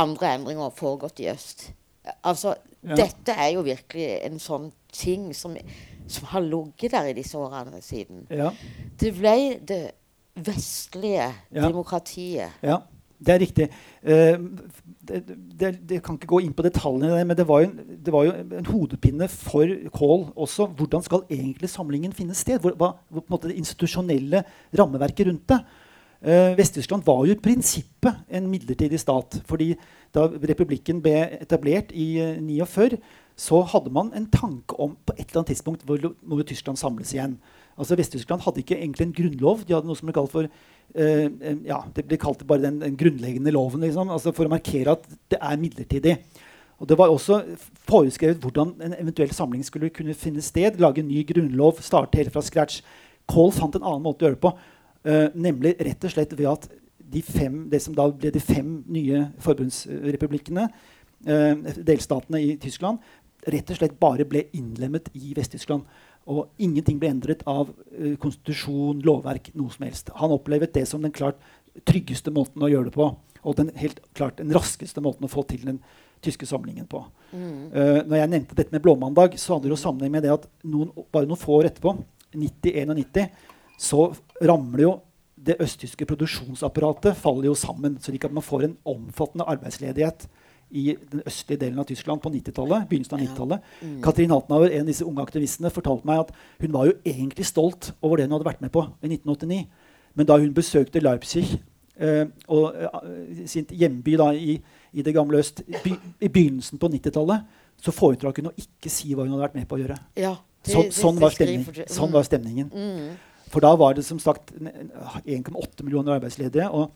andre 0.00 0.34
endringer 0.34 0.72
foregått 0.76 1.20
i 1.20 1.28
øst. 1.32 1.68
Altså, 2.24 2.54
Ja. 2.84 2.94
dette 2.98 3.32
er 3.32 3.54
jo 3.54 3.62
virkelig 3.64 4.08
en 4.26 4.38
sånn 4.38 4.66
ting 4.92 5.30
som, 5.34 5.54
som 6.06 6.26
har 6.26 6.40
ligget 6.44 6.92
der 6.92 7.06
i 7.10 7.12
disse 7.16 7.38
årene 7.38 7.80
siden. 7.82 8.26
ja. 8.30 8.50
Det 9.00 9.14
ble 9.16 9.58
det 9.68 9.90
vestlige 10.36 11.28
Ja. 11.52 11.60
demokratiet. 11.68 12.50
Ja, 12.62 12.76
det 13.24 13.34
er 13.34 13.38
riktig. 13.38 13.68
Uh, 14.02 14.58
det, 15.08 15.22
det, 15.60 15.70
det 15.88 16.02
kan 16.02 16.16
ikke 16.18 16.26
gå 16.26 16.40
inn 16.42 16.52
på 16.52 16.62
detaljene, 16.66 17.24
men 17.24 17.36
det 17.36 17.46
var, 17.48 17.60
jo, 17.62 17.70
en- 17.70 17.98
det 18.04 18.12
var 18.12 18.24
jo 18.24 18.32
en 18.58 18.66
hodepine 18.66 19.28
for 19.28 19.66
Kohl 19.94 20.26
også. 20.36 20.66
Hvordan 20.76 21.02
skal 21.02 21.22
egentlig 21.30 21.70
samlingen 21.70 22.12
finne 22.12 22.34
sted? 22.34 22.58
Hvor, 22.60 22.74
hva, 22.76 22.92
på 23.12 23.22
en 23.22 23.30
måte 23.30 23.48
det 23.48 23.56
institusjonelle 23.56 24.44
rammeverket 24.78 25.26
rundt 25.28 25.48
det. 25.48 25.60
Uh, 26.24 26.56
Vest-Tyskland 26.56 27.04
var 27.04 27.26
jo 27.26 27.32
i 27.34 27.40
prinsippet 27.40 28.14
en 28.30 28.46
midlertidig 28.50 29.00
stat. 29.00 29.42
fordi 29.46 29.74
da 30.14 30.26
republikken 30.28 31.02
ble 31.02 31.38
etablert 31.42 31.90
i 31.92 32.18
eh, 32.22 32.36
49, 32.40 32.98
så 33.36 33.60
hadde 33.66 33.90
man 33.94 34.12
en 34.14 34.28
tanke 34.30 34.76
om 34.78 34.94
på 35.06 35.14
et 35.16 35.26
eller 35.26 35.42
annet 35.42 35.52
tidspunkt 35.54 35.82
hvor 35.86 35.98
jo 35.98 36.46
Tyskland 36.46 36.78
samles 36.78 37.12
igjen. 37.14 37.36
Altså 37.74 37.96
Vest-Tyskland 37.98 38.44
hadde 38.44 38.62
ikke 38.62 38.76
egentlig 38.78 39.08
en 39.08 39.14
grunnlov. 39.16 39.64
De 39.66 39.74
hadde 39.74 39.88
noe 39.88 39.98
som 39.98 40.06
ble 40.06 40.14
kalt 40.14 40.30
for 40.30 40.46
eh, 40.46 41.26
eh, 41.26 41.56
ja, 41.66 41.80
Det 41.94 42.04
ble 42.06 42.18
kalt 42.22 42.44
bare 42.46 42.62
den, 42.68 42.78
den 42.84 42.98
grunnleggende 42.98 43.54
loven, 43.54 43.82
liksom, 43.82 44.12
altså 44.14 44.30
for 44.36 44.46
å 44.46 44.52
markere 44.52 44.94
at 44.94 45.08
det 45.32 45.40
er 45.40 45.58
midlertidig. 45.58 46.18
Og 46.78 46.88
Det 46.90 46.98
var 46.98 47.10
også 47.10 47.40
foreskrevet 47.88 48.42
hvordan 48.42 48.74
en 48.82 48.94
eventuell 48.98 49.34
samling 49.34 49.64
skulle 49.66 49.92
kunne 49.94 50.14
finne 50.18 50.42
sted. 50.42 50.78
Lage 50.82 51.02
en 51.02 51.10
ny 51.10 51.24
grunnlov, 51.26 51.82
starte 51.82 52.18
helt 52.20 52.34
fra 52.34 52.42
scratch. 52.44 52.80
Kohl 53.30 53.52
fant 53.54 53.74
en 53.74 53.86
annen 53.86 54.04
måte 54.04 54.22
å 54.22 54.28
gjøre 54.28 54.38
det 54.38 54.44
på. 54.46 54.54
eh, 55.04 55.28
nemlig 55.34 55.74
rett 55.84 56.04
og 56.04 56.10
slett 56.10 56.32
ved 56.32 56.46
at 56.48 56.68
de 57.14 57.20
fem, 57.22 57.68
det 57.68 57.82
som 57.82 57.94
da 57.94 58.06
ble 58.08 58.30
de 58.32 58.40
fem 58.40 58.82
nye 58.88 59.26
forbundsrepublikkene, 59.44 60.68
eh, 61.26 61.54
delstatene 61.84 62.40
i 62.40 62.56
Tyskland, 62.56 62.98
rett 63.52 63.70
og 63.70 63.78
slett 63.78 63.98
bare 64.00 64.26
ble 64.28 64.46
innlemmet 64.56 65.10
i 65.18 65.34
Vest-Tyskland. 65.36 65.84
Og 66.30 66.48
ingenting 66.62 67.00
ble 67.00 67.10
endret 67.12 67.44
av 67.50 67.68
uh, 67.68 68.14
konstitusjon, 68.20 69.02
lovverk, 69.04 69.50
noe 69.58 69.72
som 69.74 69.84
helst. 69.84 70.12
Han 70.20 70.32
opplevet 70.36 70.72
det 70.76 70.86
som 70.88 71.04
den 71.04 71.12
klart 71.14 71.40
tryggeste 71.88 72.32
måten 72.34 72.64
å 72.64 72.70
gjøre 72.70 72.88
det 72.88 72.96
på. 72.96 73.10
Og 73.44 73.58
den 73.58 73.72
helt 73.76 74.00
klart 74.16 74.40
den 74.40 74.54
raskeste 74.54 75.02
måten 75.04 75.26
å 75.26 75.32
få 75.32 75.44
til 75.48 75.66
den 75.66 75.82
tyske 76.24 76.48
samlingen 76.48 76.86
på. 76.88 77.02
Eh, 77.34 78.00
når 78.06 78.16
jeg 78.16 78.30
nevnte 78.32 78.56
dette 78.56 78.72
med 78.72 78.84
blåmandag, 78.84 79.36
så 79.40 79.54
hadde 79.54 79.68
det 79.68 79.74
jo 79.74 79.80
sammenheng 79.82 80.14
med 80.14 80.24
det 80.24 80.32
at 80.32 80.46
noen, 80.64 80.92
bare 81.12 81.28
noen 81.28 81.40
få 81.40 81.58
år 81.58 81.68
etterpå, 81.68 81.92
90-91, 82.34 83.34
så 83.80 84.06
ramler 84.40 84.86
jo 84.86 84.94
det 85.44 85.58
østtyske 85.60 86.06
produksjonsapparatet 86.08 87.18
faller 87.20 87.50
jo 87.50 87.56
sammen, 87.58 87.98
slik 88.00 88.24
at 88.24 88.32
man 88.34 88.44
får 88.44 88.68
en 88.68 88.78
omfattende 88.94 89.46
arbeidsledighet 89.52 90.24
i 90.74 90.96
den 91.10 91.22
østlige 91.26 91.60
delen 91.60 91.78
av 91.78 91.86
Tyskland 91.86 92.20
på 92.22 92.30
90-tallet. 92.34 92.88
begynnelsen 92.90 93.14
av 93.14 93.20
90-tallet. 93.22 93.60
Katrin 94.02 94.30
Haltenauer, 94.34 94.72
en 94.74 94.80
av 94.80 94.86
disse 94.90 95.04
unge 95.06 95.22
aktivistene, 95.22 95.70
fortalte 95.70 96.04
meg 96.08 96.24
at 96.24 96.32
hun 96.60 96.72
var 96.74 96.88
jo 96.88 96.96
egentlig 97.06 97.46
stolt 97.46 97.92
over 98.02 98.16
det 98.18 98.26
hun 98.26 98.34
hadde 98.36 98.48
vært 98.48 98.60
med 98.64 98.72
på 98.74 98.82
i 99.02 99.10
1989. 99.12 99.60
Men 100.16 100.26
da 100.26 100.38
hun 100.38 100.52
besøkte 100.54 101.00
Leipzig, 101.02 101.44
eh, 101.98 102.24
og, 102.48 102.74
eh, 102.74 103.44
sin 103.46 103.66
hjemby 103.70 104.16
da, 104.18 104.32
i, 104.34 104.56
i 104.92 105.02
det 105.02 105.14
gamle 105.14 105.38
øst, 105.38 105.62
by, 105.84 105.94
i 106.20 106.28
begynnelsen 106.28 106.78
på 106.82 106.90
90-tallet, 106.90 107.46
så 107.82 107.92
foretrakk 107.94 108.38
hun 108.42 108.50
å 108.50 108.56
ikke 108.58 108.90
si 108.90 109.14
hva 109.14 109.24
hun 109.26 109.32
hadde 109.34 109.46
vært 109.48 109.54
med 109.60 109.68
på 109.68 109.76
å 109.78 109.82
gjøre. 109.84 109.98
Ja, 110.16 110.36
det- 110.64 110.72
Sånn, 110.74 110.82
det- 110.90 110.92
sånn, 110.98 111.18
var, 111.20 111.30
stemning, 111.30 111.64
mm. 111.66 111.86
sånn 111.88 112.08
Mm. 112.08 112.12
var 112.12 112.22
stemningen. 112.22 112.70
Mm. 112.72 113.16
For 113.50 113.60
da 113.60 113.76
var 113.76 113.94
det 113.94 114.04
som 114.04 114.18
sagt 114.18 114.52
n- 114.58 114.66
n- 114.74 114.90
1,8 115.26 115.82
millioner 115.84 116.18
arbeidsledige. 116.18 116.68
Og 116.72 116.90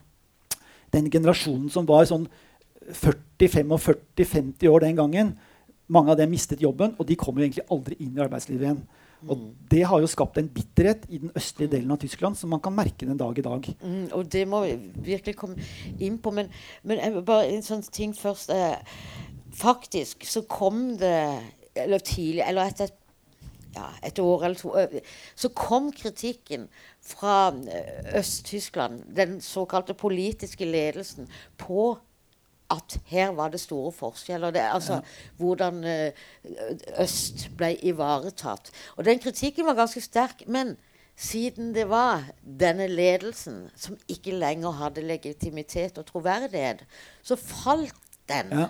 den 0.91 1.11
generasjonen 1.11 1.70
som 1.70 1.85
var 1.87 2.05
sånn 2.09 2.26
40-45-50 2.93 4.68
år 4.68 4.86
den 4.86 4.97
gangen, 4.97 5.34
mange 5.89 6.12
av 6.12 6.18
dem 6.20 6.30
mistet 6.30 6.62
jobben, 6.62 6.95
og 6.99 7.07
de 7.09 7.16
kom 7.16 7.39
jo 7.39 7.47
egentlig 7.47 7.66
aldri 7.72 7.97
inn 8.05 8.16
i 8.16 8.24
arbeidslivet 8.24 8.66
igjen. 8.66 8.82
Og 9.26 9.41
det 9.70 9.82
har 9.91 9.99
jo 9.99 10.11
skapt 10.11 10.39
en 10.39 10.51
bitterhet 10.53 11.07
i 11.11 11.18
den 11.18 11.32
østlige 11.36 11.72
delen 11.72 11.91
av 11.91 11.99
Tyskland 11.99 12.39
som 12.39 12.53
man 12.55 12.62
kan 12.62 12.76
merke 12.76 13.07
den 13.07 13.18
dag 13.18 13.39
i 13.39 13.43
dag. 13.43 13.66
Mm, 13.82 14.07
og 14.14 14.28
det 14.30 14.45
må 14.49 14.62
vi 14.62 14.76
virkelig 15.11 15.34
komme 15.41 15.66
inn 15.99 16.20
på. 16.22 16.30
Men, 16.30 16.53
men 16.86 17.18
bare 17.26 17.49
en 17.51 17.66
sånn 17.66 17.82
ting 17.82 18.14
først. 18.14 18.53
Eh, 18.55 18.78
faktisk 19.59 20.26
så 20.28 20.45
kom 20.47 20.99
det 21.01 21.41
Eller 21.78 22.03
tidlig, 22.03 22.43
eller 22.43 22.66
etter 22.66 22.89
et, 22.89 22.95
ja, 23.76 23.89
et 24.03 24.18
år 24.18 24.45
eller 24.45 24.59
to 24.59 24.72
eh, 24.74 25.01
Så 25.39 25.53
kom 25.55 25.93
kritikken 25.95 26.66
fra 27.05 27.53
eh, 27.70 28.18
Øst-Tyskland, 28.18 29.05
den 29.14 29.41
såkalte 29.41 29.95
politiske 29.95 30.66
ledelsen, 30.66 31.28
på 31.57 31.97
at 32.71 32.99
her 33.09 33.33
var 33.37 33.49
det 33.53 33.61
store 33.61 33.93
forskjeller. 33.93 34.51
Det, 34.51 34.61
altså 34.61 35.01
hvordan 35.37 35.85
eh, 35.85 36.12
øst 37.01 37.49
ble 37.57 37.73
ivaretatt. 37.87 38.71
Og 38.97 39.05
den 39.05 39.19
kritikken 39.19 39.66
var 39.66 39.79
ganske 39.79 40.01
sterk. 40.05 40.45
Men 40.47 40.77
siden 41.16 41.73
det 41.75 41.89
var 41.89 42.29
denne 42.61 42.87
ledelsen 42.87 43.69
som 43.77 43.97
ikke 44.09 44.37
lenger 44.37 44.77
hadde 44.83 45.07
legitimitet 45.07 45.99
og 45.99 46.07
troverdighet, 46.07 46.85
så 47.23 47.37
falt 47.37 47.97
den. 48.29 48.53
Ja. 48.53 48.69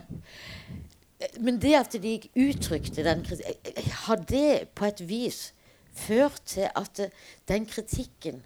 Men 1.40 1.58
det 1.62 1.74
at 1.74 1.96
de 2.02 2.20
uttrykte 2.38 3.04
den 3.04 3.24
kritikken, 3.26 3.90
har 4.06 4.22
det 4.30 4.68
på 4.78 4.86
et 4.86 5.02
vis 5.08 5.52
ført 5.98 6.42
til 6.46 6.70
at 6.76 7.00
eh, 7.02 7.10
den 7.48 7.66
kritikken 7.66 8.44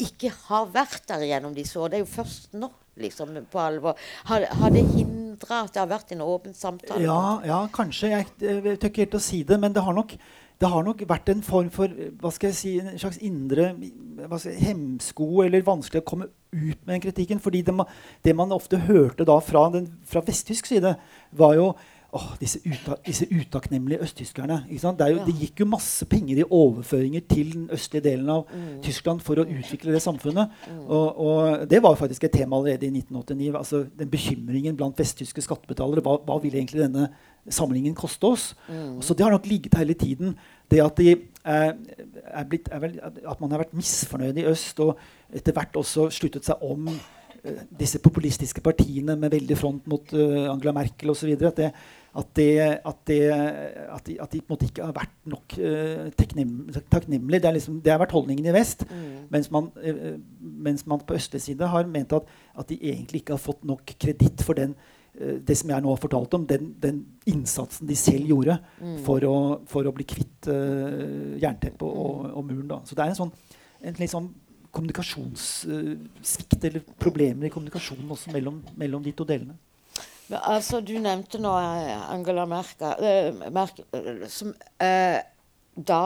ikke 0.00 0.30
har 0.46 0.70
vært 0.72 1.08
der 1.08 1.26
gjennom 1.26 1.54
disse 1.54 1.78
år. 1.80 1.90
Det 1.90 1.98
er 1.98 2.04
jo 2.04 2.14
først 2.14 2.54
nå, 2.54 2.70
liksom, 3.00 3.32
på 3.50 3.62
alvor. 3.62 3.96
Har, 4.30 4.46
har 4.60 4.70
det 4.74 4.84
hindra 4.94 5.62
at 5.64 5.72
det 5.74 5.80
har 5.82 5.90
vært 5.90 6.12
en 6.14 6.22
åpen 6.26 6.54
samtale? 6.56 7.02
Ja, 7.04 7.40
ja 7.46 7.62
kanskje. 7.72 8.12
Jeg, 8.12 8.28
jeg 8.44 8.78
tør 8.78 8.92
ikke 8.92 9.04
helt 9.06 9.18
å 9.18 9.24
si 9.24 9.42
det, 9.48 9.58
men 9.60 9.74
det 9.76 9.84
har 9.86 9.96
nok 9.96 10.16
det 10.60 10.68
har 10.68 10.82
nok 10.84 11.00
vært 11.08 11.30
en 11.32 11.38
form 11.40 11.70
for 11.72 11.88
hva 12.20 12.30
skal 12.36 12.50
jeg 12.50 12.56
si, 12.58 12.72
en 12.82 12.98
slags 13.00 13.16
indre 13.24 13.70
jeg, 13.80 14.58
hemsko 14.60 15.40
eller 15.46 15.64
vanskelig 15.64 16.02
å 16.02 16.08
komme 16.10 16.26
ut 16.52 16.82
med 16.84 16.90
den 16.92 17.00
kritikken. 17.06 17.40
fordi 17.40 17.62
det, 17.64 17.72
ma- 17.72 17.86
det 18.20 18.34
man 18.36 18.52
ofte 18.52 18.76
hørte 18.76 19.24
da 19.24 19.38
fra, 19.40 19.70
den, 19.72 19.86
fra 20.04 20.20
vesttysk 20.26 20.68
side, 20.68 20.92
var 21.32 21.54
jo 21.56 21.70
åh, 22.12 22.36
disse, 22.40 22.58
uta, 22.66 22.96
disse 23.06 23.26
utakknemlige 23.30 24.00
østtyskerne. 24.02 24.64
Er 24.70 25.10
jo, 25.10 25.16
Ja. 25.18 25.24
det 25.24 25.34
gikk 25.38 25.60
jo 25.60 25.66
masse 25.66 26.06
penger 26.06 26.38
i 26.38 26.44
overføringer 26.50 27.20
til 27.28 27.52
den 27.52 27.68
østlige 27.70 28.02
delen 28.02 28.28
av 28.28 28.46
Tyskland 28.82 29.20
for 29.20 29.36
å 29.36 29.46
utvikle 29.46 29.92
det 29.92 30.02
samfunnet. 30.02 30.50
Og, 30.88 31.20
og 31.20 31.68
det 31.70 31.82
var 31.82 31.94
faktisk 31.94 32.24
et 32.24 32.32
tema 32.32 32.56
allerede 32.56 32.86
i 32.86 32.90
1989. 32.90 33.54
altså 33.56 33.86
den 33.98 34.10
Bekymringen 34.10 34.76
blant 34.76 34.98
vesttyske 34.98 35.42
skattebetalere. 35.42 36.02
Hva, 36.02 36.18
hva 36.26 36.40
ville 36.42 36.58
egentlig 36.58 36.82
denne 36.82 37.08
samlingen 37.48 37.94
koste 37.94 38.26
oss? 38.26 38.54
Så 39.00 39.14
det 39.14 39.24
har 39.24 39.30
nok 39.30 39.46
ligget 39.46 39.74
hele 39.78 39.94
tiden. 39.94 40.34
Det 40.70 40.82
at, 40.82 40.96
de 40.96 41.12
eh, 41.12 41.72
er 42.30 42.44
blitt, 42.48 42.68
er 42.70 42.78
vel, 42.78 42.98
at 43.02 43.40
man 43.40 43.50
har 43.50 43.64
vært 43.64 43.74
misfornøyd 43.74 44.38
i 44.38 44.44
øst, 44.50 44.80
og 44.80 44.98
etter 45.34 45.52
hvert 45.56 45.74
også 45.76 46.10
sluttet 46.14 46.46
seg 46.46 46.62
om 46.62 46.86
eh, 46.90 47.64
disse 47.78 47.98
populistiske 47.98 48.60
partiene 48.62 49.16
med 49.18 49.32
veldig 49.34 49.56
front 49.58 49.86
mot 49.90 50.12
eh, 50.14 50.46
Angela 50.50 50.76
Merkel 50.76 51.10
osv. 51.10 51.32
At, 52.10 52.26
det, 52.34 52.46
at, 52.58 52.96
det, 53.06 53.18
at, 53.30 54.06
de, 54.06 54.16
at 54.18 54.32
de 54.32 54.40
på 54.40 54.48
en 54.48 54.54
måte 54.56 54.66
ikke 54.66 54.86
har 54.88 54.94
vært 54.96 55.12
nok 55.30 55.54
uh, 55.62 56.08
takknemlige. 56.18 57.42
Det, 57.44 57.52
liksom, 57.54 57.76
det 57.84 57.92
har 57.92 58.00
vært 58.02 58.14
holdningen 58.16 58.48
i 58.50 58.54
vest. 58.54 58.82
Mens, 59.30 59.50
man, 59.54 59.68
uh, 59.78 60.16
mens 60.40 60.82
man 60.90 61.04
på 61.06 61.14
østlig 61.14 61.42
side 61.44 61.68
har 61.70 61.86
ment 61.86 62.16
at, 62.18 62.32
at 62.58 62.72
de 62.72 62.80
egentlig 62.80 63.22
ikke 63.22 63.36
har 63.36 63.44
fått 63.44 63.62
nok 63.68 63.94
kreditt 63.94 64.42
for 64.42 64.58
den 64.58 64.74
uh, 64.74 65.38
det 65.38 65.54
som 65.60 65.70
jeg 65.70 65.86
nå 65.86 65.94
har 65.94 66.02
fortalt 66.02 66.34
om, 66.34 66.48
den, 66.50 66.72
den 66.82 67.04
innsatsen 67.30 67.86
de 67.86 67.98
selv 67.98 68.26
gjorde 68.34 68.58
for, 69.06 69.22
å, 69.22 69.38
for 69.70 69.86
å 69.86 69.94
bli 69.94 70.08
kvitt 70.10 70.50
uh, 70.50 71.38
jernteppet 71.38 71.86
og, 71.86 72.26
og 72.34 72.42
muren. 72.42 72.66
Da. 72.74 72.82
Så 72.88 72.98
det 72.98 73.06
er 73.06 73.14
en 73.14 73.22
sånn 73.22 73.34
en 73.80 73.96
litt 74.00 74.12
sånn 74.12 74.28
kommunikasjonssvikt 74.70 76.64
eller 76.68 76.84
problemer 77.00 77.48
i 77.48 77.52
kommunikasjonen 77.52 78.10
også 78.14 78.32
mellom, 78.34 78.60
mellom 78.78 79.02
de 79.04 79.12
to 79.16 79.26
delene. 79.26 79.56
Men, 80.30 80.38
altså, 80.46 80.80
du 80.80 80.94
nevnte 81.02 81.40
nå 81.42 81.52
eh, 81.58 82.12
Angela 82.14 82.46
Merkel, 82.46 82.94
eh, 83.02 83.50
Merkel 83.52 83.84
eh, 83.98 84.24
som 84.30 84.54
eh, 84.80 85.18
da 85.76 86.02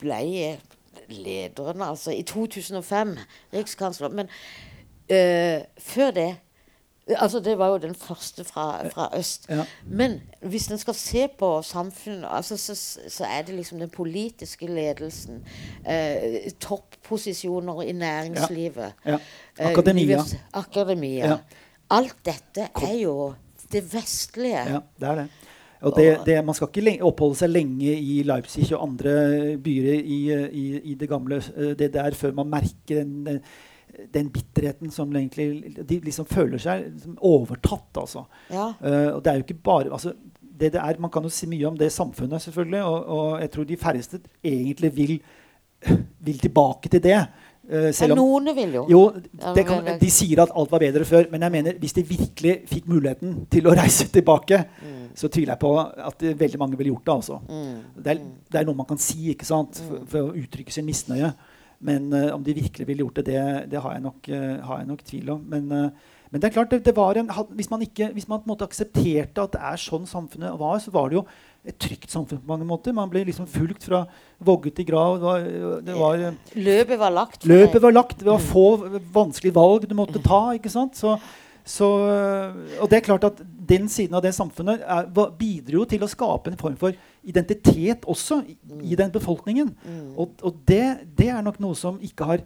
ble 0.00 0.58
lederen, 1.08 1.82
altså 1.82 2.12
i 2.14 2.22
2005, 2.28 3.16
rikskansler. 3.56 4.12
Men 4.14 4.28
eh, 5.08 5.64
før 5.78 6.10
det 6.16 6.30
Altså, 7.20 7.40
det 7.44 7.58
var 7.60 7.68
jo 7.68 7.78
den 7.82 7.94
første 7.94 8.44
fra, 8.48 8.88
fra 8.88 9.10
øst. 9.18 9.44
Ja. 9.52 9.66
Men 9.84 10.22
hvis 10.40 10.70
en 10.72 10.78
skal 10.80 10.94
se 10.96 11.26
på 11.38 11.62
samfunnet, 11.62 12.24
altså, 12.30 12.56
så, 12.56 12.74
så 13.08 13.24
er 13.24 13.42
det 13.42 13.54
liksom 13.54 13.78
den 13.78 13.90
politiske 13.92 14.66
ledelsen. 14.66 15.44
Eh, 15.84 16.50
topposisjoner 16.60 17.82
i 17.82 17.92
næringslivet. 17.92 18.92
Ja. 19.04 19.18
Ja. 19.58 19.70
Akademia. 19.70 20.16
Eh, 20.16 20.34
akademia. 20.52 21.38
Alt 21.94 22.20
dette 22.26 22.68
er 22.82 22.96
jo 23.00 23.16
det 23.72 23.82
vestlige. 23.92 24.64
Ja, 24.70 24.80
det 25.00 25.10
er 25.10 25.20
det. 25.22 25.28
Og 25.84 25.92
det, 25.98 26.08
det, 26.24 26.38
man 26.44 26.56
skal 26.56 26.70
ikke 26.72 27.04
oppholde 27.04 27.36
seg 27.42 27.52
lenge 27.52 27.92
i 27.92 28.22
Leipzig 28.24 28.70
og 28.72 28.86
andre 28.86 29.14
byer 29.60 30.00
i, 30.00 30.20
i, 30.32 30.64
i 30.92 30.94
det 30.96 31.08
gamle 31.10 31.42
eh, 31.42 31.74
det 31.78 31.90
der 31.92 32.16
før 32.16 32.32
man 32.38 32.48
merker 32.54 33.02
den, 33.02 33.40
den 34.14 34.30
bitterheten 34.32 34.92
som 34.94 35.12
egentlig 35.12 35.74
De 35.84 36.00
liksom 36.06 36.28
føler 36.30 36.62
seg 36.62 36.86
liksom 36.88 37.18
overtatt, 37.20 37.90
altså. 38.00 38.24
Ja. 38.48 38.70
Uh, 38.80 39.10
og 39.16 39.20
det 39.24 39.32
er 39.32 39.40
jo 39.40 39.46
ikke 39.46 39.60
bare 39.66 39.92
altså, 39.92 40.14
det 40.40 40.72
det 40.72 40.80
er, 40.80 41.00
Man 41.02 41.12
kan 41.12 41.26
jo 41.26 41.32
si 41.34 41.48
mye 41.50 41.68
om 41.68 41.78
det 41.78 41.92
samfunnet, 41.92 42.42
selvfølgelig, 42.42 42.82
og, 42.82 43.06
og 43.06 43.40
jeg 43.42 43.50
tror 43.50 43.64
de 43.68 43.76
færreste 43.76 44.20
egentlig 44.44 44.96
vil, 44.96 45.18
vil 46.26 46.38
tilbake 46.38 46.88
til 46.88 47.02
det. 47.02 47.20
Eh, 47.64 47.88
selv 47.96 48.16
om 48.16 48.20
noen 48.20 48.50
vil 48.56 48.76
jo. 48.76 48.84
jo, 48.92 49.00
det 49.56 49.64
kan, 49.68 49.86
De 50.00 50.10
sier 50.12 50.42
at 50.42 50.52
alt 50.52 50.72
var 50.74 50.82
bedre 50.82 51.06
før, 51.08 51.30
men 51.32 51.46
jeg 51.46 51.54
mener 51.54 51.78
hvis 51.80 51.96
de 51.96 52.04
virkelig 52.08 52.58
fikk 52.68 52.90
muligheten 52.92 53.38
til 53.52 53.70
å 53.70 53.74
reise 53.80 54.10
tilbake, 54.12 54.60
så 55.14 55.30
tviler 55.30 55.54
jeg 55.54 55.62
på 55.62 55.72
at 55.80 56.24
veldig 56.44 56.60
mange 56.60 56.78
ville 56.80 56.92
gjort 56.92 57.06
det. 57.06 57.14
altså. 57.14 57.40
Det, 57.96 58.16
er, 58.16 58.22
det 58.52 58.60
er 58.60 58.68
noe 58.68 58.80
man 58.80 58.88
kan 58.88 59.00
si 59.00 59.30
ikke 59.32 59.46
sant, 59.48 59.78
for, 59.86 60.02
for 60.10 60.30
å 60.30 60.34
uttrykke 60.42 60.74
sin 60.74 60.88
misnøye. 60.88 61.32
Men 61.84 62.12
uh, 62.12 62.32
om 62.34 62.44
de 62.44 62.56
virkelig 62.56 62.86
ville 62.88 63.04
gjort 63.04 63.20
det, 63.20 63.26
det, 63.32 63.70
det 63.72 63.80
har, 63.80 63.96
jeg 63.96 64.04
nok, 64.04 64.28
uh, 64.30 64.60
har 64.68 64.82
jeg 64.82 64.90
nok 64.90 65.02
tvil 65.04 65.32
om. 65.36 65.40
Men, 65.52 65.72
eh, 65.72 66.12
men 66.30 66.42
det 66.42 66.48
er 66.48 66.54
klart, 66.54 66.72
det, 66.72 66.94
en, 67.20 67.32
hvis 67.54 67.70
man 67.70 67.82
ikke, 67.84 68.08
hvis 68.12 68.28
man 68.30 68.56
aksepterte 68.64 69.42
at 69.42 69.52
det 69.54 69.60
er 69.60 69.82
sånn 69.82 70.08
samfunnet 70.08 70.56
var, 70.58 70.78
så 70.82 70.94
var 70.94 71.10
det 71.10 71.20
jo 71.20 71.26
et 71.64 71.76
trygt 71.80 72.12
samfunn 72.12 72.42
på 72.42 72.50
mange 72.50 72.66
måter. 72.68 72.92
Man 72.96 73.08
ble 73.12 73.22
liksom 73.24 73.46
fulgt 73.48 73.86
fra 73.88 74.02
vogge 74.44 74.72
til 74.74 74.84
grav. 74.88 75.16
Det 75.16 75.24
var, 75.24 75.46
det 75.86 75.94
var, 75.96 76.24
Løpet 76.56 77.00
var 77.00 77.14
lagt. 77.14 77.46
Løpet 77.48 77.82
var 77.82 77.94
lagt. 77.94 78.18
Det 78.20 78.28
var 78.28 78.42
få 78.42 78.66
vanskelige 79.14 79.56
valg 79.56 79.88
du 79.88 79.96
måtte 79.96 80.20
ta. 80.24 80.42
ikke 80.58 80.72
sant? 80.72 80.98
Så, 81.00 81.16
så, 81.64 81.88
og 82.76 82.90
det 82.92 82.98
er 82.98 83.06
klart 83.06 83.24
at 83.30 83.40
den 83.40 83.88
siden 83.88 84.18
av 84.18 84.24
det 84.26 84.34
samfunnet 84.36 84.84
er, 84.84 85.08
bidro 85.38 85.80
jo 85.80 85.86
til 85.88 86.04
å 86.04 86.10
skape 86.10 86.52
en 86.52 86.60
form 86.60 86.76
for 86.80 86.92
identitet 87.24 88.04
også 88.04 88.42
i, 88.44 88.58
i 88.92 88.98
den 89.00 89.14
befolkningen. 89.14 89.72
Og, 90.18 90.36
og 90.44 90.60
det, 90.68 90.84
det 91.16 91.30
er 91.32 91.40
nok 91.46 91.62
noe 91.64 91.78
som 91.78 91.96
ikke 92.04 92.28
har 92.28 92.44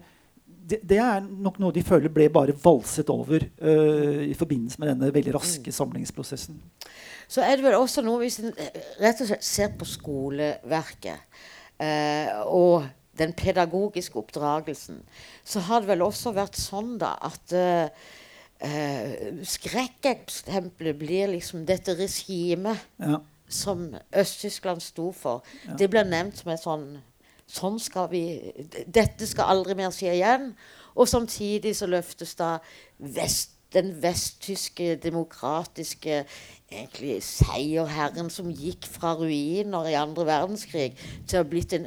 det, 0.69 0.79
det 0.87 0.99
er 1.01 1.23
nok 1.25 1.57
noe 1.61 1.73
de 1.75 1.83
føler 1.85 2.11
ble 2.13 2.27
bare 2.33 2.55
valset 2.63 3.09
over 3.13 3.43
uh, 3.45 4.21
i 4.25 4.35
forbindelse 4.37 4.81
med 4.81 4.91
denne 4.93 5.09
veldig 5.15 5.33
raske 5.35 5.73
samlingsprosessen. 5.73 6.59
Så 7.29 7.43
er 7.45 7.57
det 7.57 7.65
vel 7.65 7.77
også 7.77 8.03
noe 8.05 8.21
hvis 8.23 8.39
en 8.41 8.53
eh, 8.57 8.79
rett 9.01 9.21
og 9.21 9.29
slett 9.29 9.45
ser 9.45 9.73
på 9.77 9.87
skoleverket 9.87 11.19
uh, 11.81 12.45
og 12.49 12.87
den 13.19 13.33
pedagogiske 13.35 14.15
oppdragelsen, 14.21 15.01
så 15.43 15.59
har 15.67 15.83
det 15.83 15.91
vel 15.91 16.05
også 16.05 16.31
vært 16.37 16.55
sånn 16.55 16.95
da 17.01 17.17
at 17.27 17.55
uh, 17.57 18.07
skrekkeksempelet 19.43 20.97
blir 20.99 21.33
liksom 21.33 21.65
dette 21.67 21.95
regimet 21.99 22.79
Ja. 22.99 23.19
som 23.47 23.85
Øst-Tyskland 24.11 24.81
sto 24.83 25.11
for. 25.15 25.43
Det 25.77 25.89
blir 25.89 26.03
nevnt 26.07 26.37
som 26.41 26.51
et 26.51 26.63
sånn 26.63 26.87
Sånn 27.49 27.79
skal 27.81 28.09
vi 28.11 28.23
Dette 28.85 29.25
skal 29.27 29.49
aldri 29.55 29.75
mer 29.79 29.93
skje 29.95 30.13
igjen. 30.19 30.51
Og 30.99 31.07
samtidig 31.09 31.75
så 31.77 31.87
løftes 31.89 32.35
da 32.37 32.57
vest, 32.99 33.55
den 33.73 33.91
vesttyske 34.01 34.95
demokratiske 35.01 36.23
egentlig 36.71 37.19
seierherren 37.25 38.29
som 38.33 38.49
gikk 38.49 38.87
fra 38.89 39.13
ruiner 39.17 39.89
i 39.89 39.93
andre 39.97 40.25
verdenskrig 40.25 40.91
til 41.27 41.37
å 41.37 41.43
ha 41.43 41.47
blitt 41.49 41.73
en 41.77 41.85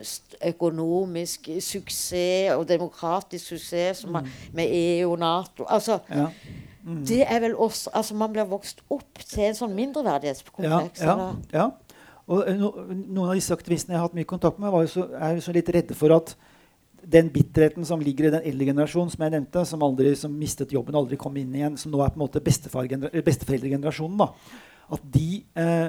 økonomisk 0.52 1.50
suksess 1.62 2.54
og 2.56 2.68
demokratisk 2.70 3.52
suksess 3.54 4.04
som 4.04 4.18
har, 4.18 4.30
med 4.54 4.70
EU 4.70 5.12
og 5.12 5.18
Nato. 5.22 5.66
Altså, 5.68 5.98
Ja. 6.10 6.28
det 7.06 7.20
er 7.28 7.40
vel 7.40 7.54
også 7.54 7.90
Altså, 7.94 8.14
man 8.14 8.32
blir 8.32 8.44
vokst 8.44 8.82
opp 8.90 9.18
til 9.18 9.44
en 9.44 9.54
sånn 9.54 9.74
mindreverdighetskompleks. 9.74 11.00
ja, 11.00 11.34
ja. 11.52 11.68
Og 12.30 12.46
eh, 12.46 12.56
no, 12.58 12.72
noen 12.92 13.30
av 13.30 13.36
disse 13.38 13.54
aktivistene 13.54 13.96
jeg 13.96 14.00
har 14.02 14.08
hatt 14.08 14.18
mye 14.18 14.28
kontakt 14.28 14.60
med, 14.62 14.72
var 14.72 14.86
jo 14.86 14.92
så, 14.94 15.06
er 15.18 15.38
jo 15.38 15.46
så 15.46 15.54
litt 15.56 15.70
redde 15.74 15.96
for 15.98 16.14
at 16.14 16.36
den 17.02 17.30
bitterheten 17.34 17.84
som 17.86 18.00
ligger 18.02 18.28
i 18.28 18.34
den 18.36 18.44
eldre 18.52 18.68
generasjonen, 18.70 19.10
som 19.10 19.24
jeg 19.24 19.34
nevnte, 19.34 19.64
som, 19.66 19.82
aldri, 19.82 20.14
som 20.18 20.34
mistet 20.38 20.74
jobben 20.74 20.94
og 20.94 21.04
aldri 21.04 21.18
kom 21.18 21.36
inn 21.40 21.54
igjen, 21.58 21.78
som 21.80 21.90
nå 21.92 22.02
er 22.02 22.12
på 22.14 22.20
en 22.20 22.24
måte 22.26 22.42
besteforeldregenerasjonen, 22.46 24.20
da, 24.22 24.28
at 24.94 25.02
de 25.16 25.40
eh, 25.58 25.88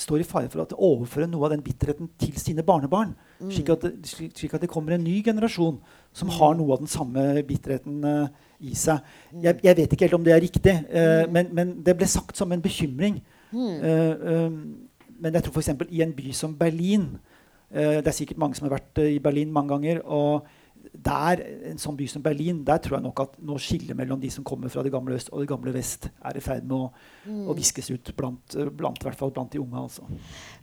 står 0.00 0.22
i 0.22 0.26
fare 0.28 0.50
for 0.52 0.62
å 0.62 0.90
overføre 0.90 1.28
noe 1.30 1.48
av 1.48 1.54
den 1.54 1.64
bitterheten 1.64 2.10
til 2.20 2.36
sine 2.40 2.64
barnebarn. 2.66 3.14
Mm. 3.40 3.48
Slik, 3.54 3.72
at 3.72 3.86
det, 3.86 3.94
slik, 4.10 4.36
slik, 4.36 4.54
at 4.56 4.64
det, 4.64 4.70
kommer 4.72 4.96
en 4.96 5.04
ny 5.04 5.16
generasjon 5.24 5.80
som 6.12 6.28
mm. 6.28 6.36
har 6.36 6.54
noe 6.58 6.76
av 6.76 6.84
den 6.84 6.92
samme 6.92 7.24
bitterheten 7.48 8.04
eh, 8.12 8.28
i 8.70 8.76
seg. 8.76 9.00
Mm. 9.32 9.40
Jeg, 9.46 9.60
jeg, 9.64 9.78
vet 9.80 9.96
ikke 9.96 10.08
helt 10.08 10.18
om 10.20 10.28
det 10.28 10.36
er 10.36 10.44
riktig, 10.44 10.76
uh, 10.92 11.24
men, 11.32 11.48
men, 11.56 11.74
det 11.84 11.96
ble 11.96 12.08
sagt 12.10 12.36
som 12.36 12.52
en 12.52 12.60
bekymring. 12.62 13.22
Uh, 13.50 14.44
men 15.20 15.36
jeg 15.36 15.46
tror 15.46 15.60
f.eks. 15.60 15.74
i 15.90 16.02
en 16.04 16.16
by 16.16 16.32
som 16.36 16.56
Berlin 16.58 17.12
det 17.70 18.02
er 18.02 18.14
sikkert 18.16 18.40
mange 18.42 18.58
som 18.58 18.64
har 18.66 18.72
vært 18.80 18.98
i 18.98 19.20
Berlin 19.22 19.52
mange 19.54 19.70
ganger. 19.70 20.00
og 20.02 20.48
der, 20.90 21.40
en 21.70 21.78
sånn 21.80 21.96
by 21.98 22.06
som 22.10 22.22
Berlin, 22.24 22.62
der 22.66 22.80
tror 22.82 22.98
jeg 22.98 23.04
nok 23.04 23.22
at 23.24 23.36
nå 23.46 23.56
skillet 23.62 23.96
mellom 23.96 24.20
de 24.22 24.30
som 24.32 24.44
kommer 24.46 24.72
fra 24.72 24.82
det 24.84 24.92
gamle 24.92 25.16
øst 25.18 25.30
og 25.32 25.42
det 25.42 25.50
gamle 25.50 25.72
vest, 25.74 26.08
er 26.26 26.36
i 26.36 26.44
ferd 26.44 26.66
med 26.66 26.76
å, 26.76 26.88
mm. 27.26 27.42
å 27.50 27.56
viskes 27.56 27.90
ut 27.92 28.12
blant, 28.18 28.56
blant, 28.76 29.02
hvert 29.04 29.18
fall 29.18 29.32
blant 29.34 29.52
de 29.52 29.60
unge. 29.62 29.84
Altså. 29.84 30.06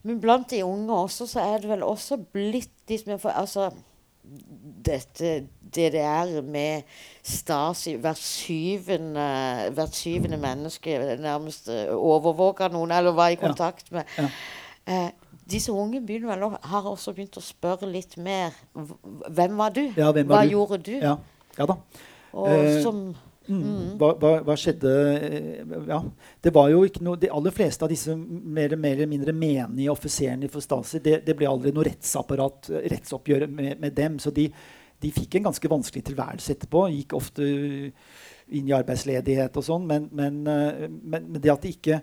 Men 0.07 0.21
blant 0.23 0.49
de 0.51 0.63
unge 0.65 1.01
også, 1.07 1.29
så 1.31 1.43
er 1.45 1.63
det 1.63 1.71
vel 1.71 1.85
også 1.87 2.19
blitt 2.33 2.73
de 2.89 2.99
som 2.99 3.13
er 3.15 3.21
for, 3.21 3.35
altså, 3.37 3.69
dette 4.87 5.47
DDR 5.75 6.41
med 6.45 6.87
Stasi 7.25 7.95
Hvert 8.01 8.21
syvende, 8.21 9.27
hvert 9.75 9.95
syvende 9.95 10.39
menneske 10.41 10.97
nærmest 11.19 11.69
overvåka 11.91 12.69
noen, 12.71 12.91
eller 12.95 13.15
var 13.17 13.33
i 13.33 13.39
kontakt 13.39 13.91
med. 13.91 14.07
Ja. 14.17 14.29
Eh, 14.87 15.09
disse 15.51 15.71
unge 15.71 16.01
begynner 16.01 16.35
vel, 16.35 16.57
har 16.63 16.87
også 16.87 17.13
begynt 17.15 17.37
å 17.39 17.43
spørre 17.43 17.87
litt 17.91 18.17
mer. 18.19 18.55
Hvem 18.75 19.57
var 19.59 19.73
du? 19.75 19.83
Ja, 19.97 20.11
hvem 20.11 20.27
var 20.27 20.41
hva 20.41 20.45
du? 20.45 20.53
gjorde 20.55 20.79
du? 20.83 20.93
Ja, 20.99 21.15
ja 21.57 21.67
da. 21.69 21.77
Og 22.37 22.51
eh, 22.53 22.79
som 22.83 23.09
Mm. 23.47 23.95
Hva, 23.99 24.09
hva, 24.19 24.31
hva, 24.43 24.55
skjedde 24.59 24.93
eh, 25.23 25.61
ja, 25.87 26.01
Det 26.43 26.51
var 26.51 26.67
jo 26.67 26.81
ikke 26.83 26.99
noe 27.05 27.15
De 27.21 27.29
aller 27.31 27.53
fleste 27.55 27.85
av 27.85 27.91
disse 27.93 28.11
mer, 28.11 28.75
mer 28.75 28.97
eller 28.97 29.07
mindre 29.07 29.31
menige 29.31 29.93
offiserene 29.93 30.49
for 30.51 30.63
Stasi 30.65 30.99
det, 30.99 31.21
det, 31.23 31.35
ble 31.37 31.47
aldri 31.47 31.71
noe 31.71 31.85
rettsapparat, 31.87 32.67
rettsoppgjør 32.91 33.47
med, 33.47 33.77
med 33.79 33.95
dem. 33.95 34.17
Så 34.19 34.33
de, 34.35 34.49
de, 34.99 35.13
fikk 35.15 35.37
en 35.37 35.47
ganske 35.47 35.71
vanskelig 35.71 36.03
tilværelse 36.09 36.57
etterpå. 36.57 36.83
Gikk 36.91 37.15
ofte 37.15 37.47
inn 37.47 38.67
i 38.67 38.75
arbeidsledighet 38.75 39.59
og 39.59 39.67
sånn. 39.69 39.87
Men, 39.87 40.11
men, 40.11 40.43
eh, 40.51 40.87
men, 40.87 41.31
men 41.31 41.39
det 41.39 41.53
at 41.53 41.63
de 41.63 41.75
ikke 41.77 42.01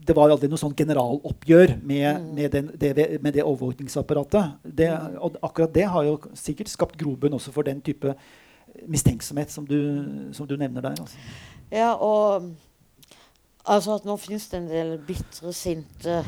det 0.00 0.16
var 0.16 0.32
aldri 0.32 0.48
noe 0.48 0.60
sånn 0.60 0.76
generaloppgjør 0.76 1.74
med, 1.76 2.06
mm. 2.08 2.28
med, 2.36 2.54
den, 2.54 2.68
det, 2.80 2.92
med 3.22 3.34
det, 3.36 3.44
overvåkningsapparatet. 3.44 4.60
Det, 4.64 4.88
mm. 4.88 5.18
og 5.20 5.36
akkurat 5.44 5.74
det 5.74 5.86
har 5.92 6.06
jo 6.08 6.16
sikkert 6.38 6.72
skapt 6.72 6.96
grobunn 7.00 7.36
også 7.36 7.52
for 7.54 7.68
den 7.68 7.82
type 7.84 8.14
mistenksomhet 8.88 9.52
som 9.52 9.66
du, 9.66 9.78
som 10.36 10.48
du 10.48 10.56
nevner 10.56 10.80
der. 10.80 11.00
Altså. 11.00 11.16
Ja, 11.70 11.92
og 11.94 12.50
altså 13.64 13.94
at 13.98 14.06
nå 14.08 14.16
finnes 14.18 14.48
det 14.50 14.58
en 14.58 14.70
del 14.70 14.94
bitre, 15.06 15.52
sinte 15.54 16.20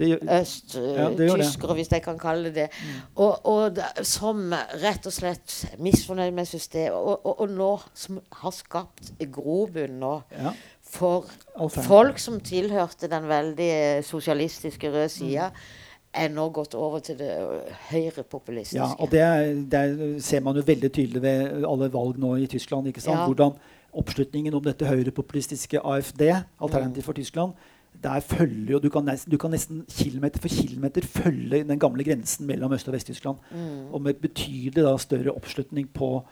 østtyskere, 0.00 1.70
ja, 1.70 1.76
hvis 1.78 1.92
jeg 1.92 2.02
kan 2.04 2.18
kalle 2.18 2.50
det 2.50 2.54
det, 2.54 2.66
mm. 2.72 2.98
og, 3.22 3.46
og 3.46 3.78
som 4.06 4.52
rett 4.82 5.06
og 5.06 5.14
slett 5.14 5.56
misfornøyd 5.78 6.34
med 6.36 6.50
systemet, 6.50 6.98
og, 6.98 7.24
og, 7.24 7.40
og, 7.40 7.54
nå 7.56 7.70
som 7.94 8.20
har 8.42 8.54
skapt 8.56 9.14
grobunn 9.32 10.00
nå 10.02 10.18
ja 10.34 10.54
for 10.90 11.28
folk 11.84 12.18
som 12.18 12.40
tilhørte 12.42 13.10
den 13.10 13.28
veldig 13.30 13.72
sosialistiske 14.06 14.90
røde 14.90 15.08
sida, 15.12 15.50
er 16.12 16.30
nå 16.34 16.48
gått 16.54 16.74
over 16.74 17.02
til 17.04 17.18
det 17.20 17.30
høyrepopulistiske. 17.90 18.78
Ja, 18.78 18.94
og 18.98 19.10
det, 19.12 19.70
det, 19.70 20.22
ser 20.24 20.42
man 20.42 20.58
jo 20.58 20.64
veldig 20.66 20.90
tydelig 20.92 21.22
ved 21.22 21.66
alle 21.66 21.90
valg 21.92 22.18
nå 22.18 22.34
i 22.42 22.48
Tyskland. 22.50 22.88
ikke 22.90 23.02
sant? 23.04 23.20
Ja. 23.20 23.26
Hvordan 23.30 23.54
oppslutningen 23.92 24.54
om 24.54 24.64
dette 24.64 24.86
høyrepopulistiske 24.86 25.82
AFD, 25.82 26.24
Alternativ 26.62 27.06
for 27.06 27.18
Tyskland, 27.18 27.54
der 28.02 28.20
følger 28.20 28.72
jo, 28.72 28.78
du 28.78 28.88
kan, 28.88 29.08
du 29.30 29.36
kan 29.36 29.52
nesten 29.52 29.82
kilometer 29.88 30.40
for 30.40 30.48
kilometer 30.48 31.04
følge 31.04 31.64
den 31.68 31.78
gamle 31.78 32.04
grensen 32.04 32.46
mellom 32.46 32.72
Øst- 32.72 32.88
og 32.88 32.94
Vest-Tyskland. 32.94 33.36
Mm. 33.50 33.92
Og 33.92 34.02
med 34.02 34.14
betydelig 34.14 34.84
da, 34.84 34.96
større 34.98 35.34
oppslutning 35.34 35.88
på, 35.94 36.22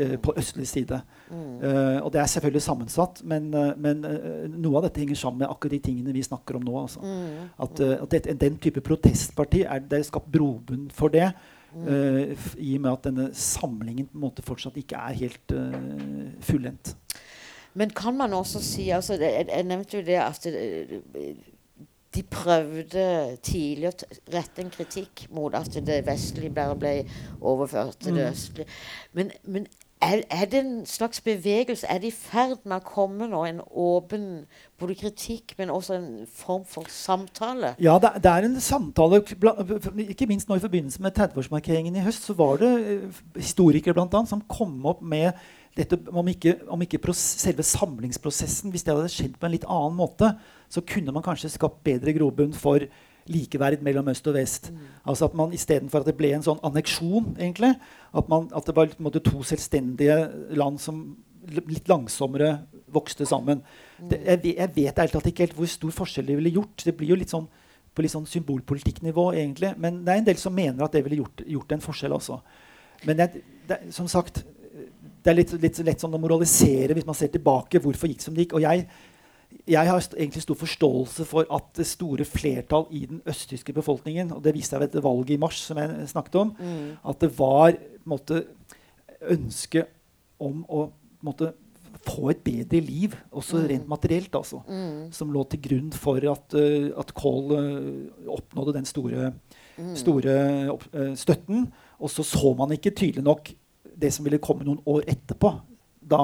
uh, 0.00 0.16
på 0.22 0.34
østlig 0.36 0.68
side. 0.68 1.00
Mm. 1.30 1.36
Uh, 1.36 2.04
og 2.04 2.12
det 2.12 2.20
er 2.20 2.26
selvfølgelig 2.26 2.62
sammensatt, 2.62 3.22
men, 3.24 3.54
uh, 3.54 3.74
men 3.76 4.06
noe 4.56 4.80
av 4.80 4.88
dette 4.88 5.04
henger 5.04 5.20
sammen 5.20 5.44
med 5.44 5.50
akkurat 5.50 5.76
de 5.76 5.82
tingene 5.90 6.16
vi 6.16 6.24
snakker 6.24 6.56
om 6.56 6.64
nå. 6.64 6.80
Altså. 6.80 7.04
Mm. 7.04 7.52
At, 7.66 7.80
at 7.80 8.10
det, 8.10 8.40
den 8.40 8.58
type 8.58 8.80
protestparti 8.80 9.62
er, 9.66 9.84
det 9.84 10.00
er 10.00 10.08
skapt 10.08 10.32
brobunn 10.32 10.88
for 10.94 11.12
det. 11.12 11.30
I 11.68 12.70
og 12.74 12.80
med 12.80 12.92
at 12.94 13.04
denne 13.04 13.26
samlingen 13.36 14.06
på 14.08 14.16
en 14.16 14.22
måte 14.22 14.42
fortsatt 14.42 14.78
ikke 14.80 14.96
er 14.96 15.18
helt 15.18 15.52
fullendt. 16.40 16.94
Men 17.74 17.90
kan 17.90 18.16
man 18.16 18.32
også 18.32 18.62
si 18.64 18.88
altså, 18.90 19.14
jeg, 19.14 19.46
jeg, 19.48 19.62
nevnte 19.62 19.98
jo 19.98 20.04
det 20.06 20.18
at 20.22 20.46
de 22.14 22.22
prøvde 22.22 23.36
tidlig 23.44 23.90
å 23.90 23.96
rette 24.32 24.64
en 24.64 24.72
kritikk 24.72 25.26
mot 25.34 25.54
at 25.54 25.76
det 25.86 26.00
vestlige 26.06 26.54
bare 26.54 26.78
ble 26.78 26.94
overført 27.40 28.00
til 28.00 28.16
det 28.16 28.24
mm. 28.24 28.32
østlige. 28.32 28.78
Men, 29.12 29.30
men 29.44 29.68
er, 30.00 30.22
er, 30.30 30.44
det 30.44 30.60
en 30.60 30.86
slags 30.86 31.20
bevegelse? 31.20 31.86
Er 31.90 31.98
det 31.98 32.12
i 32.12 32.14
ferd 32.14 32.62
med 32.64 32.78
å 32.78 32.86
komme 32.86 33.26
nå 33.26 33.40
en 33.48 33.60
åpen 33.66 34.26
både 34.78 34.94
kritikk, 34.94 35.56
men 35.58 35.72
også 35.74 35.96
en 35.96 36.10
form 36.30 36.62
for 36.68 36.86
samtale? 36.92 37.74
Ja, 37.82 37.96
det, 38.02 38.12
det 38.22 38.30
er 38.30 38.46
en 38.46 38.60
samtale. 38.62 39.20
Ikke 40.06 40.28
minst 40.30 40.48
nå 40.48 40.58
i 40.58 40.62
forbindelse 40.62 41.02
med 41.02 41.18
30-årsmarkeringen 41.18 41.98
i 41.98 42.04
høst, 42.06 42.28
så 42.30 42.36
var 42.38 42.62
det 42.62 42.70
eh, 42.78 43.22
historikere 43.40 43.96
blant 43.98 44.14
annet, 44.14 44.30
som 44.30 44.44
kom 44.46 44.78
opp 44.86 45.02
med 45.02 45.32
dette, 45.78 45.98
om 46.10 46.26
ikke, 46.30 46.56
om 46.74 46.80
ikke 46.82 47.14
selve 47.14 47.62
samlingsprosessen 47.62 48.72
Hvis 48.74 48.82
det 48.86 48.94
hadde 48.94 49.12
skjedd 49.12 49.36
på 49.38 49.46
en 49.46 49.54
litt 49.54 49.66
annen 49.68 49.94
måte, 49.98 50.32
så 50.68 50.82
kunne 50.82 51.14
man 51.14 51.24
kanskje 51.24 51.52
skapt 51.54 51.84
bedre 51.86 52.14
grobunn 52.16 52.56
for 52.56 52.82
likeverd 53.28 53.82
mellom 53.84 54.08
øst 54.10 54.26
og 54.30 54.36
vest. 54.38 54.70
Mm. 54.72 54.82
Altså 55.12 55.28
at 55.28 55.36
man 55.36 55.52
Istedenfor 55.52 56.02
at 56.02 56.08
det 56.08 56.16
ble 56.18 56.32
en 56.34 56.44
sånn 56.44 56.60
anneksjon, 56.64 57.34
egentlig, 57.36 57.74
at, 58.12 58.28
man, 58.32 58.48
at 58.56 58.68
det 58.68 58.74
var 58.76 58.92
måte, 59.04 59.22
to 59.24 59.42
selvstendige 59.46 60.16
land 60.56 60.80
som 60.82 61.02
litt 61.48 61.88
langsommere 61.88 62.54
vokste 62.92 63.26
sammen. 63.28 63.62
Mm. 63.98 64.08
Det, 64.10 64.20
jeg, 64.24 64.54
jeg, 64.54 64.72
vet 64.76 65.00
ærlig 65.00 65.14
talt 65.14 65.30
ikke 65.30 65.46
helt 65.46 65.56
hvor 65.56 65.70
stor 65.70 65.94
forskjell 66.02 66.28
det 66.28 66.38
ville 66.40 66.54
gjort. 66.56 66.84
Det 66.84 66.96
blir 66.96 67.12
jo 67.12 67.20
litt 67.20 67.32
sånn 67.32 67.48
på 67.98 68.04
litt 68.04 68.14
sånn 68.14 68.28
symbolpolitikknivå, 68.30 69.24
egentlig. 69.34 69.72
Men 69.82 70.02
det 70.06 70.12
er 70.12 70.20
en 70.20 70.26
del 70.28 70.38
som 70.38 70.54
mener 70.54 70.84
at 70.84 70.94
det 70.94 71.02
ville 71.02 71.18
gjort, 71.18 71.42
gjort 71.50 71.72
en 71.74 71.82
forskjell. 71.82 72.14
også. 72.14 72.36
Men 73.08 73.24
jeg, 73.24 73.42
det, 73.66 73.78
som 73.94 74.06
sagt, 74.10 74.44
det 75.24 75.32
er 75.32 75.38
litt, 75.38 75.52
litt 75.60 75.78
lett 75.86 76.02
sånn 76.02 76.16
å 76.16 76.20
moralisere 76.20 76.96
hvis 76.96 77.06
man 77.08 77.16
ser 77.18 77.30
tilbake. 77.34 77.80
Hvorfor 77.82 78.10
gikk 78.10 78.24
som 78.24 78.36
det 78.36 78.46
gikk? 78.46 78.56
Og 78.58 78.64
jeg, 78.64 78.86
jeg 79.68 79.90
har 79.90 80.08
egentlig 80.14 80.44
stor 80.44 80.58
forståelse 80.60 81.26
for 81.28 81.48
at 81.54 81.70
det 81.78 81.86
store 81.88 82.26
flertall 82.28 82.88
i 82.94 83.04
den 83.10 83.22
østtyske 83.28 83.74
befolkningen 83.76 84.32
og 84.36 84.42
Det 84.44 84.54
viste 84.56 84.76
seg 84.76 84.84
ved 84.84 84.94
et 84.94 85.04
valg 85.04 85.30
i 85.34 85.40
mars, 85.40 85.60
som 85.64 85.80
jeg 85.80 86.10
snakket 86.12 86.40
om. 86.42 86.52
Mm. 86.58 86.90
At 87.12 87.22
det 87.24 87.32
var 87.38 87.78
måtte, 88.08 88.44
ønske 89.34 89.88
om 90.38 90.62
å 90.70 90.88
måtte, 91.26 91.54
få 92.06 92.28
et 92.30 92.40
bedre 92.44 92.78
liv, 92.84 93.14
også 93.34 93.58
mm. 93.58 93.64
rent 93.72 93.88
materielt, 93.90 94.36
altså, 94.38 94.60
mm. 94.68 95.08
som 95.12 95.32
lå 95.34 95.42
til 95.50 95.60
grunn 95.64 95.88
for 95.92 96.22
at, 96.30 96.54
uh, 96.54 96.92
at 97.00 97.10
Kohl 97.16 97.50
uh, 97.52 98.28
oppnådde 98.36 98.76
den 98.76 98.86
store, 98.88 99.32
mm. 99.76 99.94
store 99.98 100.36
opp, 100.72 100.86
uh, 100.94 101.10
støtten. 101.18 101.66
Og 101.98 102.12
så 102.14 102.22
så 102.22 102.54
man 102.56 102.72
ikke 102.76 102.94
tydelig 102.94 103.26
nok 103.26 103.50
det 103.98 104.12
som 104.14 104.26
ville 104.26 104.42
komme 104.42 104.66
noen 104.66 104.80
år 104.86 105.06
etterpå, 105.10 105.52
da 106.08 106.22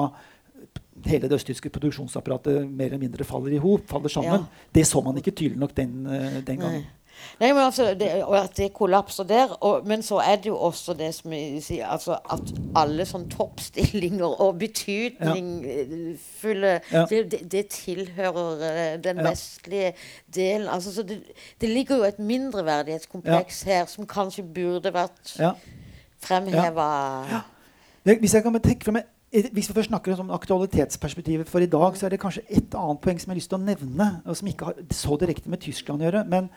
hele 1.05 1.27
det 1.27 1.35
østtyske 1.35 1.69
produksjonsapparatet 1.69 2.69
mer 2.69 2.93
eller 2.93 3.01
mindre 3.01 3.25
faller 3.27 3.55
i 3.55 3.61
hop, 3.61 3.87
faller 3.89 4.11
sammen, 4.11 4.45
ja. 4.45 4.69
det 4.75 4.85
så 4.87 5.01
man 5.03 5.17
ikke 5.19 5.35
tydelig 5.35 5.59
nok 5.61 5.75
den, 5.77 6.05
eh, 6.07 6.37
den 6.45 6.61
gangen. 6.61 6.85
Nei. 6.85 6.91
Nei, 7.39 7.53
men 7.53 7.63
altså, 7.63 7.93
det, 7.99 8.23
og 8.23 8.37
at 8.37 8.57
det 8.57 8.73
kollapser 8.75 9.23
der. 9.23 9.63
Og, 9.63 9.87
men 9.87 10.03
så 10.03 10.17
er 10.19 10.35
det 10.35 10.45
jo 10.49 10.57
også 10.57 10.93
det 10.99 11.15
som 11.15 11.33
jeg 11.33 11.63
sier, 11.63 11.87
altså 11.87 12.17
at 12.31 12.41
alle 12.75 13.05
sånne 13.07 13.29
toppstillinger 13.31 14.41
og 14.43 14.59
betydningsfulle 14.59 16.81
ja. 16.91 17.05
det, 17.09 17.51
det, 17.51 17.67
tilhører 17.71 18.55
uh, 18.59 19.03
den 19.03 19.17
ja. 19.23 19.29
vestlige 19.29 19.93
delen. 20.35 20.67
Altså, 20.67 20.93
så 20.95 21.03
det, 21.07 21.21
det, 21.61 21.69
ligger 21.69 21.95
jo 21.97 22.03
et 22.03 22.19
mindreverdighetskompleks 22.19 23.65
ja. 23.65 23.71
her 23.71 23.85
som 23.91 24.07
kanskje 24.07 24.43
burde 24.55 24.93
vært 24.95 25.37
fremheva. 26.25 26.89
Hvis 28.05 28.35
jeg 28.37 28.45
kan 28.45 28.61
tenke 28.61 28.85
frem 28.85 29.01
hvis 29.35 29.67
vi 29.67 29.73
først 29.73 29.89
snakker 29.89 30.19
om 30.21 30.29
aktualitetsperspektivet 30.31 31.49
for 31.49 31.59
i 31.59 31.67
dag, 31.67 31.97
så 31.97 32.05
er 32.05 32.13
det 32.13 32.19
kanskje 32.21 32.43
et 32.47 32.75
annet 32.77 33.01
poeng 33.03 33.17
som 33.19 33.31
jeg 33.31 33.33
har 33.33 33.39
lyst 33.39 33.49
til 33.51 33.57
å 33.57 33.65
nevne, 33.65 34.07
og 34.23 34.37
som 34.37 34.47
ikke 34.47 34.67
har 34.69 34.77
så 34.95 35.17
direkte 35.19 35.51
med 35.51 35.59
Tyskland 35.59 36.03
å 36.03 36.05
gjøre, 36.05 36.21
men, 36.29 36.47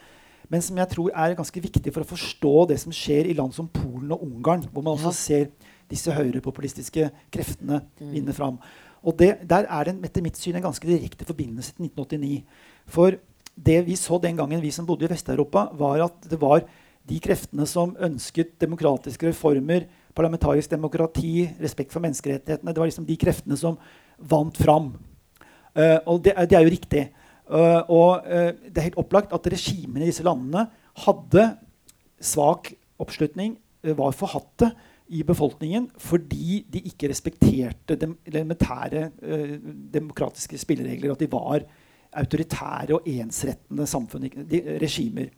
men, 0.53 0.63
som 0.63 0.79
jeg 0.79 0.91
tror 0.93 1.11
er 1.11 1.35
ganske 1.39 1.63
viktig 1.65 1.95
for 1.95 2.05
å 2.05 2.11
forstå 2.13 2.53
det 2.71 2.77
som 2.85 2.95
skjer 2.95 3.33
i 3.33 3.35
land 3.35 3.57
som 3.57 3.71
Polen 3.73 4.13
og 4.15 4.23
Ungarn, 4.29 4.63
hvor 4.71 4.85
man 4.85 4.95
også 4.95 5.15
ser 5.17 5.49
disse 5.91 6.13
høyrepopulistiske 6.13 7.09
kreftene 7.35 7.81
mm. 7.99 8.13
vinne 8.13 8.37
fram. 8.37 8.61
Og 9.03 9.17
det, 9.19 9.39
Der 9.49 9.67
er 9.67 9.89
det 9.89 9.97
etter 10.07 10.23
mitt 10.23 10.39
syn 10.39 10.61
en 10.61 10.69
ganske 10.69 10.87
direkte 10.87 11.27
forbindelse 11.27 11.75
til 11.75 11.89
1989. 11.89 12.43
For 12.87 13.17
det 13.57 13.81
vi 13.89 13.97
så 13.99 14.21
den 14.23 14.37
gangen, 14.39 14.63
vi 14.63 14.71
som 14.71 14.87
bodde 14.87 15.09
i 15.09 15.11
Vest-Europa, 15.11 15.71
var 15.73 16.05
at 16.05 16.31
det 16.31 16.39
var 16.39 16.63
de 17.09 17.19
kreftene 17.25 17.67
som 17.67 17.97
ønsket 17.97 18.59
demokratiske 18.61 19.31
reformer 19.31 19.89
parlamentarisk 20.19 20.73
demokrati, 20.73 21.47
respekt 21.63 21.95
for 21.95 22.03
menneskerettighetene. 22.05 22.75
Det 22.75 22.83
var 22.83 22.91
liksom 22.91 23.07
de 23.07 23.17
kreftene 23.21 23.59
som 23.59 23.79
vant 24.19 24.59
fram. 24.59 24.93
Uh, 25.79 25.99
og 26.11 26.23
det, 26.25 26.35
det, 26.51 26.59
er 26.59 26.67
jo 26.67 26.75
riktig. 26.75 27.07
Uh, 27.49 27.81
og 27.87 28.27
uh, 28.27 28.51
det 28.67 28.77
er 28.77 28.89
helt 28.91 29.01
opplagt 29.01 29.33
at 29.37 29.49
regimene 29.53 30.05
i 30.07 30.11
disse 30.11 30.27
landene 30.27 30.67
hadde 31.05 31.49
svak 32.19 32.73
oppslutning, 32.99 33.57
var 33.95 34.17
forhatte 34.17 34.73
i 35.15 35.21
befolkningen 35.23 35.85
fordi 36.03 36.65
de 36.69 36.81
ikke 36.91 37.09
respekterte 37.13 37.95
de 37.97 38.09
elementære 38.27 39.05
demokratiske 39.95 40.59
spilleregler. 40.59 41.15
At 41.15 41.23
de 41.23 41.29
var 41.31 41.63
autoritære 42.19 42.99
og 42.99 43.07
ensrettende 43.07 43.87
samfunn, 43.87 44.27
de, 44.51 44.61
regimer. 44.83 45.31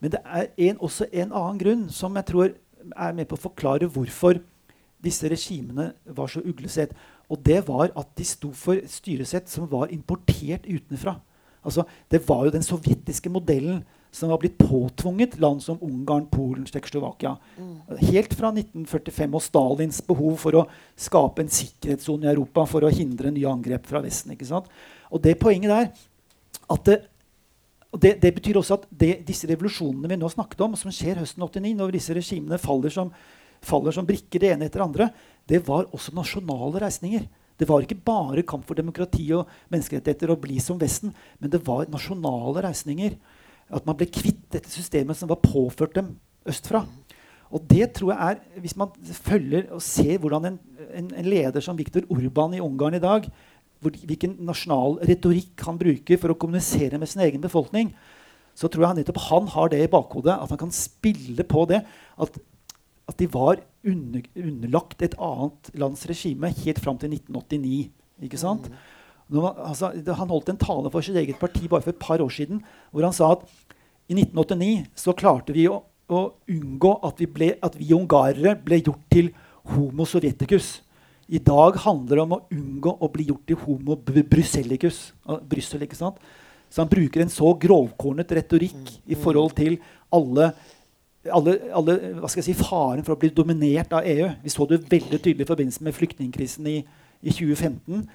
Men 0.00 0.12
det 0.12 0.20
er 0.24 0.50
en, 0.68 0.76
også 0.84 1.08
en 1.08 1.32
annen 1.32 1.58
grunn 1.62 1.86
som 1.90 2.16
jeg 2.20 2.28
tror 2.28 2.52
er 2.96 3.16
med 3.16 3.28
på 3.28 3.38
å 3.38 3.44
forklare 3.48 3.88
hvorfor 3.92 4.40
disse 5.04 5.28
regimene 5.30 5.92
var 6.16 6.30
så 6.30 6.42
uglesett. 6.42 6.94
Og 7.28 7.40
det 7.44 7.60
var 7.68 7.92
at 7.98 8.10
de 8.18 8.26
sto 8.26 8.50
for 8.56 8.80
styresett 8.88 9.50
som 9.50 9.68
var 9.70 9.92
importert 9.94 10.66
utenfra. 10.66 11.18
Altså, 11.64 11.84
det 12.10 12.22
var 12.28 12.46
jo 12.46 12.54
den 12.54 12.64
sovjetiske 12.64 13.30
modellen 13.32 13.82
som 14.14 14.30
var 14.32 14.40
blitt 14.40 14.56
påtvunget 14.56 15.36
land 15.40 15.60
som 15.60 15.80
Ungarn, 15.84 16.26
Polen, 16.32 16.64
Tsjekkoslovakia. 16.64 17.34
Mm. 17.58 17.74
Helt 18.08 18.32
fra 18.34 18.50
1945 18.54 19.36
og 19.36 19.44
Stalins 19.44 20.00
behov 20.06 20.38
for 20.40 20.56
å 20.62 20.64
skape 20.96 21.44
en 21.44 21.52
sikkerhetssone 21.52 22.24
i 22.24 22.32
Europa 22.32 22.64
for 22.70 22.86
å 22.86 22.92
hindre 22.92 23.32
nye 23.34 23.50
angrep 23.50 23.86
fra 23.90 24.00
Vesten. 24.04 24.32
ikke 24.32 24.48
sant? 24.48 24.70
Og 25.12 25.22
det 25.24 25.36
poenget 25.40 25.74
der 25.74 25.90
at 26.72 26.88
det, 26.88 26.98
det, 27.96 28.18
det 28.20 28.34
betyr 28.36 28.58
også 28.60 28.76
at 28.76 28.86
det, 28.90 29.12
disse 29.28 29.48
revolusjonene 29.48 30.10
vi 30.12 30.18
nå 30.20 30.28
snakket 30.28 30.60
om, 30.66 30.76
som 30.76 30.92
skjer 30.92 31.22
høsten 31.22 31.44
89, 31.44 31.72
når 31.78 31.94
disse 31.96 32.16
regimene 32.16 32.60
faller 32.60 32.92
som, 32.92 33.12
faller 33.64 33.96
som 33.96 34.06
brikker 34.08 34.42
det 34.42 34.52
ene 34.52 34.68
etter 34.68 34.82
det 34.82 34.88
andre, 34.88 35.08
det 35.48 35.62
var 35.64 35.88
også 35.96 36.12
nasjonale 36.16 36.82
reisninger. 36.84 37.24
Det 37.58 37.66
var 37.66 37.82
ikke 37.82 37.98
bare 38.06 38.44
kamp 38.46 38.68
for 38.68 38.78
demokrati 38.78 39.24
og 39.34 39.48
menneskerettigheter 39.72 40.30
og 40.30 40.42
bli 40.44 40.60
som 40.62 40.78
Vesten, 40.78 41.14
men 41.40 41.50
det 41.50 41.62
var 41.66 41.88
nasjonale 41.90 42.62
reisninger. 42.68 43.16
At 43.72 43.88
man 43.88 43.96
ble 43.98 44.06
kvitt 44.12 44.44
dette 44.52 44.70
systemet 44.70 45.18
som 45.18 45.30
var 45.32 45.40
påført 45.42 45.96
dem 45.96 46.12
østfra. 46.48 46.84
Og 47.48 47.64
det 47.64 47.94
tror 47.96 48.12
jeg 48.12 48.20
er, 48.30 48.60
Hvis 48.60 48.76
man 48.76 48.92
følger 49.24 49.72
og 49.72 49.82
ser 49.82 50.18
hvordan 50.20 50.44
en, 50.44 50.58
en, 50.92 51.08
en 51.16 51.28
leder 51.28 51.64
som 51.64 51.76
Viktor 51.78 52.04
Urban 52.12 52.54
i 52.54 52.60
Ungarn 52.60 52.94
i 52.94 53.02
dag 53.02 53.30
hvilken 53.84 54.36
nasjonal 54.46 54.98
retorikk 55.06 55.62
han 55.66 55.78
bruker 55.80 56.20
for 56.20 56.34
å 56.34 56.38
kommunisere 56.38 56.98
med 56.98 57.10
sin 57.10 57.22
egen 57.24 57.42
befolkning, 57.42 57.92
så 58.58 58.66
tror 58.66 58.88
jeg 58.88 59.00
nettopp 59.00 59.20
han 59.28 59.48
har 59.54 59.70
det 59.70 59.80
i 59.84 59.90
bakhodet, 59.90 60.34
at 60.34 60.50
han 60.50 60.60
kan 60.60 60.74
spille 60.74 61.44
på 61.46 61.62
det. 61.70 61.84
At, 62.18 62.38
at 63.08 63.20
de 63.20 63.28
var 63.30 63.60
under, 63.86 64.24
underlagt 64.34 65.04
et 65.06 65.14
annet 65.14 65.70
lands 65.78 66.02
regime 66.10 66.50
helt 66.64 66.80
fram 66.82 66.98
til 66.98 67.14
1989. 67.14 67.90
ikke 68.26 68.40
sant? 68.40 68.66
Mm. 68.66 68.80
Nå, 69.36 69.44
altså, 69.44 69.92
han 69.92 70.30
holdt 70.32 70.50
en 70.50 70.60
tale 70.60 70.90
for 70.90 71.04
sitt 71.04 71.18
eget 71.20 71.38
parti 71.40 71.68
bare 71.68 71.84
for 71.84 71.92
et 71.92 72.00
par 72.00 72.22
år 72.24 72.32
siden 72.32 72.62
hvor 72.90 73.04
han 73.04 73.14
sa 73.14 73.34
at 73.34 73.44
i 74.08 74.16
1989 74.16 74.86
så 74.96 75.12
klarte 75.12 75.52
vi 75.52 75.66
å, 75.68 75.82
å 76.08 76.20
unngå 76.48 76.94
at 77.04 77.20
vi, 77.20 77.28
ble, 77.28 77.50
at 77.60 77.76
vi 77.76 77.92
ungarere 77.92 78.54
ble 78.64 78.80
gjort 78.80 79.04
til 79.12 79.28
homo 79.74 80.06
sovjeticus. 80.08 80.78
I 81.28 81.40
dag 81.44 81.76
handler 81.84 82.16
det 82.16 82.24
om 82.24 82.34
å 82.36 82.42
unngå 82.54 82.94
å 83.04 83.08
bli 83.12 83.26
gjort 83.28 83.44
til 83.48 83.58
homo 83.60 83.98
brussellicus. 84.00 85.00
Brussel, 85.48 85.84
ikke 85.84 85.98
sant? 85.98 86.20
Så 86.72 86.82
han 86.82 86.90
bruker 86.90 87.20
en 87.20 87.32
så 87.32 87.50
grovkornet 87.60 88.32
retorikk 88.38 88.94
i 89.08 89.16
forhold 89.16 89.54
til 89.56 89.76
alle, 90.12 90.50
alle, 91.32 91.56
alle 91.76 91.96
hva 92.20 92.30
skal 92.30 92.42
jeg 92.42 92.50
si, 92.50 92.56
faren 92.60 93.04
for 93.04 93.16
å 93.16 93.20
bli 93.20 93.30
dominert 93.36 93.92
av 93.96 94.08
EU. 94.08 94.30
Vi 94.44 94.52
så 94.52 94.68
det 94.68 94.82
veldig 94.88 95.20
tydelig 95.20 95.44
i 95.44 95.50
forbindelse 95.50 95.84
med 95.84 95.96
flyktningkrisen 95.96 96.68
i, 96.72 96.78
i 97.20 97.32
2015. 97.32 98.06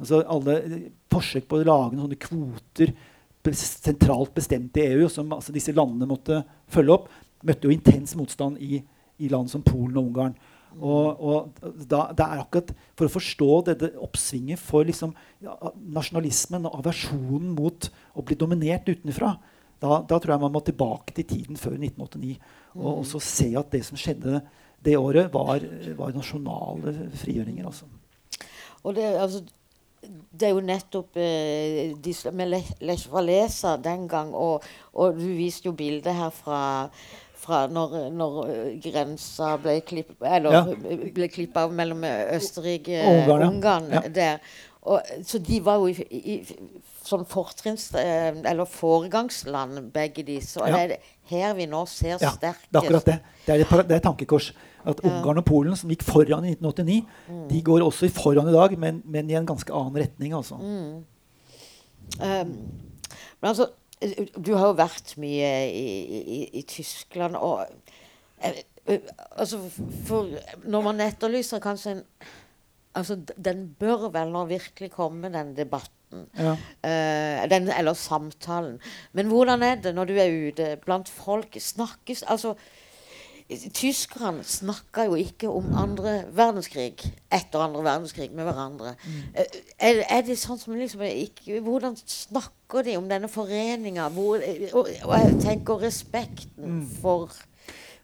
Altså 0.00 0.22
alle 0.30 0.56
forsøk 1.12 1.50
på 1.50 1.58
å 1.58 1.66
lage 1.66 1.98
noen 1.98 2.18
kvoter 2.22 2.94
sentralt 3.56 4.34
bestemt 4.36 4.76
i 4.78 4.86
EU, 4.92 5.08
som 5.10 5.30
altså, 5.32 5.52
disse 5.54 5.74
landene 5.74 6.08
måtte 6.08 6.42
følge 6.70 6.96
opp, 6.98 7.10
møtte 7.46 7.66
jo 7.66 7.74
intens 7.74 8.14
motstand 8.18 8.60
i, 8.62 8.78
i 9.18 9.30
land 9.32 9.50
som 9.50 9.64
Polen 9.64 9.96
og 9.96 10.10
Ungarn. 10.10 10.34
Og, 10.78 11.18
og 11.18 11.62
da, 11.90 12.04
det 12.14 12.24
er 12.24 12.42
akkurat 12.44 12.68
For 12.94 13.08
å 13.08 13.12
forstå 13.16 13.48
dette 13.66 13.88
oppsvinget 13.98 14.60
for 14.62 14.86
liksom, 14.86 15.16
ja, 15.42 15.56
nasjonalismen 15.96 16.68
og 16.70 16.78
aversjonen 16.78 17.50
mot 17.56 17.88
å 18.14 18.24
bli 18.26 18.38
dominert 18.38 18.86
utenfra, 18.86 19.34
da, 19.80 19.98
da, 20.04 20.18
tror 20.18 20.34
jeg 20.36 20.42
man 20.44 20.54
må 20.54 20.62
tilbake 20.62 21.16
til 21.16 21.26
tiden 21.26 21.58
før 21.58 21.78
1989 21.78 22.36
og, 22.76 22.90
og 22.92 23.06
så 23.08 23.20
se 23.24 23.48
at 23.58 23.70
det 23.72 23.82
som 23.88 23.98
skjedde 23.98 24.42
det 24.84 24.96
året, 24.96 25.28
var, 25.32 25.64
var 25.98 26.14
nasjonale 26.16 26.94
frigjøringer. 27.20 27.66
Altså. 27.68 27.88
Og 28.82 28.94
det, 28.96 29.08
altså, 29.20 29.42
det 30.32 30.48
er 30.48 30.54
jo 30.54 30.62
nettopp 30.64 31.18
eh, 31.20 31.90
de, 32.00 32.14
med 32.32 32.54
Lech 32.80 33.08
Walesa 33.12 33.76
den 33.76 34.06
gang, 34.08 34.32
og, 34.34 34.64
og, 34.94 35.18
du 35.18 35.26
viste 35.36 35.68
jo 35.68 35.76
bildet 35.76 36.16
her 36.16 36.32
fra 36.32 36.60
fra 37.50 37.66
når, 37.70 37.98
når 38.14 38.40
eh, 38.46 38.72
grensa 38.84 39.52
ble 39.60 39.80
klippa 39.82 40.40
ja. 40.40 41.68
mellom 41.74 42.06
Østerrike 42.06 43.02
og 43.10 43.34
Ungarn, 43.50 43.90
ja. 43.92 44.04
der. 44.08 44.58
Og, 44.80 45.02
så 45.28 45.38
de 45.44 45.58
var 45.64 45.82
jo 45.82 45.90
i, 45.92 46.20
i 46.20 46.36
som 47.04 47.24
fortrinns... 47.28 47.90
Eh, 47.94 48.30
eller 48.50 48.64
foregangsland, 48.64 49.82
begge 49.92 50.24
de. 50.26 50.38
Så 50.44 50.64
ja. 50.66 50.76
det 50.76 50.96
er 50.96 51.14
her 51.30 51.54
vi 51.58 51.66
nå 51.70 51.84
ser 51.90 52.16
ja, 52.16 52.32
sterkest 52.32 52.70
Det 52.70 52.80
er 52.80 52.84
akkurat 52.84 53.08
det. 53.08 53.18
Det 53.46 53.54
er 53.54 53.64
et, 53.64 53.88
det 53.88 53.96
er 53.98 54.04
tankekors. 54.04 54.52
At 54.80 55.02
ja. 55.04 55.10
Ungarn 55.10 55.42
og 55.42 55.44
Polen, 55.44 55.76
som 55.76 55.92
gikk 55.92 56.06
foran 56.08 56.46
i 56.48 56.54
1989, 56.56 57.00
mm. 57.28 57.42
de 57.50 57.62
går 57.66 57.84
også 57.84 58.08
foran 58.16 58.48
i 58.48 58.54
dag, 58.54 58.76
men, 58.80 59.02
men, 59.04 59.28
i 59.30 59.36
en 59.36 59.48
ganske 59.48 59.74
annen 59.76 60.00
retning, 60.00 60.36
altså. 60.36 60.56
Mm. 60.56 61.02
Um, 62.20 62.54
men 63.40 63.52
altså 63.52 63.68
du 64.00 64.54
har 64.56 64.70
jo 64.70 64.76
vært 64.78 65.14
mye 65.20 65.48
i, 65.68 65.88
i, 66.18 66.40
i 66.60 66.62
Tyskland 66.68 67.36
og 67.36 67.66
eh, 68.40 68.62
eh, 68.88 69.10
altså, 69.36 69.60
for 70.08 70.30
Når 70.64 70.86
man 70.86 71.02
etterlyser 71.04 71.60
kanskje 71.60 71.98
en 71.98 72.04
altså, 72.96 73.18
Den 73.36 73.66
bør 73.80 74.08
vel 74.14 74.32
nå 74.32 74.46
virkelig 74.50 74.90
komme, 74.94 75.32
den 75.32 75.54
debatten. 75.56 76.26
Ja. 76.34 76.56
Uh, 76.82 77.44
den, 77.50 77.68
eller 77.70 77.94
samtalen. 77.94 78.80
Men 79.12 79.30
hvordan 79.30 79.62
er 79.62 79.76
det 79.84 79.94
når 79.94 80.08
du 80.10 80.16
er 80.18 80.38
ute 80.48 80.70
blant 80.84 81.08
folk? 81.08 81.54
Snakkes 81.60 82.24
Altså 82.26 82.56
Tyskerne 83.50 84.44
snakka 84.46 85.08
jo 85.08 85.16
ikke 85.18 85.50
om 85.50 85.72
andre 85.78 86.20
verdenskrig 86.36 87.00
etter 87.32 87.62
andre 87.64 87.82
verdenskrig 87.82 88.28
med 88.30 88.46
hverandre. 88.46 88.94
Mm. 89.02 89.20
Er, 89.78 90.02
er, 90.06 90.22
det 90.26 90.36
sånn 90.38 90.60
som 90.60 90.76
liksom 90.78 91.02
ikke, 91.08 91.58
Hvordan 91.64 91.96
snakker 91.98 92.86
de 92.86 92.94
om 93.00 93.08
denne 93.10 93.30
foreninga? 93.30 94.06
Og, 94.14 94.44
og, 94.70 94.90
jeg 94.92 95.38
tenker 95.42 95.82
respekten 95.82 96.80
mm. 96.80 96.84
for 97.02 97.34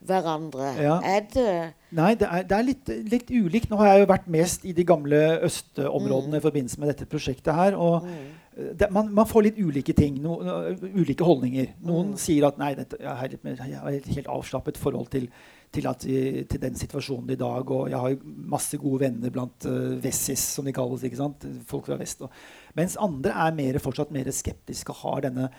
hverandre. 0.06 0.72
Ja. 0.82 0.96
Er 1.06 1.22
det 1.30 1.50
Nei, 1.96 2.14
det 2.18 2.26
er, 2.26 2.42
det 2.42 2.56
er 2.56 2.66
litt, 2.66 2.90
litt, 3.12 3.30
ulikt. 3.30 3.70
Nå 3.70 3.78
har 3.80 3.94
jeg 3.94 4.02
jo 4.02 4.10
vært 4.10 4.26
mest 4.30 4.66
i 4.66 4.74
de 4.76 4.84
gamle 4.86 5.22
østområdene 5.46 6.36
mm. 6.36 6.40
i 6.40 6.44
forbindelse 6.48 6.82
med 6.82 6.92
dette 6.92 7.06
prosjektet 7.10 7.54
her. 7.54 7.78
og 7.78 8.02
mm 8.02 8.45
det, 8.56 8.88
man, 8.90 9.10
man, 9.14 9.28
får 9.28 9.42
litt 9.44 9.58
ulike 9.60 9.92
ting, 9.96 10.16
no, 10.24 10.38
uh, 10.40 10.70
ulike 10.96 11.24
holdninger. 11.26 11.74
Noen 11.84 12.14
mm. 12.14 12.18
sier 12.20 12.46
at 12.48 12.56
nei, 12.60 12.72
dette, 12.78 12.98
jeg, 13.02 13.12
har, 13.20 13.36
jeg 13.36 13.82
har 13.82 13.92
et 13.92 14.10
helt 14.16 14.30
avslappet 14.32 14.80
forhold 14.80 15.10
til, 15.12 15.28
til, 15.76 15.88
at, 15.90 16.06
til, 16.06 16.60
den 16.62 16.78
situasjonen 16.80 17.34
i 17.34 17.38
dag. 17.40 17.72
Og 17.76 17.90
jeg 17.92 18.00
har 18.00 18.16
masse 18.56 18.80
gode 18.80 19.02
venner 19.04 19.34
blant 19.34 19.68
uh, 19.68 19.96
Vessis, 20.00 20.44
som 20.56 20.64
de 20.64 20.74
kalles. 20.76 21.04
ikke 21.04 21.20
sant? 21.20 21.44
Folk 21.68 21.90
fra 21.90 22.00
vest. 22.00 22.24
Og, 22.24 22.32
mens 22.78 22.96
andre 22.96 23.36
er 23.46 23.58
mer, 23.60 23.80
fortsatt 23.84 24.14
mer 24.16 24.32
skeptiske 24.32 24.94
og 24.94 25.02
har 25.04 25.26
denne 25.28 25.50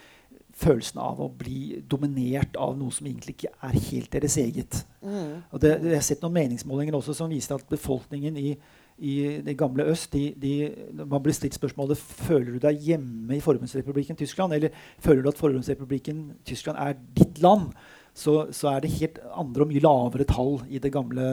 følelsen 0.58 0.98
av 1.02 1.20
å 1.22 1.30
bli 1.30 1.84
dominert 1.86 2.58
av 2.58 2.74
noe 2.80 2.94
som 2.94 3.06
egentlig 3.06 3.36
ikke 3.36 3.54
er 3.68 3.78
helt 3.92 4.12
deres 4.16 4.38
eget. 4.42 4.82
Mm. 5.06 5.46
Og 5.54 5.62
det, 5.62 5.76
jeg 5.86 6.00
har 6.00 6.06
sett 6.06 6.26
noen 6.26 6.38
meningsmålinger 6.40 6.98
også 6.98 7.14
som 7.18 7.30
viser 7.30 7.60
at 7.60 7.70
befolkningen 7.70 8.40
i 8.42 8.56
i 8.98 9.42
det 9.46 9.58
gamle 9.58 9.86
øst 9.92 10.14
de, 10.14 10.34
de, 10.42 10.72
Man 11.06 11.22
blir 11.24 11.36
stilt 11.36 11.54
spørsmålet 11.54 11.98
føler 11.98 12.56
du 12.56 12.64
deg 12.64 12.82
hjemme 12.82 13.38
i 13.38 13.44
Forbundsrepublikken 13.44 14.18
Tyskland, 14.18 14.54
eller 14.54 14.74
føler 15.00 15.22
du 15.22 15.30
at 15.30 15.38
Forbundsrepublikken 15.38 16.32
Tyskland 16.46 16.78
er 16.82 16.98
ditt 17.18 17.42
land. 17.44 17.70
Så, 18.18 18.48
så, 18.50 18.72
er 18.72 18.82
det 18.82 18.96
helt 18.98 19.20
andre 19.30 19.62
og 19.62 19.70
mye 19.70 19.82
lavere 19.84 20.26
tall 20.26 20.56
i 20.74 20.80
det 20.82 20.90
gamle 20.90 21.26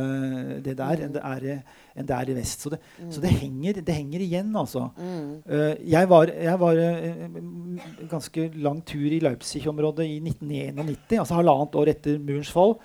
det 0.61 0.75
der 0.77 1.01
enn 1.07 1.15
det 1.15 1.23
er, 1.25 1.63
enn 1.97 2.09
det 2.11 2.17
er 2.17 2.29
i 2.29 2.35
vest. 2.37 2.67
Så 2.67 2.75
det, 2.75 2.79
mm. 2.99 3.07
så 3.15 3.23
det, 3.23 3.31
henger, 3.39 3.81
det 3.81 3.97
henger, 3.97 4.21
igjen, 4.21 4.51
altså. 4.53 4.91
Mm. 4.99 5.31
Uh, 5.49 5.73
jeg 5.81 6.11
var, 6.11 6.29
jeg 6.29 6.61
var 6.61 6.83
uh, 6.85 7.79
ganske 8.11 8.51
lang 8.61 8.85
tur 8.85 9.07
i 9.09 9.23
Leipzig-området 9.25 10.11
i 10.11 10.19
1991, 10.21 11.23
altså 11.23 11.41
halvannet 11.41 11.81
år 11.81 11.95
etter 11.95 12.21
murens 12.21 12.53
fall. 12.53 12.77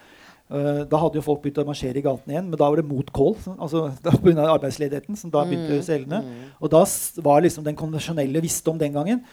Uh, 0.49 0.81
da 0.89 0.97
hadde 0.97 1.19
jo 1.19 1.25
folk 1.25 1.43
begynt 1.43 1.59
å 1.61 1.67
marsjere 1.67 2.01
i 2.01 2.05
gatene 2.05 2.33
igjen, 2.33 2.47
men 2.49 2.57
da 2.57 2.69
var 2.69 2.81
det 2.81 2.87
mot 2.89 3.11
kål. 3.13 3.35
Altså, 3.57 3.89
Pga. 4.23 4.47
arbeidsledigheten. 4.47 5.19
som 5.19 5.33
da 5.33 5.45
begynte 5.45 5.77
mm, 5.77 5.85
selgende. 5.85 6.23
Mm. 6.25 6.49
Og 6.59 6.73
da 6.73 6.81
var 7.25 7.45
liksom 7.45 7.67
den 7.67 7.77
konvensjonelle 7.77 8.41
visdom 8.43 8.81
den 8.81 8.97
gangen 8.97 9.23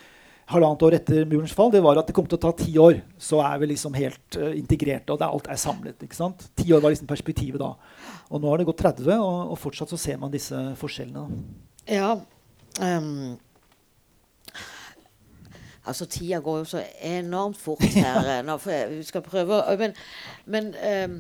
halvannet 0.51 0.85
år 0.87 0.97
etter 1.01 1.25
murens 1.27 1.55
fall, 1.57 1.73
det 1.75 1.83
var 1.83 1.99
at 1.99 2.07
det 2.09 2.15
kom 2.15 2.27
til 2.29 2.39
å 2.39 2.43
ta 2.45 2.53
ti 2.55 2.77
år. 2.79 3.01
Så 3.19 3.41
er 3.43 3.59
vi 3.63 3.71
liksom 3.73 3.97
helt 3.99 4.39
uh, 4.39 4.53
integrerte, 4.55 5.15
og 5.15 5.21
det, 5.21 5.27
alt 5.29 5.51
er 5.51 5.59
samlet. 5.61 5.99
ikke 6.07 6.19
sant? 6.19 6.47
Ti 6.59 6.69
år 6.77 6.85
var 6.85 6.95
liksom 6.95 7.11
perspektivet 7.11 7.63
da. 7.63 7.73
Og 8.31 8.43
nå 8.43 8.53
har 8.53 8.63
det 8.63 8.69
gått 8.69 8.85
30, 8.85 9.11
og, 9.17 9.55
og 9.55 9.59
fortsatt 9.61 9.91
så 9.93 9.99
ser 10.01 10.21
man 10.23 10.35
disse 10.35 10.61
forskjellene. 10.79 11.27
Da. 11.27 11.97
Ja. 11.97 12.13
Um, 12.77 13.37
altså, 15.87 16.07
tida 16.07 16.39
går 16.45 16.59
jo 16.59 16.65
så 16.65 16.83
enormt 17.03 17.59
fort 17.59 17.83
her 17.95 18.31
eh, 18.39 18.43
nå, 18.47 18.57
vi 18.91 19.03
skal 19.07 19.23
prøve 19.23 19.63
Men, 19.79 19.95
men 20.47 20.75
um, 21.11 21.17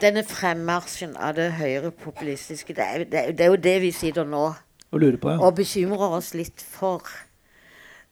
denne 0.00 0.24
fremmarsjen 0.24 1.16
av 1.16 1.34
det 1.38 1.52
høyrepopulistiske, 1.52 2.74
det, 2.74 2.84
er- 2.84 3.04
det, 3.04 3.38
det 3.38 3.46
er 3.46 3.50
jo 3.54 3.56
det 3.56 3.80
vi 3.82 3.90
sitter 3.92 4.24
nå 4.24 4.46
Og 4.90 5.00
lurer 5.00 5.16
på, 5.20 5.30
ja. 5.30 5.38
og 5.44 5.54
bekymrer 5.54 6.14
oss 6.16 6.34
litt 6.34 6.60
for. 6.64 7.02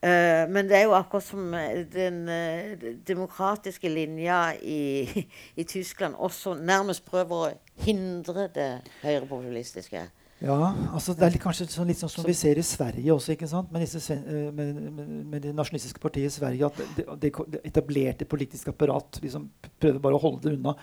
Uh, 0.04 0.44
men 0.52 0.68
det 0.68 0.76
er 0.76 0.82
jo 0.84 0.92
akkurat 0.94 1.24
som 1.24 1.54
eh, 1.56 1.86
den 1.88 2.28
uh, 2.28 2.90
demokratiske 3.08 3.88
linja 3.88 4.52
i, 4.60 5.08
i 5.56 5.64
Tyskland 5.64 6.14
også 6.18 6.54
nærmest 6.54 7.04
prøver 7.08 7.46
å 7.48 7.54
hindre 7.86 8.48
det 8.54 8.68
høyrepopulistiske. 9.02 10.04
Ja, 10.44 10.74
altså 10.92 11.14
Det 11.16 11.24
er 11.30 11.38
kanskje 11.40 11.64
sånn, 11.72 11.88
litt 11.88 11.96
sånn 11.96 12.10
som 12.12 12.26
vi 12.28 12.34
ser 12.36 12.58
i 12.60 12.64
Sverige 12.66 13.14
også, 13.14 13.32
ikke 13.32 13.48
sant? 13.48 13.70
Med, 13.72 13.86
disse, 13.86 14.12
eh, 14.12 14.50
med, 14.52 14.76
med, 14.92 15.08
med 15.32 15.42
det 15.46 15.54
nasjonalistiske 15.56 16.02
partiet 16.02 16.28
i 16.28 16.34
Sverige. 16.34 16.68
At 16.68 16.82
det, 16.98 17.06
det, 17.22 17.30
det 17.54 17.62
etablerte 17.70 18.28
politiske 18.28 18.74
apparat 18.74 19.16
liksom 19.24 19.48
prøver 19.80 20.02
bare 20.04 20.18
å 20.18 20.22
holde 20.26 20.44
det 20.44 20.58
unna. 20.58 20.76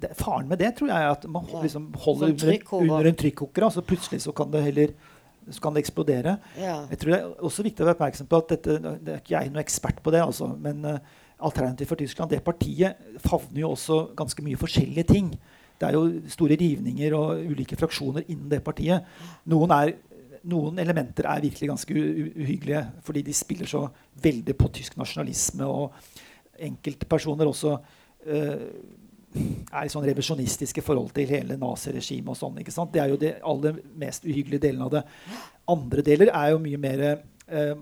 Det, 0.00 0.14
faren 0.16 0.48
med 0.48 0.62
det 0.62 0.72
tror 0.78 0.88
jeg 0.88 0.96
er 0.96 1.12
at 1.12 1.26
man 1.28 1.44
liksom 1.60 1.90
holder 1.92 2.30
Sånn 2.30 2.32
under, 2.32 2.48
en- 2.48 2.56
trykkoker. 2.56 2.88
under 2.88 3.10
en 3.12 3.20
trykkoker. 3.20 3.68
Altså 3.68 3.84
plutselig 3.84 4.22
så 4.24 4.32
kan 4.36 4.52
det 4.54 4.64
heller 4.70 4.96
så 5.50 5.60
kan 5.64 5.74
det 5.74 5.82
eksplodere. 5.84 6.38
Ja. 6.60 6.78
Jeg 6.92 7.00
tror 7.00 7.12
det 7.12 7.18
er 7.20 7.30
også 7.48 7.64
viktig 7.66 7.82
å 7.82 7.86
være 7.88 7.96
oppmerksom 7.98 8.28
på 8.30 8.38
at 8.40 8.52
dette, 8.52 8.76
det 8.80 9.12
er 9.16 9.22
ikke 9.22 9.34
jeg 9.34 9.50
noen 9.50 9.62
ekspert 9.64 10.00
på 10.04 10.12
det, 10.14 10.20
altså, 10.22 10.50
men 10.60 10.84
uh, 10.86 10.98
Alternativ 11.40 11.88
for 11.88 11.96
Tyskland, 11.96 12.30
det 12.30 12.42
partiet 12.44 13.00
favner 13.24 13.62
jo 13.62 13.70
også 13.72 13.96
ganske 14.18 14.44
mye 14.44 14.60
forskjellige 14.60 15.06
ting. 15.08 15.30
Det 15.80 15.88
er 15.88 15.96
jo 15.96 16.04
store 16.28 16.58
rivninger 16.60 17.16
og 17.16 17.40
ulike 17.50 17.78
fraksjoner 17.80 18.26
innen 18.28 18.50
det 18.52 18.60
partiet. 18.64 19.06
Noen, 19.48 19.72
er, 19.72 19.94
noen 20.52 20.80
elementer 20.82 21.28
er 21.30 21.44
virkelig 21.46 21.70
ganske 21.72 21.96
uhyggelige, 21.96 22.84
fordi 23.06 23.24
de 23.24 23.36
spiller 23.36 23.70
så 23.70 23.86
veldig 24.22 24.56
på 24.60 24.68
tysk 24.76 24.98
nasjonalisme. 25.00 25.64
Og 25.64 26.60
enkeltpersoner 26.68 27.48
også 27.48 27.78
uh, 27.78 28.66
er 29.32 29.86
i 29.86 29.90
sånn 29.92 30.04
revisjonistiske 30.08 30.82
forhold 30.84 31.12
til 31.16 31.30
hele 31.30 31.56
naziregimet 31.60 32.32
og 32.34 32.38
sånn. 32.38 32.60
ikke 32.60 32.74
sant? 32.74 32.92
Det 32.92 33.02
er 33.02 33.12
jo 33.12 33.18
det 33.20 33.34
aller 33.46 33.80
mest 33.98 34.26
uhyggelige 34.26 34.66
delen 34.66 34.82
av 34.84 34.92
det. 34.96 35.04
Andre 35.70 36.04
deler 36.06 36.32
er 36.34 36.52
jo 36.52 36.62
mye 36.62 36.80
mer 36.82 37.04
eh, 37.06 37.76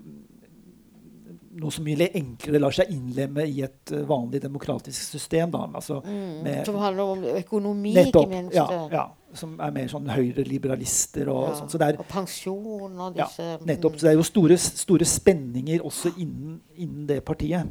noe 1.59 1.73
som 1.75 1.85
mye 1.87 2.09
enklere 2.15 2.61
lar 2.63 2.75
seg 2.75 2.91
innlemme 2.95 3.45
i 3.49 3.63
et 3.67 3.93
eh, 3.95 4.05
vanlig 4.09 4.41
demokratisk 4.45 5.11
system. 5.15 5.51
Da. 5.55 5.65
Altså, 5.81 6.01
med- 6.45 6.65
Som 6.67 6.77
handler 6.81 7.03
om 7.17 7.25
økonomi, 7.25 7.95
nettopp, 7.95 8.29
ikke 8.29 8.37
minst. 8.43 8.55
ja, 8.55 8.89
ja, 8.93 9.07
som 9.35 9.59
er 9.61 9.71
mer 9.75 9.89
sånn 9.89 10.09
høyreliberalister 10.09 11.29
og 11.29 11.49
Ja. 11.49 11.55
sånn. 11.55 11.71
Så 11.71 11.99
Og 11.99 12.07
pensjon 12.09 13.01
og 13.01 13.15
disse 13.17 13.43
ja, 13.43 13.59
nettopp, 13.65 13.97
så 13.99 14.01
det 14.07 14.11
er 14.13 14.17
jo 14.17 14.23
store, 14.23 14.57
store 14.59 15.05
spenninger 15.05 15.81
også 15.85 16.15
innen, 16.19 16.61
innen 16.77 17.07
det 17.07 17.25
partiet. 17.25 17.67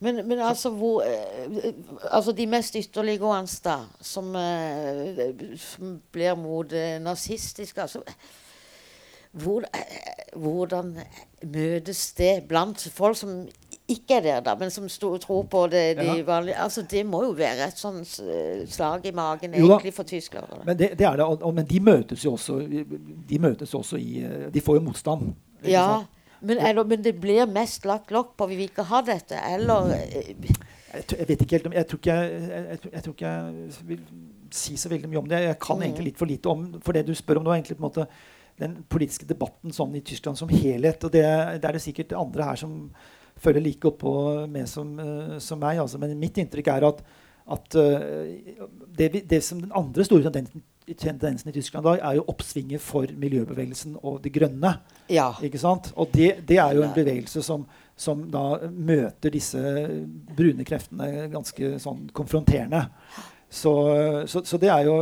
Men, 0.00 0.26
men 0.28 0.38
altså 0.38 0.70
hvor 0.74 1.02
eh, 1.06 1.72
Altså 2.12 2.32
de 2.36 2.46
mest 2.46 2.74
ytterliggående, 2.76 3.78
som, 4.00 4.34
eh, 4.36 5.32
som 5.56 6.00
blir 6.12 6.34
mot 6.36 6.72
eh, 6.72 6.98
nazistiske 7.00 7.80
altså, 7.80 8.02
hvor, 9.42 9.64
eh, 9.74 10.10
Hvordan 10.34 10.96
møtes 11.46 12.00
det 12.18 12.32
blant 12.48 12.80
folk 12.90 13.16
som 13.16 13.44
ikke 13.88 14.16
er 14.16 14.22
der, 14.24 14.40
da, 14.40 14.54
men 14.58 14.70
som 14.72 14.88
sto, 14.88 15.12
tror 15.20 15.44
på 15.52 15.66
det 15.70 15.82
de 15.98 16.04
Ja. 16.08 16.14
vanlige 16.26 16.56
altså 16.58 16.82
Det 16.90 17.04
må 17.06 17.20
jo 17.22 17.30
være 17.36 17.68
et 17.68 17.78
sånt 17.78 18.08
slag 18.72 19.04
i 19.06 19.12
magen 19.12 19.54
egentlig 19.54 19.92
for 19.94 20.02
tyskere. 20.08 20.46
Men, 20.64 20.76
det, 20.78 20.88
det 20.98 20.98
det, 21.04 21.20
og, 21.20 21.42
og, 21.42 21.54
men 21.54 21.66
de 21.68 21.80
møtes 21.80 22.24
jo 22.24 22.32
også, 22.32 22.58
de 23.28 23.38
møtes 23.38 23.74
også 23.74 23.96
i 24.00 24.24
De 24.54 24.60
får 24.60 24.74
jo 24.80 24.84
motstand. 24.88 25.34
Ja, 25.68 26.04
men, 26.40 26.58
eller, 26.58 26.84
men 26.84 27.04
det 27.04 27.14
blir 27.20 27.46
mest 27.46 27.84
lagt 27.84 28.10
lokk 28.10 28.34
på. 28.36 28.46
Vi 28.48 28.56
vil 28.56 28.68
ikke 28.72 28.82
ha 28.90 29.00
dette. 29.06 29.38
Eller 29.54 29.94
eh, 29.94 30.34
Jeg, 30.94 31.04
jeg 31.18 31.28
vet 31.28 31.40
ikke 31.42 31.56
helt 31.56 31.66
om 31.66 31.72
Jeg 31.72 31.86
tror 31.90 31.98
ikke 31.98 32.14
jeg, 32.14 32.42
jeg, 32.50 32.78
jeg, 32.92 33.02
tror- 33.02 33.14
ikke 33.14 33.86
vil 33.88 34.00
si 34.54 34.76
så 34.76 34.88
veldig 34.88 35.08
mye 35.10 35.18
om 35.18 35.28
det. 35.28 35.40
Jeg 35.44 35.58
kan 35.58 35.82
egentlig 35.82 36.04
litt 36.10 36.18
for 36.18 36.26
lite 36.30 36.46
om 36.52 36.66
For 36.84 36.92
det 36.92 37.06
du 37.06 37.14
spør 37.14 37.40
om 37.40 37.44
nå, 37.44 37.50
er 37.50 37.60
egentlig 37.60 37.76
på 37.76 37.84
en 37.84 37.90
måte 37.90 38.06
den 38.60 38.78
politiske 38.90 39.26
debatten 39.28 39.74
sånn 39.74 39.94
i 39.98 40.02
Tyskland 40.06 40.38
som 40.38 40.50
helhet. 40.52 41.04
Og 41.06 41.12
det, 41.14 41.24
det 41.60 41.68
er 41.68 41.76
det 41.76 41.82
sikkert 41.82 42.14
andre 42.18 42.50
her 42.50 42.60
som 42.60 42.76
følger 43.40 43.64
like 43.64 43.88
oppå 43.90 44.12
med 44.50 44.68
som, 44.70 44.94
uh, 45.00 45.38
som 45.42 45.60
meg. 45.62 45.80
Altså. 45.82 45.98
Men 46.02 46.14
mitt 46.20 46.38
inntrykk 46.38 46.70
er 46.70 46.86
at, 46.90 47.02
at 47.56 47.78
uh, 47.80 48.68
det, 48.94 49.24
det 49.30 49.42
som 49.44 49.62
den 49.62 49.74
andre 49.74 50.06
store 50.06 50.28
tendensen, 50.28 50.62
tendensen 51.00 51.48
i 51.50 51.54
Tyskland 51.56 51.86
da, 51.86 51.96
er 51.96 52.18
jo 52.18 52.26
oppsvinget 52.28 52.82
for 52.84 53.08
miljøbevegelsen 53.08 53.96
og 54.02 54.20
de 54.24 54.32
grønne. 54.32 54.74
Ja. 55.10 55.30
Ikke 55.42 55.60
sant? 55.60 55.90
Og 55.96 56.12
det, 56.14 56.44
det 56.48 56.60
er 56.60 56.76
jo 56.76 56.84
en 56.84 56.94
bevegelse 56.94 57.42
som, 57.42 57.64
som 57.96 58.26
da 58.30 58.68
møter 58.68 59.32
disse 59.34 59.62
brune 60.36 60.66
kreftene 60.68 61.30
ganske 61.32 61.78
sånn 61.82 62.04
konfronterende. 62.14 62.84
Så, 63.48 63.72
så, 64.28 64.42
så 64.44 64.58
det 64.60 64.70
er 64.74 64.86
jo 64.88 64.98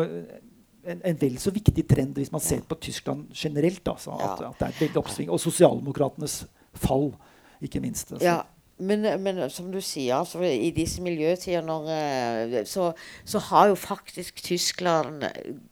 en, 0.85 1.01
en 1.05 1.17
vel 1.21 1.39
så 1.39 1.51
viktig 1.55 1.85
trend 1.89 2.15
hvis 2.19 2.33
man 2.33 2.41
ser 2.43 2.61
på 2.67 2.75
Tyskland 2.83 3.29
generelt. 3.35 3.87
Altså, 3.89 4.11
at, 4.19 4.41
Ja. 4.41 4.49
at 4.51 4.59
det 4.59 4.67
er 4.67 4.71
et 4.75 4.81
veldig 4.87 4.97
oppsving. 5.05 5.31
Og 5.31 5.41
sosialdemokratenes 5.41 6.45
fall, 6.75 7.13
ikke 7.63 7.81
minst. 7.81 8.13
Altså. 8.13 8.25
Ja, 8.27 8.41
men, 8.83 9.05
men 9.23 9.51
som 9.53 9.69
du 9.71 9.79
sier, 9.85 10.17
altså, 10.17 10.41
i 10.43 10.71
disse 10.75 11.03
miljøtider 11.05 11.63
når, 11.63 11.87
eh, 11.95 12.65
så, 12.67 12.89
så 13.25 13.39
har 13.51 13.69
jo 13.71 13.75
faktisk 13.79 14.43
Tyskland 14.43 15.23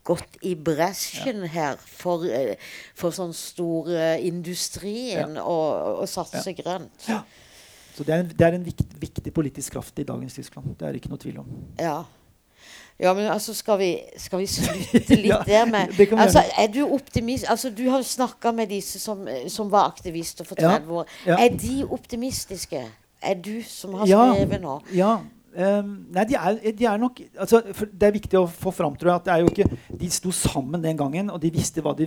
gått 0.06 0.36
i 0.46 0.54
bresjen 0.54 1.42
her 1.50 1.76
for, 1.80 2.22
eh, 2.28 2.54
for 2.94 3.11
sånn 3.11 3.32
storindustrien 3.34 5.38
og, 5.42 6.02
og 6.02 6.08
satse 6.11 6.52
grønt. 6.61 7.08
Ja. 7.08 7.22
Så 7.96 8.04
det 8.06 8.14
er 8.14 8.18
en, 8.22 8.30
det 8.30 8.46
er 8.46 8.54
en 8.56 8.64
viktig, 8.64 8.86
viktig 9.02 9.32
politisk 9.34 9.72
kraft 9.74 9.98
i 9.98 10.04
dagens 10.06 10.34
Tyskland. 10.38 10.76
Det 10.78 10.86
er 10.86 10.92
det 10.94 11.00
ikke 11.02 11.11
noe 11.12 11.20
tvil 11.20 11.38
om. 11.42 11.48
Ja. 11.80 12.04
Ja, 13.01 13.14
men 13.16 13.30
altså, 13.32 13.55
skal 13.57 13.78
vi, 13.80 13.90
skal 14.20 14.42
vi 14.42 14.46
slutte 14.46 15.16
litt 15.22 15.30
Ja, 15.30 15.40
der 15.46 15.68
med 15.70 16.01
altså. 16.12 16.42
Er 16.59 16.68
du 16.72 16.82
optimist 16.84 17.48
Altså, 17.48 17.70
du 17.72 17.86
har 17.90 18.03
snakka 18.05 18.53
med 18.53 18.68
disse 18.68 19.01
som, 19.01 19.24
som 19.48 19.70
var 19.72 19.88
aktivister 19.88 20.44
for 20.44 20.61
Ja, 20.61 20.76
30 20.78 20.96
år. 21.01 21.07
ja. 21.26 21.38
Er 21.40 21.57
de 21.57 21.84
optimistiske? 21.88 22.84
Er 23.22 23.34
du 23.40 23.62
som 23.66 23.94
har 24.01 24.07
skrevet 24.09 24.61
nå? 24.62 24.80
Ja. 24.96 25.18
Um, 25.51 26.07
nei, 26.14 26.24
de 26.30 26.36
er, 26.38 26.59
de 26.78 26.84
er 26.86 26.98
nok 27.03 27.16
altså, 27.34 27.59
Det 27.66 28.07
er 28.07 28.12
viktig 28.14 28.38
å 28.38 28.44
få 28.46 28.70
fram 28.70 28.94
tror 28.94 29.11
jeg, 29.11 29.16
at 29.18 29.24
det 29.26 29.32
er 29.32 29.40
jo 29.42 29.48
ikke 29.51 29.96
De 29.98 30.11
sto 30.14 30.30
sammen 30.30 30.78
den 30.84 30.94
gangen, 30.96 31.32
og 31.34 31.40
de 31.42 31.51
visste 31.51 31.82
de, 31.98 32.07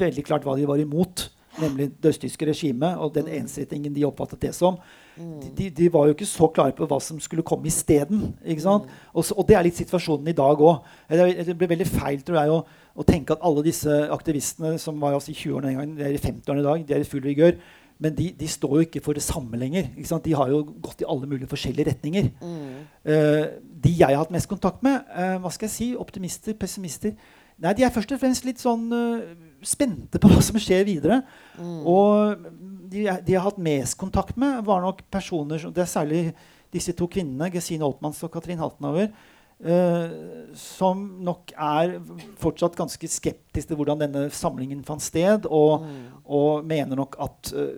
veldig 0.00 0.24
klart 0.26 0.42
hva 0.48 0.56
de 0.58 0.66
var 0.66 0.80
imot. 0.82 1.28
Nemlig 1.58 1.88
det 1.98 2.12
østtyske 2.12 2.46
regimet 2.46 3.00
og 3.02 3.14
den 3.16 3.26
ensrettingen 3.40 3.94
de 3.94 4.04
oppfattet 4.06 4.42
det 4.44 4.52
som. 4.54 4.76
De, 5.18 5.50
de, 5.56 5.66
de 5.76 5.88
var 5.92 6.06
jo 6.06 6.14
ikke 6.14 6.28
så 6.28 6.46
klare 6.54 6.72
på 6.76 6.86
hva 6.88 7.00
som 7.02 7.18
skulle 7.20 7.44
komme 7.46 7.66
isteden. 7.68 8.30
sant? 8.62 8.86
Og, 9.12 9.24
og 9.34 9.42
det 9.48 9.56
er 9.58 9.66
litt 9.66 9.80
situasjonen 9.80 10.30
i 10.30 10.36
dag 10.36 10.62
òg. 10.62 10.86
Det 11.10 11.56
blir 11.58 11.72
veldig 11.74 11.88
feil 11.90 12.22
tror 12.22 12.38
jeg, 12.40 12.54
å, 12.54 12.86
å 12.94 13.06
tenke 13.06 13.34
at 13.34 13.42
alle 13.44 13.66
disse 13.66 13.98
aktivistene 14.14 14.76
som 14.78 15.00
var 15.02 15.18
altså 15.18 15.34
i 15.34 15.36
20-årene 15.36 15.72
den 15.72 15.80
gangen, 15.80 15.98
de 15.98 16.06
er 16.06 16.14
i 16.14 16.22
50-årene 16.22 16.62
i 16.62 16.68
dag, 16.68 16.86
de 16.86 16.96
er 16.96 17.04
i 17.04 17.10
full 17.10 17.26
vigør. 17.26 17.58
Men 18.00 18.14
de, 18.16 18.30
de 18.32 18.48
står 18.48 18.78
jo 18.78 18.86
ikke 18.86 19.02
for 19.04 19.18
det 19.18 19.22
samme 19.26 19.58
lenger. 19.60 19.90
De 20.24 20.32
har 20.38 20.48
jo 20.48 20.62
gått 20.80 21.02
i 21.02 21.08
alle 21.10 21.28
mulige 21.28 21.50
forskjellige 21.50 21.90
retninger. 21.90 22.30
Eh, 23.04 23.44
de 23.60 23.92
jeg 23.92 24.08
har 24.08 24.22
hatt 24.22 24.32
mest 24.32 24.48
kontakt 24.48 24.80
med, 24.86 25.04
uh, 25.12 25.36
hva 25.42 25.52
skal 25.52 25.68
jeg 25.68 25.74
si, 25.74 25.90
optimister, 25.96 26.56
pessimister 26.56 27.12
Nei, 27.60 27.74
De 27.76 27.84
er 27.84 27.92
først 27.92 28.12
og 28.14 28.20
fremst 28.22 28.46
litt 28.48 28.60
sånn 28.60 28.86
eh, 28.96 29.24
spente 29.66 30.20
på 30.20 30.30
hva 30.30 30.40
som 30.44 30.58
skjer 30.60 30.86
videre. 30.88 31.20
Og 31.60 32.46
de, 32.90 33.04
de 33.04 33.34
jeg 33.34 33.38
har 33.38 33.48
hatt 33.48 33.60
mest 33.62 33.98
kontakt 34.00 34.38
med, 34.40 34.62
var 34.66 34.82
nok 34.84 35.04
personer 35.12 35.60
som 35.60 35.74
Det 35.74 35.84
er 35.84 35.90
særlig 35.90 36.22
disse 36.72 36.94
to 36.96 37.08
kvinnene, 37.10 37.50
Gesine 37.52 37.86
Oltmanns 37.86 38.22
og 38.26 38.32
Katrin 38.34 38.60
Haltenhauer, 38.60 39.10
uh, 39.66 40.52
som 40.58 41.02
nok 41.26 41.54
er 41.56 41.96
fortsatt 42.40 42.78
ganske 42.78 43.10
skeptiske 43.10 43.72
til 43.72 43.78
hvordan 43.78 44.04
denne 44.04 44.28
samlingen 44.34 44.84
fant 44.86 45.02
sted, 45.02 45.48
og, 45.50 45.86
og 46.24 46.66
mener 46.66 46.98
nok 47.00 47.18
at 47.26 47.52
uh, 47.58 47.74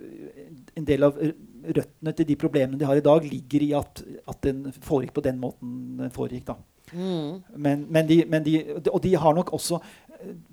en 0.77 0.85
del 0.87 1.09
av 1.09 1.17
røttene 1.63 2.13
til 2.13 2.27
de 2.27 2.37
problemene 2.37 2.77
de 2.79 2.85
har 2.85 2.99
i 2.99 3.05
dag, 3.05 3.25
ligger 3.25 3.65
i 3.65 3.73
at, 3.77 4.03
at 4.29 4.45
den 4.45 4.67
foregikk 4.83 5.17
på 5.17 5.25
den 5.25 5.41
måten 5.41 5.73
den 6.01 6.13
foregikk. 6.13 6.51
da. 6.51 6.59
Men, 6.93 7.85
men, 7.89 8.07
de, 8.07 8.23
men 8.29 8.43
de, 8.45 8.57
og 8.91 8.99
de 9.03 9.15
har 9.17 9.33
nok 9.33 9.53
også 9.55 9.79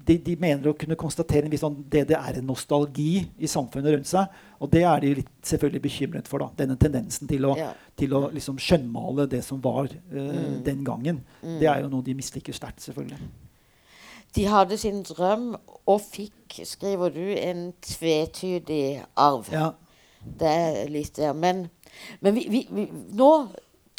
de, 0.07 0.17
de 0.19 0.35
mener 0.41 0.71
å 0.71 0.75
kunne 0.79 0.97
konstatere 0.99 1.45
en 1.47 1.53
viss 1.53 1.63
sånn 1.65 1.77
DDR-nostalgi 1.93 3.13
i 3.39 3.49
samfunnet 3.51 3.95
rundt 3.95 4.09
seg. 4.11 4.27
Og 4.61 4.71
det 4.73 4.83
er 4.89 5.01
de 5.05 5.13
litt 5.21 5.29
selvfølgelig 5.47 5.83
bekymret 5.85 6.29
for. 6.31 6.43
da, 6.43 6.49
Denne 6.63 6.77
tendensen 6.81 7.29
til 7.31 7.47
å, 7.49 7.55
Ja. 7.57 7.71
til 7.97 8.15
å 8.17 8.31
liksom 8.33 8.59
skjønnmale 8.59 9.29
det 9.31 9.43
som 9.45 9.61
var 9.61 9.87
eh, 9.87 10.61
den 10.65 10.83
gangen. 10.85 11.23
Det 11.43 11.69
er 11.69 11.83
jo 11.85 11.89
noe 11.93 12.03
de 12.03 12.15
misliker 12.19 12.53
sterkt, 12.57 12.81
selvfølgelig. 12.81 13.19
De 14.35 14.45
hadde 14.47 14.77
sin 14.79 15.03
drøm 15.03 15.57
og 15.87 16.01
fikk, 16.01 16.61
skriver 16.65 17.11
du, 17.15 17.25
en 17.35 17.73
tvetydig 17.83 19.03
arv. 19.17 19.49
Ja, 19.53 19.73
Det 20.23 20.47
er 20.47 20.89
litt 20.93 21.17
der. 21.17 21.33
Men, 21.33 21.69
men 22.21 22.35
vi, 22.37 22.47
vi, 22.53 22.67
vi, 22.71 22.85
nå 23.17 23.31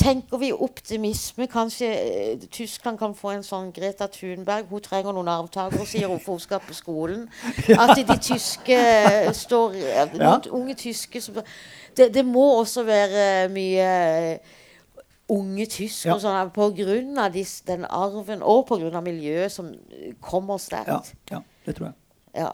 tenker 0.01 0.37
vi 0.41 0.51
optimisme. 0.53 1.47
Kanskje 1.51 1.87
eh, 1.87 2.45
Tyskland 2.51 2.99
kan 2.99 3.13
få 3.17 3.35
en 3.35 3.43
sånn 3.45 3.71
Greta 3.75 4.07
Thunberg. 4.11 4.69
Hun 4.71 4.81
trenger 4.83 5.13
noen 5.15 5.29
arvtakere, 5.31 5.85
sier 5.89 6.09
hun, 6.11 6.19
for 6.23 6.37
hun 6.37 6.43
skal 6.43 6.63
på 6.65 6.75
skolen. 6.77 7.27
At 7.81 7.93
de 7.97 8.17
tyske 8.17 8.77
eh, 8.77 9.29
står 9.37 9.77
Ja. 10.21 10.33
Unge 10.51 10.75
tyske 10.79 11.21
som 11.21 11.37
det, 11.97 12.09
det 12.15 12.25
må 12.25 12.43
også 12.61 12.83
være 12.87 13.49
mye 13.53 13.85
eh, 13.85 14.57
unge 15.31 15.65
tyskere 15.71 16.15
Ja. 16.15 16.19
sånn, 16.19 16.35
av 16.41 16.51
den 17.67 17.85
arven 17.87 18.41
og 18.43 18.65
av 18.99 19.05
miljøet 19.05 19.51
som 19.53 19.71
kommer 20.21 20.57
kommer 20.59 20.59
Ja, 20.91 20.99
ja, 21.37 21.41
det 21.65 21.77
tror 21.77 21.91
jeg. 21.91 21.95
Ja. 22.43 22.51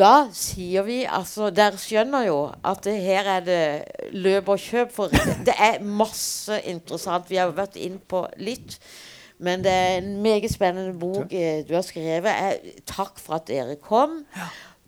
Da 0.00 0.30
sier 0.32 0.84
vi 0.86 1.02
altså 1.04 1.50
Dere 1.52 1.76
skjønner 1.80 2.24
jo 2.24 2.36
at 2.64 2.80
det, 2.86 2.94
her 3.04 3.26
er 3.36 3.42
det 3.44 4.12
løp 4.16 4.48
og 4.54 4.62
kjøp, 4.62 4.94
for 4.96 5.12
det 5.46 5.54
er 5.60 5.82
masse 5.84 6.56
interessant. 6.70 7.28
Vi 7.30 7.36
har 7.40 7.52
vært 7.56 7.76
inn 7.76 7.98
på 8.08 8.24
litt. 8.40 8.78
Men 9.40 9.62
det 9.64 9.72
er 9.72 9.98
en 10.02 10.18
meget 10.24 10.52
spennende 10.52 10.92
bok 11.00 11.32
eh, 11.32 11.62
du 11.68 11.74
har 11.76 11.84
skrevet. 11.84 12.28
Jeg, 12.28 12.74
takk 12.88 13.20
for 13.20 13.38
at 13.38 13.46
dere 13.48 13.76
kom. 13.80 14.18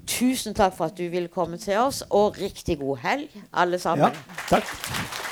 Tusen 0.08 0.52
takk 0.56 0.74
for 0.76 0.90
at 0.90 0.96
du 0.98 1.06
ville 1.12 1.30
komme 1.32 1.56
til 1.62 1.78
oss, 1.80 2.02
og 2.10 2.36
riktig 2.40 2.78
god 2.80 3.00
helg, 3.04 3.28
alle 3.52 3.78
Ja, 3.80 3.84
sammen. 3.86 4.18
takk. 4.50 5.31